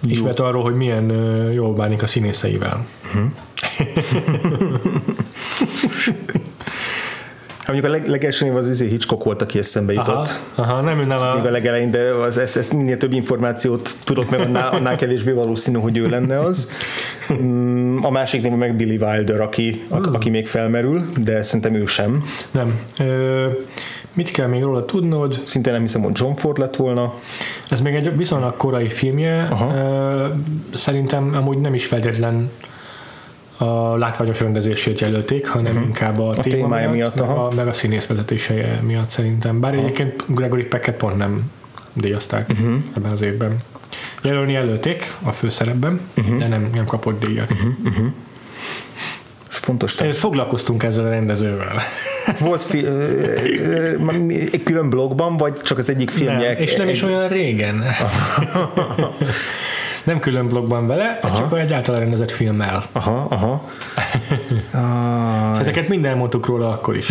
Ismert 0.07 0.41
arról, 0.41 0.63
hogy 0.63 0.75
milyen 0.75 1.11
jól 1.53 1.75
bánik 1.75 2.03
a 2.03 2.07
színészeivel. 2.07 2.87
Hát 3.57 3.87
mondjuk 7.67 7.93
a 7.93 7.97
leg, 7.97 8.09
legelső 8.09 8.45
név 8.45 8.57
az 8.57 8.69
izé 8.69 8.87
Hitchcock 8.89 9.25
volt, 9.25 9.43
aki 9.43 9.59
eszembe 9.59 9.93
Aha, 9.97 10.11
jutott. 10.11 10.41
aha 10.55 10.81
nem 10.81 10.97
Még 10.97 11.11
a 11.11 11.15
önnel 11.15 11.23
a... 11.47 11.51
legelején, 11.51 11.91
de 11.91 12.01
az, 12.01 12.39
ezt, 12.39 12.57
ezt 12.57 12.73
minél 12.73 12.97
több 12.97 13.13
információt 13.13 13.91
tudok, 14.05 14.31
mert 14.31 14.45
annál, 14.45 14.69
annál 14.73 14.97
kevésbé 14.97 15.31
valószínű, 15.33 15.79
hogy 15.79 15.97
ő 15.97 16.09
lenne 16.09 16.41
az. 16.41 16.71
Mm, 17.33 17.99
A 18.05 18.11
másik 18.11 18.43
név 18.43 18.53
meg 18.53 18.77
Billy 18.77 18.97
Wilder, 18.97 19.41
aki, 19.41 19.85
a, 19.89 19.97
aki 20.15 20.31
még 20.31 20.47
felmerül, 20.47 21.05
de 21.23 21.43
szerintem 21.43 21.75
ő 21.75 21.87
sem. 21.87 22.25
Nem. 22.51 22.81
Ö, 23.01 23.47
mit 24.13 24.31
kell 24.31 24.47
még 24.47 24.63
róla 24.63 24.85
tudnod? 24.85 25.41
Szintén 25.45 25.73
nem 25.73 25.83
hiszem, 25.83 26.03
hogy 26.03 26.13
John 26.19 26.33
Ford 26.35 26.59
lett 26.59 26.77
volna. 26.77 27.15
Ez 27.71 27.81
még 27.81 27.95
egy 27.95 28.17
viszonylag 28.17 28.57
korai 28.57 28.89
filmje. 28.89 29.49
Aha. 29.51 29.75
Ö, 29.77 30.27
Szerintem 30.75 31.35
amúgy 31.35 31.59
nem 31.59 31.75
is 31.75 31.87
feltétlen 31.87 32.51
a 33.57 33.97
látványos 33.97 34.41
rendezését 34.41 35.01
jelölték, 35.01 35.49
hanem 35.49 35.73
uh-huh. 35.73 35.87
inkább 35.87 36.19
a, 36.19 36.29
a 36.29 36.35
téma 36.35 36.57
témája 36.57 36.91
miatt, 36.91 37.15
miatt, 37.15 37.29
meg, 37.29 37.37
aha. 37.37 37.47
a, 37.47 37.55
meg 37.55 37.69
a 37.69 37.73
színész 37.73 38.07
vezetése 38.07 38.81
miatt 38.83 39.09
szerintem. 39.09 39.61
Bár 39.61 39.75
egyébként 39.75 40.25
Gregory 40.27 40.65
Pecket 40.65 40.97
pont 40.97 41.17
nem 41.17 41.51
díjazták 41.93 42.51
uh-huh. 42.51 42.75
ebben 42.97 43.11
az 43.11 43.23
évben. 43.23 43.59
Jelölni 44.23 44.53
jelölték 44.53 45.15
a 45.23 45.33
főszerepben, 45.33 46.01
uh-huh. 46.17 46.39
de 46.39 46.49
nem, 46.49 46.71
nem 46.75 46.85
kapott 46.85 47.25
díjat. 47.25 47.51
Uh-huh. 47.51 48.07
És 49.51 49.57
fontos, 49.57 49.95
tehát 49.95 50.17
Foglalkoztunk 50.17 50.83
ezzel 50.83 51.07
a 51.07 51.09
rendezővel. 51.09 51.83
volt 52.41 52.63
fi, 52.63 52.87
egy 54.53 54.63
külön 54.65 54.91
blogban, 54.91 55.37
vagy 55.37 55.55
csak 55.55 55.79
az 55.79 55.89
egyik 55.91 56.11
filmje? 56.11 56.53
Nem, 56.53 56.61
és 56.61 56.77
nem 56.77 56.89
is 56.89 57.03
egy- 57.03 57.09
olyan 57.09 57.29
régen. 57.29 57.83
nem 60.07 60.21
külön 60.21 60.47
blogban 60.47 60.87
vele, 60.87 61.19
Aha. 61.23 61.37
csak 61.37 61.59
egy 61.59 61.73
általán 61.73 62.01
rendezett 62.01 62.31
filmmel. 62.31 62.85
Aha, 62.93 63.27
aha. 63.31 63.65
Ah, 64.73 65.61
Ezeket 65.61 65.89
mind 65.89 66.05
elmondtuk 66.05 66.47
róla 66.47 66.69
akkor 66.69 66.97
is. 66.97 67.09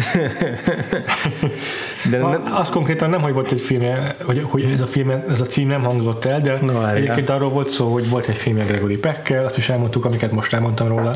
de 2.12 2.18
nem, 2.18 2.43
az 2.54 2.70
konkrétan 2.70 3.10
nem, 3.10 3.22
hogy 3.22 3.34
volt 3.34 3.52
egy 3.52 3.62
filmje, 3.62 4.16
hogy, 4.24 4.41
hogy 4.43 4.64
ez 4.64 4.80
a 4.82 4.86
film, 4.88 5.10
ez 5.30 5.41
a 5.41 5.46
cím 5.46 5.68
nem 5.68 5.84
hangzott 5.84 6.26
el, 6.26 6.41
de 6.41 6.52
várjál. 6.52 6.96
egyébként 6.96 7.30
arról 7.30 7.50
volt 7.50 7.70
szó, 7.70 7.93
hogy 7.93 8.10
volt 8.10 8.28
egy 8.28 8.36
filmje 8.36 8.64
Gregory 8.66 8.98
Peckkel, 8.98 9.46
azt 9.46 9.58
is 9.58 9.70
elmondtuk, 9.70 10.06
amiket 10.06 10.32
most 10.32 10.54
elmondtam 10.54 10.88
róla, 10.88 11.16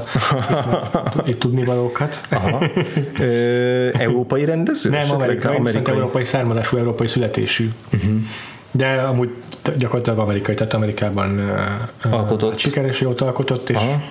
itt 1.26 1.40
tudni 1.40 1.64
valókat. 1.66 2.22
aha. 2.30 2.64
Ö, 3.20 3.88
európai 3.92 4.46
rendező? 4.46 4.90
Nem, 4.90 5.12
amerikai, 5.12 5.56
amerikai. 5.56 5.94
európai 5.96 6.24
származású, 6.24 6.78
európai 6.78 7.08
születésű. 7.08 7.70
Uh-huh. 7.94 8.12
De 8.72 8.88
amúgy 8.88 9.30
gyakorlatilag 9.78 10.20
amerikai, 10.20 10.56
tehát 10.56 10.74
Amerikában 10.74 11.52
Alkotott. 12.10 12.58
sikeres, 12.58 13.02
jót 13.02 13.22
alkotott, 13.22 13.70
és 13.70 13.76
Aha. 13.76 14.02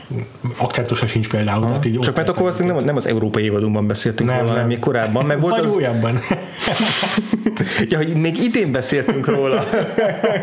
akcentusa 0.57 1.07
sincs 1.07 1.29
például. 1.29 1.67
Tehát 1.67 1.87
így 1.87 1.99
Csak 1.99 2.17
mert 2.17 2.29
akkor 2.29 2.55
nem, 2.59 2.77
nem 2.77 2.97
az 2.97 3.07
európai 3.07 3.45
évadunkban 3.45 3.87
beszéltünk 3.87 4.31
Nem, 4.31 4.39
róla, 4.39 4.53
nem. 4.53 4.67
még 4.67 4.79
korábban, 4.79 5.27
meg 5.27 5.41
volt 5.41 5.57
Vagy 5.57 5.65
az, 5.65 5.75
újabban. 5.75 6.19
ja, 7.91 7.97
hogy 7.97 8.15
még 8.15 8.43
idén 8.43 8.73
beszéltünk 8.73 9.27
róla. 9.27 9.65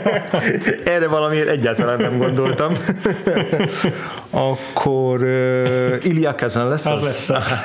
Erre 0.85 1.07
valamiért 1.07 1.47
egyáltalán 1.47 1.99
nem 1.99 2.17
gondoltam. 2.17 2.73
akkor 4.29 5.21
uh, 5.23 5.95
Ilya 6.01 6.35
Kazan 6.35 6.69
lesz 6.69 6.85
Az 6.85 7.03
lesz 7.03 7.29
az. 7.29 7.55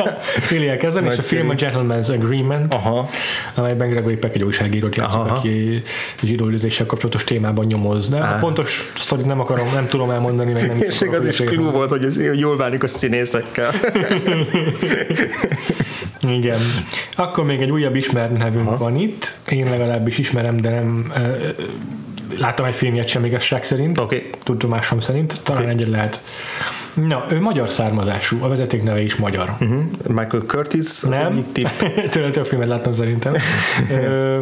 Ilya 0.60 0.76
kezden, 0.76 1.04
és 1.04 1.18
a 1.18 1.22
film 1.22 1.48
a 1.48 1.54
Gentleman's 1.54 2.14
Agreement, 2.14 2.74
Aha. 2.74 3.08
amelyben 3.54 3.88
Gregory 3.88 4.16
Peck 4.16 4.34
egy 4.34 4.42
újságírót 4.44 4.96
játszik, 4.96 5.20
Aha. 5.20 5.36
aki 5.36 5.82
zsidóüldözéssel 6.22 6.86
kapcsolatos 6.86 7.24
témában 7.24 7.64
nyomoz. 7.66 8.08
De 8.08 8.18
a 8.18 8.36
pontos 8.38 8.92
sztorit 8.98 9.26
nem 9.26 9.40
akarom, 9.40 9.66
nem 9.74 9.86
tudom 9.86 10.10
elmondani, 10.10 10.52
meg 10.52 10.68
nem 10.68 10.80
És 10.88 11.00
akarok 11.00 11.14
az 11.14 11.28
is 11.28 11.36
klú 11.36 11.70
volt, 11.70 11.90
hogy 11.90 12.04
ez 12.04 12.16
jól 12.38 12.56
bánik 12.56 12.82
a 12.82 12.86
színészekkel. 12.86 13.70
Igen. 16.38 16.58
Akkor 17.16 17.44
még 17.44 17.60
egy 17.60 17.70
újabb 17.70 17.96
ismert 17.96 18.36
nevünk 18.36 18.66
Aha. 18.66 18.76
van 18.76 18.96
itt. 18.96 19.36
Én 19.48 19.70
legalábbis 19.70 20.18
ismerem, 20.18 20.56
de 20.56 20.70
nem 20.70 21.12
láttam 22.38 22.64
egy 22.64 22.74
filmjét 22.74 23.08
sem, 23.08 23.22
még 23.22 23.38
Shrek 23.38 23.64
szerint. 23.64 24.00
Oké. 24.00 24.30
Tudomásom 24.42 25.00
szerint. 25.00 25.40
Talán 25.42 25.62
Oké. 25.62 25.70
egyet 25.70 25.88
lehet. 25.88 26.22
Na, 26.94 27.26
ő 27.30 27.40
magyar 27.40 27.68
származású, 27.68 28.42
a 28.42 28.48
vezeték 28.48 28.82
neve 28.82 29.02
is 29.02 29.16
magyar. 29.16 29.56
Uh-huh. 29.60 29.82
Michael 30.06 30.42
Curtis 30.46 30.84
az 30.84 31.02
Nem. 31.02 31.32
egyik 31.32 31.52
tipp. 31.52 31.66
Tőle 32.10 32.30
több 32.30 32.46
filmet 32.46 32.68
láttam 32.68 32.92
szerintem. 32.92 33.34
Ö, 33.90 34.38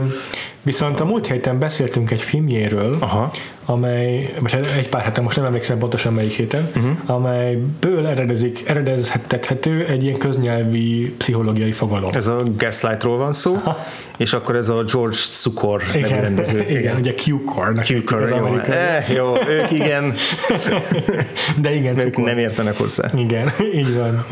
viszont 0.62 1.00
a 1.00 1.04
múlt 1.04 1.26
héten 1.26 1.58
beszéltünk 1.58 2.10
egy 2.10 2.20
filmjéről, 2.20 2.96
Aha. 3.00 3.30
Amely, 3.64 4.34
hát 4.44 4.66
egy 4.76 4.88
pár 4.88 5.02
hete, 5.02 5.20
most 5.20 5.36
nem 5.36 5.44
emlékszem 5.44 5.78
pontosan 5.78 6.12
melyik 6.12 6.32
héten, 6.32 6.68
Mhm. 6.74 6.84
uh-huh. 6.86 7.10
amelyből 7.16 8.06
eredezik, 8.06 8.62
eredezhethető 8.66 9.86
egy 9.86 10.04
ilyen 10.04 10.18
köznyelvi 10.18 11.14
pszichológiai 11.18 11.72
fogalom. 11.72 12.10
Ez 12.14 12.26
a 12.26 12.42
Gaslightról 12.56 13.16
van 13.16 13.32
szó, 13.32 13.56
és 14.16 14.32
akkor 14.32 14.56
ez 14.56 14.68
a 14.68 14.82
George 14.92 15.16
Cukor 15.16 15.82
nevű 15.86 15.98
igen, 16.06 16.20
rendező. 16.20 16.60
igen, 16.60 16.78
igen, 16.78 16.96
ugye 16.96 17.14
Q-core, 17.26 17.80
az 17.80 17.88
jó, 18.30 18.36
amerikai, 18.36 18.76
eh, 18.76 19.04
jó, 19.14 19.32
ők 19.48 19.70
igen, 19.70 20.14
de 21.60 21.74
igen, 21.74 21.98
ők 21.98 22.04
Cukor. 22.04 22.24
nem 22.24 22.38
értenek 22.38 22.78
hozzá. 22.78 23.08
Igen, 23.16 23.50
így 23.74 23.96
van. 23.96 24.24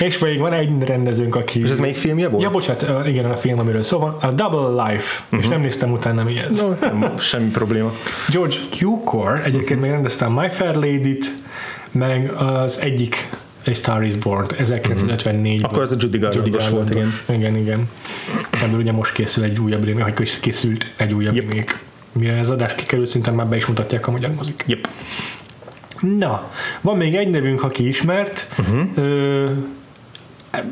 És 0.00 0.18
még 0.18 0.38
van 0.38 0.52
egy 0.52 0.70
rendezőnk, 0.86 1.34
aki... 1.36 1.62
És 1.62 1.70
ez 1.70 1.78
melyik 1.78 1.96
filmje 1.96 2.28
volt? 2.28 2.42
Ja, 2.42 2.50
bocsánat, 2.50 3.06
igen, 3.06 3.24
a 3.24 3.36
film, 3.36 3.58
amiről 3.58 3.82
szó 3.82 3.98
van, 3.98 4.16
a 4.20 4.30
Double 4.30 4.82
Life, 4.84 5.22
uh-huh. 5.24 5.38
és 5.40 5.48
nem 5.48 5.60
néztem 5.60 5.90
utána, 5.92 6.22
mi 6.22 6.38
ez. 6.38 6.60
No, 6.60 6.68
nem, 6.80 7.18
semmi 7.18 7.48
probléma. 7.50 7.92
George 8.32 8.56
Cukor 8.88 9.40
egyébként 9.44 9.80
még 9.80 9.90
rendezte 9.90 10.24
a 10.24 10.30
My 10.30 10.48
Fair 10.48 10.74
Lady-t, 10.74 11.24
meg 11.90 12.30
az 12.30 12.78
egyik 12.80 13.30
A 13.66 13.74
Star 13.74 14.02
is 14.02 14.16
Born 14.16 14.46
1954 14.58 15.62
Akkor 15.64 15.82
az 15.82 15.92
a 15.92 15.96
Judy 15.98 16.18
Garlandos 16.18 16.68
volt, 16.68 16.90
igen. 16.90 17.08
Igen, 17.28 17.56
igen. 17.56 17.88
Ebből 18.50 18.78
ugye 18.80 18.92
most 18.92 19.12
készül 19.12 19.44
egy 19.44 19.58
újabb 19.58 19.84
remake, 19.84 20.12
vagy 20.16 20.40
készült 20.40 20.92
egy 20.96 21.12
újabb 21.12 21.34
Yep. 21.34 21.50
remake. 21.50 21.80
Mire 22.12 22.32
ez 22.36 22.50
adás 22.50 22.74
kikerül, 22.74 23.06
szinte 23.06 23.30
már 23.30 23.46
be 23.46 23.56
is 23.56 23.66
mutatják 23.66 24.06
a 24.06 24.10
magyar 24.10 24.30
mozik. 24.34 24.64
Yep. 24.66 24.88
Na, 26.18 26.50
van 26.80 26.96
még 26.96 27.14
egy 27.14 27.30
nevünk, 27.30 27.62
aki 27.62 27.86
ismert. 27.88 28.48
Uh-huh. 28.58 28.84
Ö, 28.94 29.50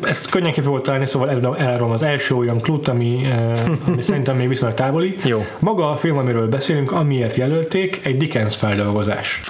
ezt 0.02 0.30
könnyen 0.30 0.52
ki 0.52 0.60
fogod 0.60 0.82
találni, 0.82 1.06
szóval 1.06 1.56
elrom 1.58 1.90
az 1.90 2.02
első 2.02 2.34
olyan 2.34 2.60
klút, 2.60 2.88
ami, 2.88 3.20
uh, 3.24 3.58
ami 3.86 4.02
szerintem 4.02 4.36
még 4.36 4.48
viszonylag 4.48 4.76
távoli. 4.76 5.16
Jó. 5.24 5.44
Maga 5.58 5.90
a 5.90 5.96
film, 5.96 6.16
amiről 6.16 6.48
beszélünk, 6.48 6.92
amiért 6.92 7.36
jelölték, 7.36 8.00
egy 8.04 8.16
Dickens 8.16 8.56
feldolgozás. 8.56 9.40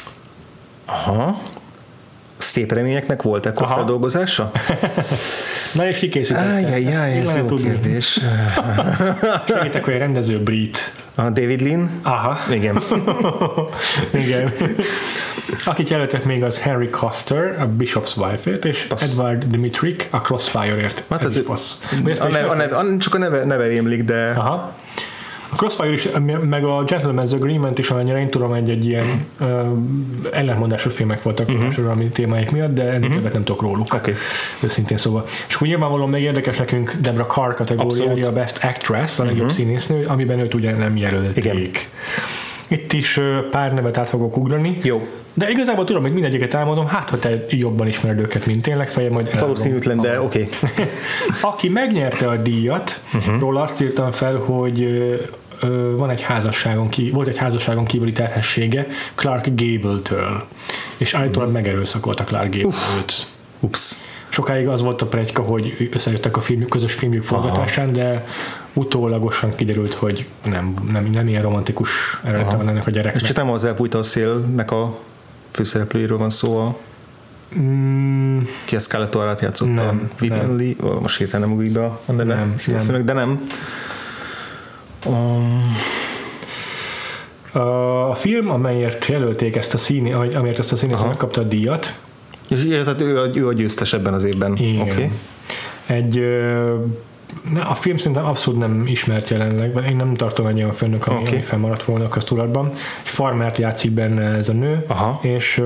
Aha. 0.85 1.39
Szép 2.39 2.73
reményeknek 2.73 3.23
volt 3.23 3.47
ekkor 3.47 3.67
Aha. 3.67 3.75
feldolgozása? 3.75 4.51
Na 5.75 5.89
és 5.89 5.99
ki 5.99 6.09
készítette? 6.09 6.47
Ájjájjáj, 6.47 7.19
ez 7.19 7.37
jó 7.37 7.45
tudni. 7.45 7.65
kérdés. 7.65 8.21
Segítek, 9.49 9.85
hogy 9.85 9.95
a 9.95 9.99
rendező 9.99 10.43
brit. 10.43 10.95
A 11.19 11.23
David 11.23 11.61
Lynn? 11.61 11.85
Aha. 12.03 12.39
Igen. 12.51 12.83
Igen. 14.25 14.53
Akit 15.65 15.89
jelöltek 15.89 16.25
még 16.25 16.45
az 16.45 16.59
Henry 16.59 16.91
Custer, 16.91 17.57
a 17.61 17.69
Bishop's 17.79 18.17
Wife-ért, 18.17 18.65
és 18.65 18.83
Passz. 18.83 19.03
Edward 19.03 19.45
Dimitrik 19.45 20.09
a 20.11 20.21
Crossfire-ért. 20.21 21.05
Hát 21.11 21.21
Ez 21.21 21.27
ez 21.27 21.37
is 21.37 21.43
passz. 21.43 21.73
A 22.21 22.29
neve, 22.29 22.47
a 22.49 22.55
neve, 22.55 22.97
csak 22.99 23.15
a 23.15 23.19
neve, 23.19 23.45
neve 23.45 23.67
rémlik, 23.67 24.03
de 24.03 24.33
Aha. 24.37 24.75
A 25.49 25.55
Crossfire 25.57 25.93
is, 25.93 26.09
meg 26.49 26.65
a 26.65 26.85
Gentleman's 26.85 27.35
Agreement 27.35 27.79
is, 27.79 27.91
amennyire 27.91 28.19
én 28.19 28.31
tudom, 28.31 28.53
egy, 28.53 28.71
egy 28.71 28.87
ilyen 28.87 29.27
uh, 29.41 29.49
ellentmondásos 30.33 30.95
filmek 30.95 31.23
voltak 31.23 31.49
uh-huh. 31.49 31.71
sorolmi 31.71 32.09
témáik 32.09 32.51
miatt, 32.51 32.75
de 32.75 32.83
ennél 32.83 32.99
uh-huh. 32.99 33.15
többet 33.15 33.33
nem 33.33 33.45
tudok 33.45 33.63
róluk. 33.63 33.95
Oké. 33.95 34.15
Őszintén 34.61 34.97
szóval. 34.97 35.25
És 35.49 35.55
akkor 35.55 35.67
nyilvánvalóan 35.67 36.11
még 36.11 36.23
érdekes 36.23 36.59
nekünk 36.59 36.95
Deborah 37.01 37.27
Carr 37.27 37.55
kategóriája, 37.55 38.29
a 38.29 38.33
Best 38.33 38.65
Actress, 38.65 39.19
a 39.19 39.23
legjobb 39.25 39.41
uh-huh. 39.41 39.57
színésznő, 39.57 40.07
amiben 40.07 40.39
őt 40.39 40.55
ugye 40.55 40.73
nem 40.73 40.97
jelölték. 40.97 41.45
Igen. 41.45 41.71
Itt 42.69 42.93
is 42.93 43.21
pár 43.51 43.75
nevet 43.75 43.99
át 43.99 44.09
fogok 44.09 44.37
ugrani. 44.37 44.79
jó. 44.83 45.07
De 45.35 45.51
igazából 45.51 45.85
tudom, 45.85 46.03
hogy 46.03 46.13
mindegyiket 46.13 46.55
elmondom, 46.55 46.87
hát 46.87 47.11
ha 47.11 47.19
te 47.19 47.45
jobban 47.49 47.87
ismered 47.87 48.21
őket, 48.21 48.47
mint 48.47 48.67
én, 48.67 48.77
legfeljebb 48.77 49.13
majd 49.13 49.27
elárulom. 49.27 49.49
Valószínűtlen, 49.49 50.01
de 50.01 50.21
oké. 50.21 50.49
Aki 51.41 51.69
megnyerte 51.69 52.29
a 52.29 52.37
díjat, 52.37 53.03
uh-huh. 53.15 53.41
róla 53.41 53.63
azt 53.63 53.81
írtam 53.81 54.11
fel, 54.11 54.37
hogy 54.37 54.89
van 55.97 56.11
egy 56.11 56.21
házasságon 56.21 56.89
ki, 56.89 57.11
volt 57.11 57.29
egy 57.29 57.37
házasságon 57.37 57.85
kívüli 57.85 58.13
terhessége 58.13 58.87
Clark 59.15 59.49
Gable-től, 59.55 60.45
és 60.97 61.15
állítólag 61.15 61.53
megerőszakolta 61.53 62.25
Clark 62.25 62.57
Gable-t. 62.57 63.27
Ups. 63.61 63.95
Sokáig 64.29 64.69
az 64.69 64.83
volt 64.83 65.03
a 65.03 65.07
pregyka, 65.07 65.43
hogy 65.43 65.89
összejöttek 65.93 66.37
a 66.37 66.41
filmjük, 66.41 66.69
közös 66.69 66.93
filmjük 66.93 67.23
forgatásán, 67.23 67.93
de 67.93 68.27
utólagosan 68.77 69.55
kiderült, 69.55 69.95
hogy 69.95 70.27
nem, 70.45 70.75
nem, 70.93 71.05
nem 71.05 71.29
ilyen 71.29 71.43
romantikus 71.43 71.91
eredete 72.25 72.57
van 72.57 72.69
ennek 72.69 72.87
a 72.87 72.91
És 72.91 72.95
gyereknek. 72.95 73.23
csak 73.23 73.37
nem 73.37 73.51
az 73.51 73.65
elfújt 73.65 73.95
a 73.95 74.03
szélnek 74.03 74.71
a 74.71 74.99
főszereplőjéről 75.51 76.19
van 76.19 76.31
szó, 76.31 76.59
a, 76.59 76.77
Mm, 77.59 78.41
ki 78.65 78.77
a 78.77 78.79
Scarlett 78.79 79.15
O'Hara-t 79.15 79.41
játszotta. 79.43 79.73
Nem, 79.73 80.11
nem. 80.21 80.57
Lee, 80.57 80.75
ó, 80.83 81.01
most 81.01 81.19
hirtelen 81.19 81.49
nem 81.49 81.57
ugrik 81.57 81.73
be 81.73 81.85
a 81.85 82.13
neve. 82.13 82.35
Nem, 82.35 82.55
Színésznőnek, 82.57 83.05
de 83.05 83.13
nem. 83.13 83.49
Um, 85.07 85.77
a 88.09 88.15
film, 88.15 88.51
amelyért 88.51 89.07
jelölték 89.07 89.57
ezt 89.57 89.75
a 89.75 89.79
színi, 89.79 90.13
amelyért 90.13 90.59
ezt 90.59 90.73
a 90.73 90.77
színész 90.77 90.99
Aha. 90.99 91.09
megkapta 91.09 91.41
a 91.41 91.45
díjat, 91.45 91.99
és 92.49 92.67
tehát 92.69 93.01
ő, 93.01 93.31
ő 93.35 93.47
a 93.47 93.53
győztes 93.53 93.93
ebben 93.93 94.15
az 94.15 94.25
évben. 94.25 94.57
Igen. 94.57 94.81
Okay. 94.81 95.11
Egy 95.87 96.19
a 97.69 97.75
film 97.75 97.97
szerintem 97.97 98.25
abszolút 98.25 98.61
nem 98.61 98.87
ismert 98.87 99.29
jelenleg, 99.29 99.85
én 99.89 99.97
nem 99.97 100.15
tartom 100.15 100.47
egy 100.47 100.57
olyan 100.57 100.73
főnök, 100.73 101.07
ami, 101.07 101.21
okay. 101.21 101.41
fennmaradt 101.41 101.85
volna 101.85 102.05
a 102.05 102.09
köztudatban. 102.09 102.71
Farmert 103.03 103.57
játszik 103.57 103.91
benne 103.91 104.23
ez 104.23 104.49
a 104.49 104.53
nő, 104.53 104.85
Aha. 104.87 105.19
és 105.23 105.63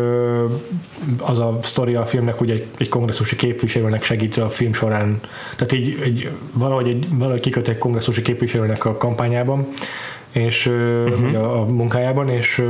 az 1.20 1.38
a 1.38 1.58
sztoria 1.62 2.00
a 2.00 2.06
filmnek, 2.06 2.34
hogy 2.34 2.50
egy, 2.50 2.66
egy 2.78 2.88
kongresszusi 2.88 3.36
képviselőnek 3.36 4.02
segít 4.02 4.36
a 4.36 4.48
film 4.48 4.72
során, 4.72 5.20
tehát 5.56 5.72
így 5.72 6.00
egy, 6.02 6.30
valahogy, 6.52 6.88
egy, 6.88 7.06
valahogy 7.10 7.40
kiköt 7.40 7.68
egy 7.68 7.78
kongresszusi 7.78 8.22
képviselőnek 8.22 8.84
a 8.84 8.96
kampányában, 8.96 9.66
és 10.30 10.66
uh-huh. 10.66 11.34
a, 11.34 11.60
a 11.60 11.64
munkájában, 11.64 12.28
és 12.28 12.62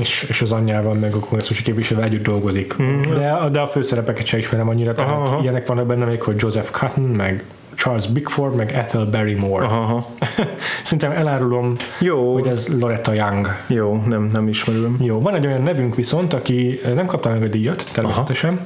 és, 0.00 0.26
és 0.28 0.42
az 0.42 0.52
anyjával 0.52 0.94
meg 0.94 1.14
a 1.14 1.18
kongresszusi 1.18 1.62
képviselővel 1.62 2.08
együtt 2.08 2.22
dolgozik. 2.24 2.82
Mm. 2.82 3.00
De, 3.00 3.28
a- 3.30 3.48
de 3.48 3.60
a 3.60 3.66
főszerepeket 3.66 4.26
sem 4.26 4.38
ismerem 4.38 4.68
annyira, 4.68 4.94
tehát 4.94 5.12
Aha, 5.12 5.22
aha. 5.24 5.42
ilyenek 5.42 5.66
vannak 5.66 5.86
benne 5.86 6.04
még, 6.04 6.22
hogy 6.22 6.34
Joseph 6.38 6.70
Cotton, 6.70 7.04
meg 7.04 7.44
Charles 7.74 8.06
Bickford, 8.06 8.54
meg 8.56 8.72
Ethel 8.72 9.04
Barrymore. 9.04 9.64
Aha, 9.64 9.80
aha. 9.80 10.06
Szerintem 10.84 11.10
elárulom, 11.12 11.76
Jó, 12.00 12.32
hogy 12.32 12.46
ez 12.46 12.68
Loretta 12.80 13.12
Young. 13.12 13.48
jó, 13.66 14.02
nem, 14.06 14.22
nem 14.32 14.48
ismerem. 14.48 14.96
Jó, 15.00 15.20
van 15.20 15.34
egy 15.34 15.46
olyan 15.46 15.62
nevünk 15.62 15.94
viszont, 15.94 16.32
aki 16.34 16.80
nem 16.94 17.06
kapta 17.06 17.28
meg 17.30 17.42
a 17.42 17.46
díjat, 17.46 17.84
természetesen, 17.92 18.64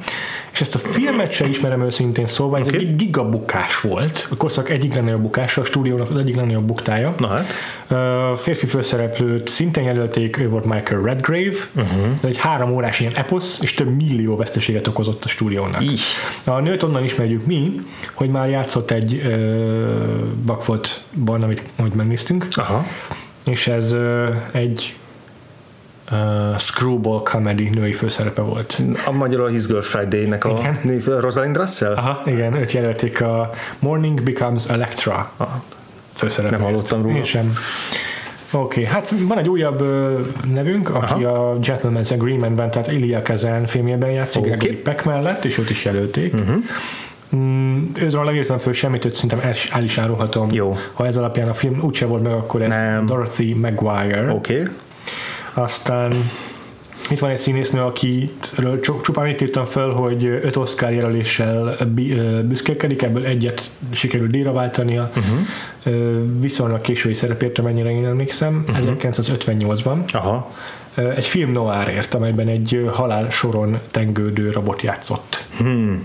és 0.61 0.67
ezt 0.67 0.75
a 0.75 0.89
filmet 0.89 1.33
sem 1.33 1.49
ismerem 1.49 1.85
őszintén 1.85 2.27
szóval, 2.27 2.61
ez 2.61 2.67
Oké. 2.67 2.77
egy 2.77 2.97
gigabukás 2.97 3.81
volt, 3.81 4.27
a 4.31 4.37
korszak 4.37 4.71
egyik 4.71 4.95
legnagyobb 4.95 5.21
bukása, 5.21 5.61
a 5.61 5.65
stúdiónak 5.65 6.11
az 6.11 6.17
egyik 6.17 6.37
legnagyobb 6.37 6.65
buktája. 6.65 7.15
Na 7.19 7.29
hát. 7.29 7.47
Férfi 8.39 8.67
főszereplőt 8.67 9.49
szintén 9.49 9.85
jelölték, 9.85 10.39
ő 10.39 10.49
volt 10.49 10.65
Michael 10.65 11.01
Redgrave, 11.03 11.57
uh-huh. 11.75 12.19
egy 12.21 12.37
három 12.37 12.73
órás 12.73 13.01
ilyen 13.01 13.15
eposz, 13.15 13.59
és 13.63 13.75
több 13.75 13.97
millió 13.97 14.37
veszteséget 14.37 14.87
okozott 14.87 15.25
a 15.25 15.29
stúdiónak. 15.29 15.83
Ih. 15.83 16.01
A 16.45 16.61
nőt 16.61 16.83
onnan 16.83 17.05
ismerjük 17.05 17.47
mi, 17.47 17.81
hogy 18.15 18.29
már 18.29 18.49
játszott 18.49 18.91
egy 18.91 19.23
uh, 19.25 19.31
Bakfoltban, 20.47 21.43
amit, 21.43 21.63
amit 21.77 21.95
megnéztünk, 21.95 22.47
Aha. 22.55 22.85
és 23.45 23.67
ez 23.67 23.93
uh, 23.93 24.35
egy 24.53 24.95
uh, 26.11 26.59
screwball 26.59 27.23
comedy 27.23 27.69
női 27.69 27.93
főszerepe 27.93 28.43
volt. 28.43 28.83
A 29.07 29.13
magyar 29.13 29.41
a 29.41 29.49
His 29.49 29.67
Girl 29.67 29.81
Friday-nek 29.81 30.45
a 30.45 30.57
Igen. 30.59 30.77
név, 30.83 31.07
Rosalind 31.07 31.57
Russell? 31.57 31.95
Aha, 31.95 32.23
igen, 32.27 32.55
őt 32.55 32.73
jelölték 32.73 33.21
a 33.21 33.51
Morning 33.79 34.23
Becomes 34.23 34.67
Electra 34.67 35.33
főszerepet. 36.13 36.59
Nem 36.59 36.69
hallottam 36.69 37.03
róla. 37.03 37.17
Én 37.17 37.25
sem. 37.25 37.57
Oké, 38.53 38.81
okay, 38.81 38.85
hát 38.85 39.15
van 39.19 39.39
egy 39.39 39.49
újabb 39.49 39.81
ö, 39.81 40.21
nevünk, 40.55 40.95
aki 40.95 41.25
Aha. 41.25 41.51
a 41.51 41.59
Gentleman's 41.59 42.13
Agreementben, 42.13 42.71
tehát 42.71 42.89
Elia 42.89 43.23
Kazan 43.23 43.67
filmjében 43.67 44.11
játszik, 44.11 44.43
okay. 44.43 44.57
Gregory 44.57 44.77
Peck 44.77 45.05
mellett, 45.05 45.45
és 45.45 45.59
őt 45.59 45.71
is 45.71 45.85
jelölték. 45.85 46.35
Uh-huh. 46.35 46.57
Mm, 47.37 47.85
őzről 48.01 48.25
nem 48.25 48.35
írtam 48.35 48.59
föl 48.59 48.73
semmit, 48.73 49.05
őt 49.05 49.15
szerintem 49.15 49.39
el, 49.43 49.55
el 49.73 49.85
is 49.85 49.99
árulhatom. 49.99 50.49
Jó. 50.53 50.77
Ha 50.93 51.07
ez 51.07 51.17
alapján 51.17 51.49
a 51.49 51.55
film 51.55 51.81
úgyse 51.83 52.07
volt 52.07 52.23
meg, 52.23 52.33
akkor 52.33 52.63
ez 52.63 52.69
Nem. 52.69 53.07
Dorothy 53.07 53.55
Maguire. 53.55 54.33
Oké. 54.33 54.61
Okay. 54.61 54.73
Aztán 55.63 56.31
itt 57.11 57.19
van 57.19 57.31
egy 57.31 57.39
színésznő, 57.39 57.81
akiről 57.81 58.81
csu- 58.81 59.03
csupán 59.03 59.27
itt 59.27 59.41
írtam 59.41 59.65
föl, 59.65 59.93
hogy 59.93 60.25
öt 60.25 60.57
Oscar 60.57 60.93
jelöléssel 60.93 61.77
büszkélkedik, 62.45 63.03
ebből 63.03 63.25
egyet 63.25 63.71
sikerült 63.91 64.31
díjra 64.31 64.53
váltania, 64.53 65.11
uh-huh. 65.17 66.41
viszonylag 66.41 66.81
késői 66.81 67.15
szerepért, 67.15 67.59
amennyire 67.59 67.91
én 67.91 68.07
emlékszem, 68.07 68.65
uh-huh. 68.69 68.97
1958-ban. 69.03 70.13
Aha. 70.13 70.51
Egy 70.95 71.27
film 71.27 71.53
noárért, 71.53 72.15
amelyben 72.15 72.49
egy 72.49 72.89
halál 72.93 73.31
soron 73.31 73.79
tengődő 73.91 74.51
rabot 74.51 74.83
játszott. 74.83 75.45
Hmm. 75.59 76.01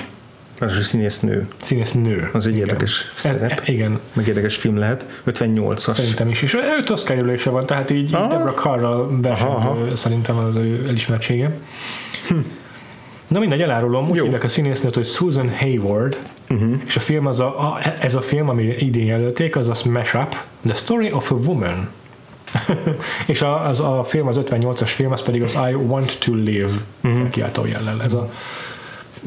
Az 0.59 0.77
a 0.77 0.81
színésznő. 0.81 1.47
Színésznő. 1.57 2.29
Az 2.33 2.47
egy 2.47 2.55
Igen. 2.55 2.67
érdekes 2.67 3.11
Ez, 3.23 3.37
szerep. 3.37 3.67
igen, 3.67 3.99
Meg 4.13 4.27
érdekes 4.27 4.55
film 4.55 4.77
lehet. 4.77 5.05
58-as. 5.27 5.93
szerintem 5.93 6.29
is. 6.29 6.41
És 6.41 6.57
öt 6.79 6.89
Oscar 6.89 7.15
jelölése 7.15 7.49
van, 7.49 7.65
tehát 7.65 7.89
így, 7.89 7.99
így 7.99 8.13
Aha. 8.13 8.51
Carrral 8.53 9.19
aha. 9.23 9.77
ö, 9.89 9.95
szerintem 9.95 10.37
az 10.37 10.55
ő 10.55 10.85
elismertsége. 10.87 11.57
Na 13.27 13.39
mindegy, 13.39 13.61
elárulom, 13.61 14.09
úgy 14.09 14.15
Jó. 14.15 14.23
hívják 14.23 14.43
a 14.43 14.47
színésznőt, 14.47 14.95
hogy 14.95 15.05
Susan 15.05 15.49
Hayward, 15.57 16.17
uh-huh. 16.49 16.73
és 16.85 16.95
a 16.95 16.99
film 16.99 17.25
az 17.25 17.39
a, 17.39 17.45
a, 17.45 17.79
ez 17.99 18.15
a 18.15 18.21
film, 18.21 18.49
ami 18.49 18.63
idén 18.63 19.05
jelölték, 19.05 19.55
az 19.55 19.69
a 19.69 19.73
Smash 19.73 20.15
Up, 20.15 20.35
The 20.65 20.75
Story 20.75 21.11
of 21.11 21.31
a 21.31 21.35
Woman. 21.35 21.89
és 23.27 23.41
a, 23.41 23.65
az, 23.65 23.79
a 23.79 24.03
film, 24.03 24.27
az 24.27 24.39
58-as 24.39 24.91
film, 24.95 25.11
az 25.11 25.21
pedig 25.21 25.43
az 25.43 25.57
I 25.69 25.73
Want 25.73 26.17
to 26.19 26.33
Live 26.33 26.71
uh-huh. 27.03 27.19
felkiáltó 27.19 27.65
jellel. 27.65 28.03
Ez 28.03 28.13
a 28.13 28.31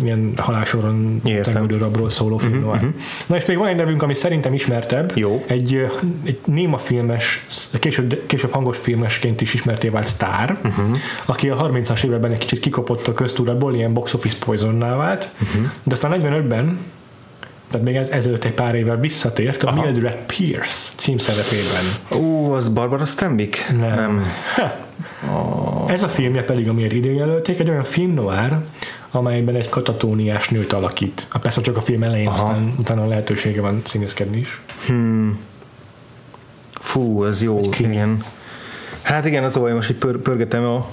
ilyen 0.03 0.33
halálsoron 0.37 1.23
tengődő 1.43 1.77
rabról 1.77 2.09
szóló 2.09 2.39
film 2.39 2.53
uh-huh, 2.53 2.75
uh-huh. 2.75 2.91
Na 3.27 3.37
és 3.37 3.45
még 3.45 3.57
van 3.57 3.69
egy 3.69 3.77
nevünk, 3.77 4.03
ami 4.03 4.15
szerintem 4.15 4.55
ismertebb. 4.55 5.13
Jó. 5.15 5.45
Egy, 5.47 5.87
egy 6.25 6.39
néma 6.45 6.77
filmes, 6.77 7.47
később, 7.79 8.23
később 8.27 8.53
hangos 8.53 8.77
filmesként 8.77 9.41
is 9.41 9.55
ismerté 9.55 9.89
vált 9.89 10.07
sztár, 10.07 10.59
uh-huh. 10.65 10.97
aki 11.25 11.49
a 11.49 11.71
30-as 11.71 12.05
években 12.05 12.31
egy 12.31 12.39
kicsit 12.39 12.61
kikapott 12.61 13.09
a 13.09 13.13
köztudatból, 13.13 13.75
ilyen 13.75 13.93
box 13.93 14.15
office 14.15 14.37
poisonná 14.45 14.97
vált, 14.97 15.29
uh-huh. 15.43 15.71
de 15.83 15.95
aztán 15.95 16.21
45-ben 16.21 16.79
tehát 17.71 17.87
még 17.87 17.97
ez, 17.97 18.09
ezelőtt 18.09 18.45
egy 18.45 18.53
pár 18.53 18.75
évvel 18.75 18.97
visszatért 18.97 19.63
a 19.63 19.69
Aha. 19.69 19.83
Mildred 19.83 20.17
Pierce 20.27 20.93
címszerepében. 20.97 21.85
Ó, 22.17 22.53
az 22.53 22.69
Barbara 22.69 23.05
Stanwyck? 23.05 23.71
Nem. 23.71 23.81
Nem. 23.81 24.33
Ha. 25.27 25.85
Ez 25.89 26.03
a 26.03 26.09
filmje 26.09 26.43
pedig, 26.43 26.69
amiért 26.69 26.93
idén 26.93 27.15
jelölték, 27.15 27.59
egy 27.59 27.71
olyan 27.71 27.85
film 27.85 28.15
noir, 28.15 28.59
amelyben 29.11 29.55
egy 29.55 29.69
katatóniás 29.69 30.49
nőt 30.49 30.73
alakít. 30.73 31.29
Persze 31.43 31.61
csak 31.61 31.77
a 31.77 31.81
film 31.81 32.03
elején, 32.03 32.27
Aha. 32.27 32.43
aztán 32.43 32.75
utána 32.79 33.07
lehetősége 33.07 33.61
van 33.61 33.83
színészkedni 33.85 34.39
is. 34.39 34.61
Fú, 36.73 37.25
ez 37.25 37.43
jó. 37.43 37.61
Igen. 37.79 38.25
Hát 39.03 39.27
igen, 39.27 39.45
az 39.45 39.57
a 39.57 39.61
baj, 39.61 39.73
most 39.73 39.91
így 39.91 39.97
pör, 39.97 40.19
pörgetem 40.19 40.65
a 40.65 40.91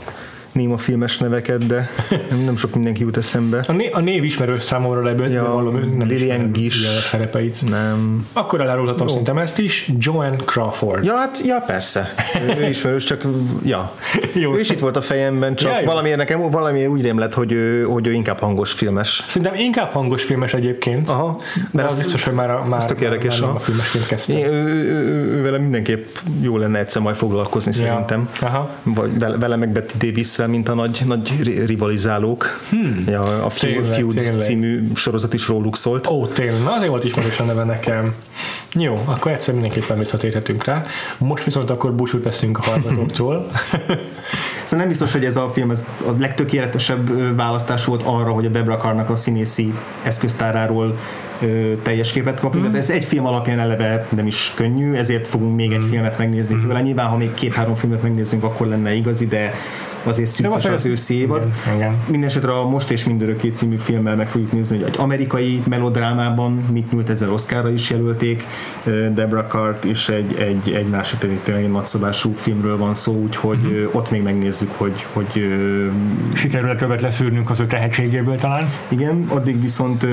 néma 0.56 0.78
filmes 0.78 1.18
neveket, 1.18 1.66
de 1.68 1.90
nem, 2.30 2.40
nem 2.46 2.56
sok 2.58 2.74
mindenki 2.74 3.02
jut 3.02 3.18
eszembe. 3.18 3.64
A, 3.68 3.72
né- 3.72 3.94
a 3.94 4.00
név 4.00 4.24
ismerős 4.24 4.64
számomra, 4.64 5.10
ebből 5.10 5.32
Ja, 5.32 5.44
valami 5.54 5.80
nem 5.98 6.12
ismerem 6.12 6.52
Gish. 6.52 6.98
a 6.98 7.02
szerepeit. 7.02 7.70
Nem. 7.70 8.28
Akkor 8.34 8.62
elárulhatom 8.62 9.08
szerintem 9.08 9.38
ezt 9.38 9.58
is, 9.60 9.92
Joanne 9.98 10.36
Crawford. 10.36 11.04
Ja, 11.04 11.16
hát, 11.16 11.42
ja, 11.46 11.64
persze. 11.66 12.14
Ő 12.60 12.70
ismerős, 12.70 13.04
csak, 13.04 13.24
ja. 13.64 13.92
Jó. 14.44 14.56
Ő 14.56 14.60
is 14.60 14.70
itt 14.70 14.80
volt 14.80 14.96
a 14.96 15.02
fejemben, 15.02 15.56
csak 15.56 15.72
Ja, 15.80 15.86
valamiért 15.86 16.18
nekem, 16.18 16.50
valamiért 16.50 16.90
úgy 16.90 17.02
rém 17.02 17.18
lett, 17.20 17.34
hogy 17.34 17.52
ő, 17.52 17.84
hogy 17.84 18.08
ő 18.08 18.12
inkább 18.12 18.40
hangos 18.40 18.72
filmes. 18.72 19.24
Szerintem 19.28 19.54
inkább 19.60 19.92
hangos 19.92 20.24
filmes 20.24 20.54
egyébként, 20.54 21.10
Aha, 21.10 21.38
de 21.72 21.82
de 21.82 21.88
az 21.88 21.98
biztos, 21.98 22.24
hogy 22.24 22.34
már, 22.34 22.50
már, 22.64 22.80
ez 22.80 22.86
tök 22.86 23.00
érdekes, 23.02 23.40
már 23.40 23.48
nem 23.48 23.56
a 23.56 23.60
filmesként 23.60 24.06
kezdte. 24.06 24.34
Én, 24.38 24.46
ő, 24.46 24.52
ő, 24.52 24.84
ő, 24.92 25.38
ő, 25.38 25.42
vele 25.44 25.58
mindenképp 25.58 26.08
jó 26.42 26.58
lenne 26.58 26.80
egyszer 26.80 27.02
majd 27.02 27.16
foglalkozni 27.16 27.72
Ja. 27.76 27.78
szerintem. 27.78 28.30
Aha. 28.42 28.70
Vagy 28.84 29.20
vele, 29.20 29.38
vele 29.38 29.56
meg 29.56 29.70
Betty 29.70 29.92
davis 30.00 30.26
mint 30.48 30.70
a 30.70 30.74
nagy, 30.74 31.02
nagy 31.06 31.32
ri- 31.44 31.66
rivalizálók. 31.66 32.62
Hmm. 32.70 33.04
Ja, 33.08 33.22
a 33.22 33.50
Feud, 33.50 33.74
Tényleg, 33.74 33.92
Feud 34.00 34.16
tényleg. 34.16 34.42
című 34.42 34.88
sorozat 34.96 35.34
is 35.34 35.48
róluk 35.48 35.78
szólt. 35.78 36.08
Ó, 36.08 36.28
tényleg, 36.28 36.64
na 36.64 36.74
azért 36.74 36.90
volt 36.90 37.04
ismerős 37.04 37.40
a 37.40 37.44
neve 37.44 37.64
nekem. 37.64 38.14
Jó, 38.74 39.02
akkor 39.06 39.32
egyszer 39.32 39.54
mindenképpen 39.54 39.98
visszatérhetünk 40.00 40.64
rá. 40.64 40.84
Most 41.18 41.44
viszont 41.44 41.70
akkor 41.70 41.94
búcsút 41.94 42.24
veszünk 42.24 42.58
a 42.58 42.62
hallgatóktól. 42.62 43.46
Szóval 44.64 44.80
nem 44.80 44.88
biztos, 44.88 45.12
hogy 45.12 45.26
ez 45.26 45.36
a 45.36 45.48
film 45.48 45.72
ez 45.72 45.86
a 46.06 46.12
legtökéletesebb 46.20 47.36
választás 47.36 47.86
volt 47.86 48.02
arra, 48.06 48.32
hogy 48.32 48.46
a 48.46 48.50
Debra 48.50 48.78
Carnak 48.78 49.10
a 49.10 49.16
színészi 49.16 49.74
eszköztáráról 50.04 50.98
teljes 51.82 52.12
képet 52.12 52.40
kapjunk. 52.40 52.68
Mm. 52.68 52.72
De 52.72 52.78
ez 52.78 52.90
egy 52.90 53.04
film 53.04 53.26
alapján 53.26 53.60
eleve 53.60 54.08
nem 54.16 54.28
is 54.28 54.52
könnyű, 54.56 54.94
ezért 54.94 55.28
fogunk 55.28 55.56
még 55.56 55.72
egy 55.72 55.84
filmet 55.90 56.18
megnézni 56.18 56.58
tőle. 56.58 56.82
Nyilván, 56.82 57.08
ha 57.08 57.18
még 57.18 57.34
két-három 57.34 57.76
filmet 57.76 58.02
megnézzünk, 58.02 58.44
akkor 58.44 58.68
lenne 58.68 58.94
igazi, 58.94 59.26
de 59.26 59.54
azért 60.04 60.30
szűkös 60.30 60.66
az 60.66 60.86
őszi 60.86 61.20
évad. 61.20 61.48
Mindenesetre 62.08 62.52
a 62.52 62.70
Most 62.70 62.92
és 62.92 63.04
Mindörökké 63.04 63.50
című 63.50 63.76
filmmel 63.78 64.16
meg 64.16 64.30
fogjuk 64.30 64.52
nézni, 64.52 64.78
hogy 64.78 64.86
egy 64.88 64.96
amerikai 64.98 65.64
melodrámában 65.70 66.66
mit 66.72 66.92
nyújt 66.92 67.10
ezzel 67.10 67.32
Oscarra 67.32 67.70
is 67.72 67.90
jelölték 67.90 68.44
Debra 69.14 69.46
Cart, 69.46 69.86
és 69.86 70.10
egy, 70.10 70.36
egy, 70.40 70.74
egy 70.74 70.88
másik 70.88 71.20
tényleg 71.44 71.64
egy 71.64 71.72
nagyszabású 71.72 72.32
filmről 72.34 72.78
van 72.78 72.94
szó, 72.94 73.14
úgyhogy 73.14 73.58
uh-huh. 73.58 73.96
ott 73.96 74.12
még 74.12 74.22
megnézzük, 74.22 74.72
hogy, 74.72 75.06
hogy 75.14 75.50
Sikerül 76.34 76.76
többet 76.76 77.02
leszűrnünk 77.02 77.50
az 77.50 77.60
ő 77.60 77.66
tehetségéből 77.66 78.38
talán. 78.38 78.70
igen, 78.88 79.26
addig 79.28 79.62
viszont 79.62 80.08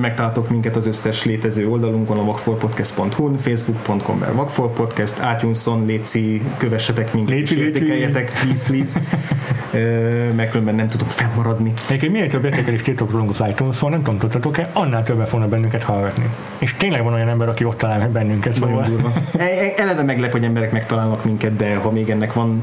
megtaláltok 0.00 0.48
minket 0.48 0.67
az 0.76 0.86
összes 0.86 1.24
létező 1.24 1.68
oldalunkon, 1.68 2.18
a 2.18 2.24
vakfolpodcast.hu, 2.24 3.36
facebook.com 3.36 4.18
per 4.18 4.34
vakfolpodcast, 4.34 5.14
iTunes-on, 5.36 5.86
léci, 5.86 6.42
kövessetek 6.56 7.14
minket 7.14 7.34
Léci, 7.34 7.58
és 7.58 7.64
értékeljetek, 7.64 8.32
please, 8.42 8.64
please. 8.66 9.00
Mert 10.36 10.50
különben 10.50 10.74
nem 10.74 10.86
tudok 10.86 11.10
fennmaradni. 11.10 11.72
Egyébként 11.86 12.12
minél 12.12 12.28
több 12.28 12.44
értékelést 12.44 12.88
írtok 12.88 13.10
rólunk 13.10 13.30
az 13.30 13.44
iTunes-on, 13.48 13.90
nem 13.90 14.02
tudom, 14.02 14.18
tudtatok-e, 14.18 14.70
annál 14.72 15.02
többen 15.02 15.26
fognak 15.26 15.48
bennünket 15.48 15.82
hallgatni. 15.82 16.28
És 16.58 16.74
tényleg 16.74 17.02
van 17.02 17.12
olyan 17.12 17.28
ember, 17.28 17.48
aki 17.48 17.64
ott 17.64 17.78
talál 17.78 18.08
bennünket, 18.08 18.52
szóval. 18.52 18.84
durva. 18.84 19.12
E- 19.38 19.44
e- 19.44 19.72
Eleve 19.76 20.02
meglep, 20.02 20.32
hogy 20.32 20.44
emberek 20.44 20.72
megtalálnak 20.72 21.24
minket, 21.24 21.56
de 21.56 21.76
ha 21.76 21.90
még 21.90 22.10
ennek 22.10 22.32
van 22.32 22.62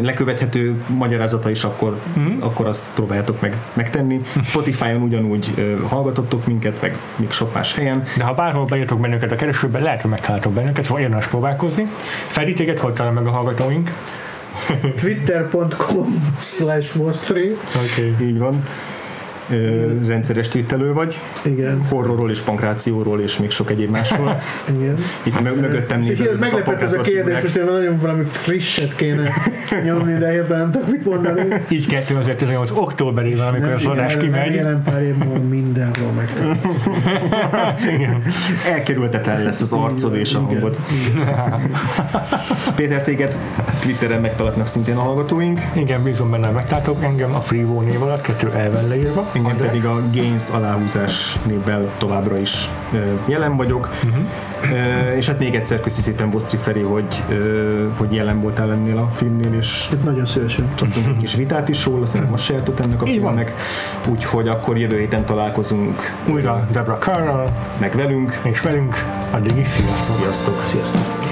lekövethető 0.00 0.82
magyarázata 0.86 1.50
is, 1.50 1.64
akkor, 1.64 2.00
mm. 2.18 2.40
akkor 2.40 2.66
azt 2.66 2.84
próbáljátok 2.94 3.40
meg 3.40 3.56
megtenni. 3.72 4.20
Spotify-on 4.50 5.02
ugyanúgy 5.02 5.76
hallgatottok 5.88 6.46
minket, 6.46 6.80
meg 6.80 6.96
sok 7.32 7.54
más 7.54 7.74
helyen. 7.74 8.02
De 8.16 8.24
ha 8.24 8.34
bárhol 8.34 8.64
beírtok 8.64 9.00
bennünket 9.00 9.32
a 9.32 9.36
keresőbe, 9.36 9.78
lehet, 9.78 10.00
hogy 10.00 10.10
megtaláltok 10.10 10.52
bennünket, 10.52 10.84
szóval 10.84 11.02
érdemes 11.02 11.26
próbálkozni. 11.26 11.88
Feri, 12.26 12.52
téged 12.52 12.78
hogy 12.78 12.92
talál 12.92 13.12
meg 13.12 13.26
a 13.26 13.30
hallgatóink? 13.30 13.90
Twitter.com 14.96 16.34
slash. 16.38 17.00
Oké. 17.00 17.56
Okay. 17.84 18.28
Így 18.28 18.38
van. 18.38 18.64
Ö, 19.52 19.92
rendszeres 20.06 20.48
twittelő 20.48 20.92
vagy, 20.92 21.18
Igen, 21.42 21.82
horrorról 21.88 22.30
és 22.30 22.40
pankrációról 22.40 23.20
és 23.20 23.38
még 23.38 23.50
sok 23.50 23.70
egyéb 23.70 23.90
másról. 23.90 24.40
igen. 24.78 24.96
Itt 25.22 25.40
mö- 25.40 25.60
mögöttem 25.60 26.00
így 26.00 26.30
meglepett 26.40 26.80
ez 26.82 26.92
a 26.92 27.00
kérdés, 27.00 27.40
most 27.40 27.56
én 27.56 27.64
nagyon 27.64 27.98
valami 27.98 28.22
frisset 28.24 28.96
kéne 28.96 29.30
nyomni, 29.84 30.18
de 30.18 30.30
hirtelen 30.30 30.60
nem 30.60 30.70
tudok 30.70 30.90
mit 30.90 31.04
mondani. 31.04 31.42
Így 31.68 31.86
2018 31.86 32.70
októberében, 32.70 33.48
amikor 33.48 33.70
az 33.72 33.86
adás 33.86 34.16
kimegy. 34.16 34.54
Remélem 34.54 34.82
pár 34.82 35.02
év 35.02 35.14
múlva 35.14 35.38
mindenről 35.48 36.10
megtalálom. 36.16 36.58
Elkerülhetetlen 38.72 39.42
lesz 39.42 39.60
az 39.60 39.72
arcod 39.72 40.16
és 40.16 40.34
a 40.34 40.40
hangod. 40.40 40.76
Péter, 42.76 43.02
téged 43.02 43.36
Twitteren 43.80 44.20
megtalálnak 44.20 44.66
szintén 44.66 44.96
a 44.96 45.00
hallgatóink. 45.00 45.60
Igen, 45.72 46.02
bízom 46.02 46.30
benne, 46.30 46.50
megtaláltok 46.50 47.02
engem 47.04 47.34
a 47.34 47.40
Freevo 47.40 47.80
név 47.80 48.02
alatt, 48.02 48.20
kettő 48.20 48.50
elven 48.56 48.88
leírva. 48.88 49.30
Engem 49.46 49.52
András? 49.52 49.68
pedig 49.68 49.84
a 49.84 50.00
Gains 50.12 50.48
aláhúzás 50.48 51.36
névvel 51.46 51.88
továbbra 51.98 52.36
is 52.38 52.68
jelen 53.26 53.56
vagyok. 53.56 53.88
Uh-huh. 54.04 55.16
És 55.16 55.26
hát 55.26 55.38
még 55.38 55.54
egyszer 55.54 55.80
köszi 55.80 56.00
szépen 56.00 56.30
Bosztri 56.30 56.56
Feri, 56.56 56.80
hogy, 56.80 57.22
hogy 57.96 58.12
jelen 58.12 58.40
voltál 58.40 58.72
ennél 58.72 58.98
a 58.98 59.08
filmnél, 59.12 59.54
és 59.54 59.86
Hát 59.90 60.04
nagyon 60.04 60.26
szívesen. 60.26 60.68
tartunk 60.74 61.06
egy 61.06 61.16
kis 61.16 61.34
vitát 61.34 61.68
is 61.68 61.84
róla, 61.84 62.06
szerintem 62.06 62.34
a 62.34 62.36
sajátot 62.38 62.80
ennek 62.80 63.02
a 63.02 63.06
Így 63.06 63.18
filmnek. 63.18 63.52
Úgyhogy 64.08 64.48
akkor 64.48 64.78
jövő 64.78 64.98
héten 64.98 65.24
találkozunk 65.24 66.12
Újra 66.28 66.66
Debra 66.72 66.98
Carroll 66.98 67.48
meg 67.78 67.92
velünk. 67.96 68.38
és 68.42 68.60
velünk, 68.60 68.96
addig 69.30 69.56
is 69.56 69.66
sziasztok! 69.68 70.16
Sziasztok! 70.16 70.62
Sziasztok! 70.64 71.31